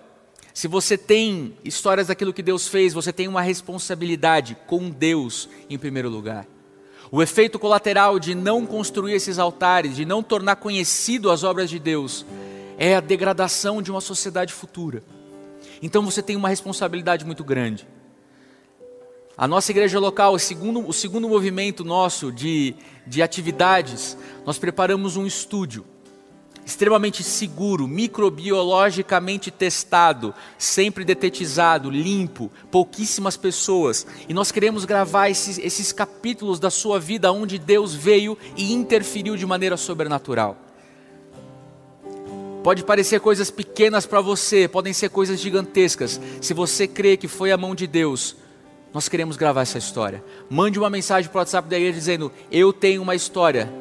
Se 0.55 0.67
você 0.67 0.97
tem 0.97 1.55
histórias 1.63 2.07
daquilo 2.07 2.33
que 2.33 2.43
Deus 2.43 2.67
fez, 2.67 2.95
você 2.95 3.13
tem 3.13 3.29
uma 3.29 3.43
responsabilidade 3.43 4.57
com 4.67 4.89
Deus 4.89 5.51
em 5.69 5.77
primeiro 5.77 6.09
lugar. 6.09 6.47
O 7.13 7.23
efeito 7.23 7.59
colateral 7.59 8.19
de 8.19 8.35
não 8.35 8.65
construir 8.65 9.13
esses 9.13 9.39
altares, 9.39 9.97
de 9.97 10.07
não 10.07 10.23
tornar 10.23 10.57
conhecido 10.57 11.31
as 11.31 11.45
obras 11.45 11.69
de 11.69 11.79
Deus, 11.79 12.25
é 12.79 12.97
a 12.97 13.01
degradação 13.01 13.83
de 13.83 13.91
uma 13.91 14.01
sociedade 14.01 14.55
futura. 14.55 15.03
Então 15.83 16.05
você 16.05 16.23
tem 16.23 16.37
uma 16.37 16.49
responsabilidade 16.49 17.25
muito 17.25 17.45
grande. 17.45 17.87
A 19.37 19.49
nossa 19.49 19.71
igreja 19.71 19.99
local, 19.99 20.35
o 20.35 20.39
segundo, 20.39 20.87
o 20.87 20.93
segundo 20.93 21.29
movimento 21.29 21.83
nosso 21.83 22.31
de, 22.31 22.75
de 23.07 23.23
atividades, 23.23 24.17
nós 24.45 24.59
preparamos 24.59 25.17
um 25.17 25.27
estúdio 25.27 25.87
extremamente 26.71 27.23
seguro, 27.25 27.89
microbiologicamente 27.89 29.51
testado, 29.51 30.35
sempre 30.59 31.05
detetizado, 31.05 31.91
limpo, 31.91 32.51
pouquíssimas 32.71 33.37
pessoas. 33.37 34.07
E 34.29 34.35
nós 34.35 34.53
queremos 34.53 34.85
gravar 34.85 35.29
esses, 35.29 35.59
esses 35.59 35.93
capítulos 35.93 36.61
da 36.61 36.71
sua 36.71 37.01
vida 37.01 37.33
onde 37.33 37.59
Deus 37.59 37.95
veio 37.95 38.39
e 38.57 38.73
interferiu 38.73 39.37
de 39.37 39.47
maneira 39.47 39.77
sobrenatural. 39.77 40.57
Pode 42.63 42.85
parecer 42.85 43.21
coisas 43.21 43.51
pequenas 43.51 44.05
para 44.05 44.21
você, 44.21 44.69
podem 44.69 44.93
ser 44.93 45.09
coisas 45.09 45.41
gigantescas. 45.41 46.21
Se 46.43 46.53
você 46.53 46.87
crê 46.87 47.17
que 47.17 47.27
foi 47.27 47.51
a 47.51 47.57
mão 47.57 47.75
de 47.75 47.87
Deus, 47.87 48.37
nós 48.93 49.09
queremos 49.09 49.37
gravar 49.37 49.63
essa 49.63 49.79
história. 49.79 50.23
Mande 50.49 50.79
uma 50.79 50.91
mensagem 50.91 51.31
para 51.31 51.39
o 51.39 51.41
WhatsApp 51.41 51.69
da 51.69 51.77
igreja 51.77 51.99
dizendo: 51.99 52.31
Eu 52.53 52.73
tenho 52.73 53.01
uma 53.01 53.15
história. 53.15 53.73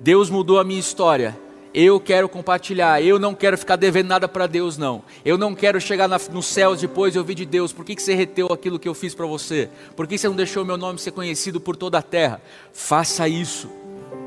Deus 0.00 0.28
mudou 0.28 0.58
a 0.58 0.64
minha 0.64 0.80
história. 0.80 1.38
Eu 1.72 1.98
quero 1.98 2.28
compartilhar. 2.28 3.00
Eu 3.00 3.18
não 3.18 3.34
quero 3.34 3.56
ficar 3.56 3.76
devendo 3.76 4.08
nada 4.08 4.28
para 4.28 4.46
Deus, 4.46 4.76
não. 4.76 5.02
Eu 5.24 5.38
não 5.38 5.54
quero 5.54 5.80
chegar 5.80 6.06
na, 6.06 6.20
nos 6.30 6.44
céus 6.44 6.80
depois 6.80 7.14
e 7.14 7.18
ouvir 7.18 7.34
de 7.34 7.46
Deus. 7.46 7.72
Por 7.72 7.82
que, 7.82 7.96
que 7.96 8.02
você 8.02 8.14
reteu 8.14 8.48
aquilo 8.52 8.78
que 8.78 8.88
eu 8.88 8.94
fiz 8.94 9.14
para 9.14 9.24
você? 9.24 9.70
Por 9.96 10.06
que 10.06 10.18
você 10.18 10.28
não 10.28 10.36
deixou 10.36 10.66
meu 10.66 10.76
nome 10.76 10.98
ser 10.98 11.12
conhecido 11.12 11.58
por 11.58 11.76
toda 11.76 11.96
a 11.96 12.02
terra? 12.02 12.42
Faça 12.74 13.26
isso. 13.26 13.70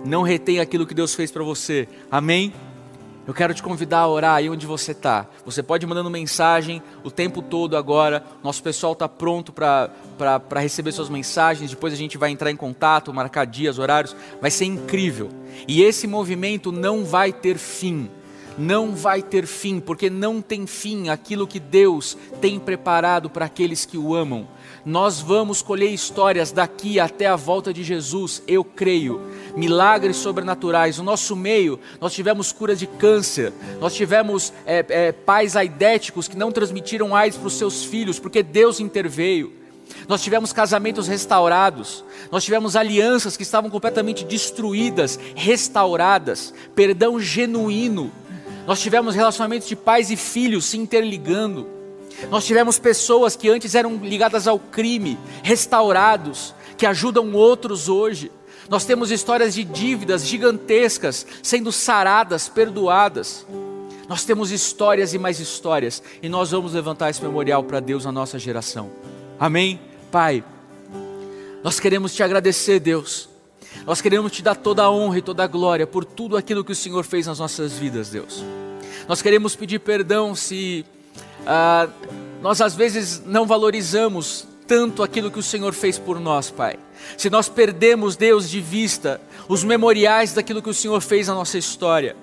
Não 0.04 0.24
retenha 0.24 0.64
aquilo 0.64 0.88
que 0.88 0.94
Deus 0.96 1.14
fez 1.14 1.30
para 1.30 1.44
você. 1.44 1.88
Amém? 2.10 2.52
Eu 3.28 3.34
quero 3.34 3.56
te 3.56 3.64
convidar 3.64 4.00
a 4.00 4.08
orar 4.08 4.36
aí 4.36 4.50
onde 4.50 4.68
você 4.68 4.92
está. 4.92 5.26
Você 5.44 5.64
pode 5.64 5.84
ir 5.84 5.88
mandando 5.88 6.12
mensagem 6.12 6.82
o 7.04 7.10
tempo 7.10 7.42
todo 7.42 7.76
agora. 7.76 8.24
Nosso 8.44 8.62
pessoal 8.62 8.94
está 8.94 9.10
pronto 9.10 9.52
para 9.52 9.90
receber 10.60 10.92
suas 10.92 11.10
mensagens. 11.10 11.72
Depois 11.72 11.92
a 11.92 11.98
gente 11.98 12.20
vai 12.20 12.30
entrar 12.30 12.52
em 12.52 12.56
contato, 12.56 13.12
marcar 13.12 13.46
dias, 13.46 13.80
horários. 13.80 14.16
Vai 14.40 14.52
ser 14.52 14.66
incrível. 14.66 15.30
E 15.68 15.82
esse 15.82 16.06
movimento 16.06 16.72
não 16.72 17.04
vai 17.04 17.34
ter 17.34 17.58
fim. 17.58 18.12
Não 18.60 18.96
vai 18.96 19.22
ter 19.24 19.46
fim, 19.46 19.80
porque 19.80 20.10
não 20.10 20.42
tem 20.42 20.68
fim 20.68 21.10
aquilo 21.10 21.48
que 21.48 21.60
Deus 21.60 22.16
tem 22.40 22.60
preparado 22.60 23.30
para 23.30 23.46
aqueles 23.46 23.86
que 23.86 23.98
o 23.98 24.16
amam. 24.16 24.48
Nós 24.86 25.20
vamos 25.20 25.64
colher 25.64 25.90
histórias 25.90 26.52
daqui 26.52 27.00
até 27.00 27.26
a 27.26 27.36
volta 27.36 27.74
de 27.74 27.84
Jesus, 27.84 28.44
eu 28.48 28.64
creio. 28.64 29.20
Milagres 29.56 30.18
sobrenaturais. 30.18 31.00
No 31.00 31.04
nosso 31.04 31.36
meio, 31.36 31.80
nós 32.00 32.14
tivemos 32.14 32.52
cura 32.52 32.76
de 32.76 32.86
câncer, 32.86 33.52
nós 33.82 33.96
tivemos 33.96 34.54
é, 34.64 34.86
é, 34.88 35.12
pais 35.12 35.56
aidéticos 35.56 36.28
que 36.28 36.38
não 36.38 36.52
transmitiram 36.52 37.16
AIDS 37.16 37.36
para 37.36 37.48
os 37.48 37.58
seus 37.58 37.84
filhos, 37.84 38.20
porque 38.20 38.44
Deus 38.44 38.80
interveio. 38.80 39.54
Nós 40.08 40.22
tivemos 40.22 40.54
casamentos 40.54 41.08
restaurados, 41.08 42.04
nós 42.32 42.44
tivemos 42.44 42.76
alianças 42.76 43.36
que 43.36 43.44
estavam 43.44 43.72
completamente 43.72 44.24
destruídas, 44.24 45.20
restauradas, 45.36 46.54
perdão 46.76 47.20
genuíno. 47.20 48.12
Nós 48.68 48.80
tivemos 48.80 49.16
relacionamentos 49.16 49.68
de 49.68 49.76
pais 49.76 50.12
e 50.12 50.16
filhos 50.16 50.66
se 50.66 50.78
interligando. 50.78 51.75
Nós 52.30 52.46
tivemos 52.46 52.80
pessoas 52.80 53.36
que 53.36 53.50
antes 53.50 53.76
eram 53.76 53.98
ligadas 53.98 54.48
ao 54.48 54.58
crime, 54.58 55.18
restaurados, 55.44 56.54
que 56.78 56.86
ajudam 56.86 57.34
outros 57.34 57.90
hoje. 57.90 58.32
Nós 58.70 58.86
temos 58.86 59.12
histórias 59.12 59.54
de 59.54 59.64
dívidas 59.64 60.26
gigantescas 60.26 61.26
sendo 61.44 61.72
saradas, 61.72 62.50
perdoadas. 62.50 63.46
Nós 64.08 64.24
temos 64.24 64.52
histórias 64.52 65.14
e 65.14 65.18
mais 65.18 65.40
histórias, 65.40 66.02
e 66.22 66.30
nós 66.30 66.52
vamos 66.52 66.74
levantar 66.74 67.10
esse 67.10 67.22
memorial 67.22 67.64
para 67.64 67.80
Deus 67.80 68.06
na 68.06 68.12
nossa 68.12 68.38
geração. 68.38 68.92
Amém? 69.40 69.80
Pai, 70.12 70.44
nós 71.64 71.80
queremos 71.80 72.14
te 72.14 72.22
agradecer, 72.22 72.80
Deus. 72.80 73.28
Nós 73.86 74.02
queremos 74.02 74.32
te 74.32 74.42
dar 74.42 74.56
toda 74.56 74.84
a 74.84 74.92
honra 74.92 75.18
e 75.18 75.22
toda 75.22 75.44
a 75.44 75.48
glória 75.48 75.86
por 75.86 76.06
tudo 76.06 76.38
aquilo 76.38 76.64
que 76.64 76.72
o 76.72 76.76
Senhor 76.76 77.04
fez 77.04 77.28
nas 77.28 77.40
nossas 77.40 77.74
vidas, 77.74 78.10
Deus. 78.10 78.44
Nós 79.08 79.22
queremos 79.22 79.56
pedir 79.56 79.80
perdão 79.80 80.34
se 80.34 80.86
ah, 81.46 81.88
nós 82.42 82.62
às 82.62 82.76
vezes 82.76 83.24
não 83.26 83.46
valorizamos 83.46 84.48
tanto 84.68 85.04
aquilo 85.04 85.32
que 85.32 85.40
o 85.40 85.44
Senhor 85.44 85.74
fez 85.74 85.98
por 85.98 86.20
nós, 86.20 86.50
Pai. 86.50 86.78
Se 87.18 87.30
nós 87.30 87.48
perdemos, 87.48 88.16
Deus, 88.16 88.50
de 88.50 88.60
vista 88.60 89.22
os 89.48 89.64
memoriais 89.64 90.34
daquilo 90.34 90.62
que 90.62 90.70
o 90.70 90.74
Senhor 90.74 91.02
fez 91.02 91.28
na 91.28 91.36
nossa 91.36 91.58
história. 91.58 92.16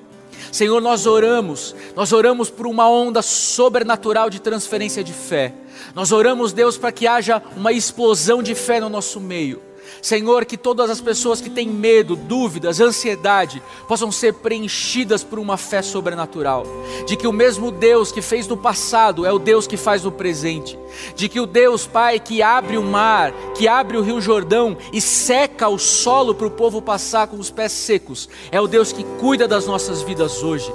Senhor, 0.50 0.80
nós 0.80 1.06
oramos, 1.06 1.74
nós 1.94 2.12
oramos 2.12 2.50
por 2.50 2.66
uma 2.66 2.88
onda 2.88 3.22
sobrenatural 3.22 4.28
de 4.28 4.40
transferência 4.40 5.04
de 5.04 5.12
fé. 5.12 5.54
Nós 5.94 6.10
oramos, 6.10 6.52
Deus, 6.52 6.76
para 6.76 6.92
que 6.92 7.06
haja 7.06 7.40
uma 7.56 7.72
explosão 7.72 8.42
de 8.42 8.54
fé 8.54 8.80
no 8.80 8.88
nosso 8.88 9.20
meio. 9.20 9.62
Senhor, 10.00 10.44
que 10.44 10.56
todas 10.56 10.90
as 10.90 11.00
pessoas 11.00 11.40
que 11.40 11.50
têm 11.50 11.68
medo, 11.68 12.16
dúvidas, 12.16 12.80
ansiedade, 12.80 13.62
possam 13.86 14.10
ser 14.10 14.34
preenchidas 14.34 15.22
por 15.22 15.38
uma 15.38 15.56
fé 15.56 15.82
sobrenatural. 15.82 16.64
De 17.06 17.16
que 17.16 17.26
o 17.26 17.32
mesmo 17.32 17.70
Deus 17.70 18.10
que 18.10 18.22
fez 18.22 18.46
no 18.48 18.56
passado 18.56 19.26
é 19.26 19.32
o 19.32 19.38
Deus 19.38 19.66
que 19.66 19.76
faz 19.76 20.02
no 20.04 20.12
presente. 20.12 20.78
De 21.14 21.28
que 21.28 21.40
o 21.40 21.46
Deus, 21.46 21.86
Pai, 21.86 22.18
que 22.18 22.42
abre 22.42 22.78
o 22.78 22.82
mar, 22.82 23.32
que 23.54 23.68
abre 23.68 23.96
o 23.96 24.02
rio 24.02 24.20
Jordão 24.20 24.76
e 24.92 25.00
seca 25.00 25.68
o 25.68 25.78
solo 25.78 26.34
para 26.34 26.46
o 26.46 26.50
povo 26.50 26.80
passar 26.80 27.26
com 27.26 27.36
os 27.36 27.50
pés 27.50 27.72
secos, 27.72 28.28
é 28.50 28.60
o 28.60 28.66
Deus 28.66 28.92
que 28.92 29.04
cuida 29.20 29.46
das 29.46 29.66
nossas 29.66 30.02
vidas 30.02 30.42
hoje. 30.42 30.72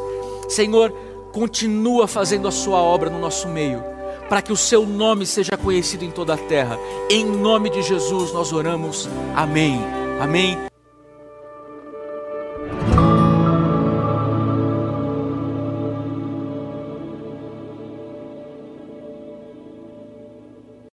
Senhor, 0.48 0.94
continua 1.32 2.08
fazendo 2.08 2.48
a 2.48 2.52
sua 2.52 2.82
obra 2.82 3.10
no 3.10 3.20
nosso 3.20 3.48
meio, 3.48 3.84
para 4.30 4.42
que 4.42 4.52
o 4.52 4.58
seu 4.58 4.86
nome 4.86 5.26
seja 5.26 5.58
conhecido 5.58 6.04
em 6.04 6.12
toda 6.12 6.34
a 6.34 6.38
terra. 6.38 6.78
Em 7.10 7.26
nome 7.26 7.70
de 7.70 7.82
Jesus 7.82 8.32
nós 8.32 8.52
oramos. 8.52 9.10
Amém. 9.36 9.80
Amém. 10.20 10.77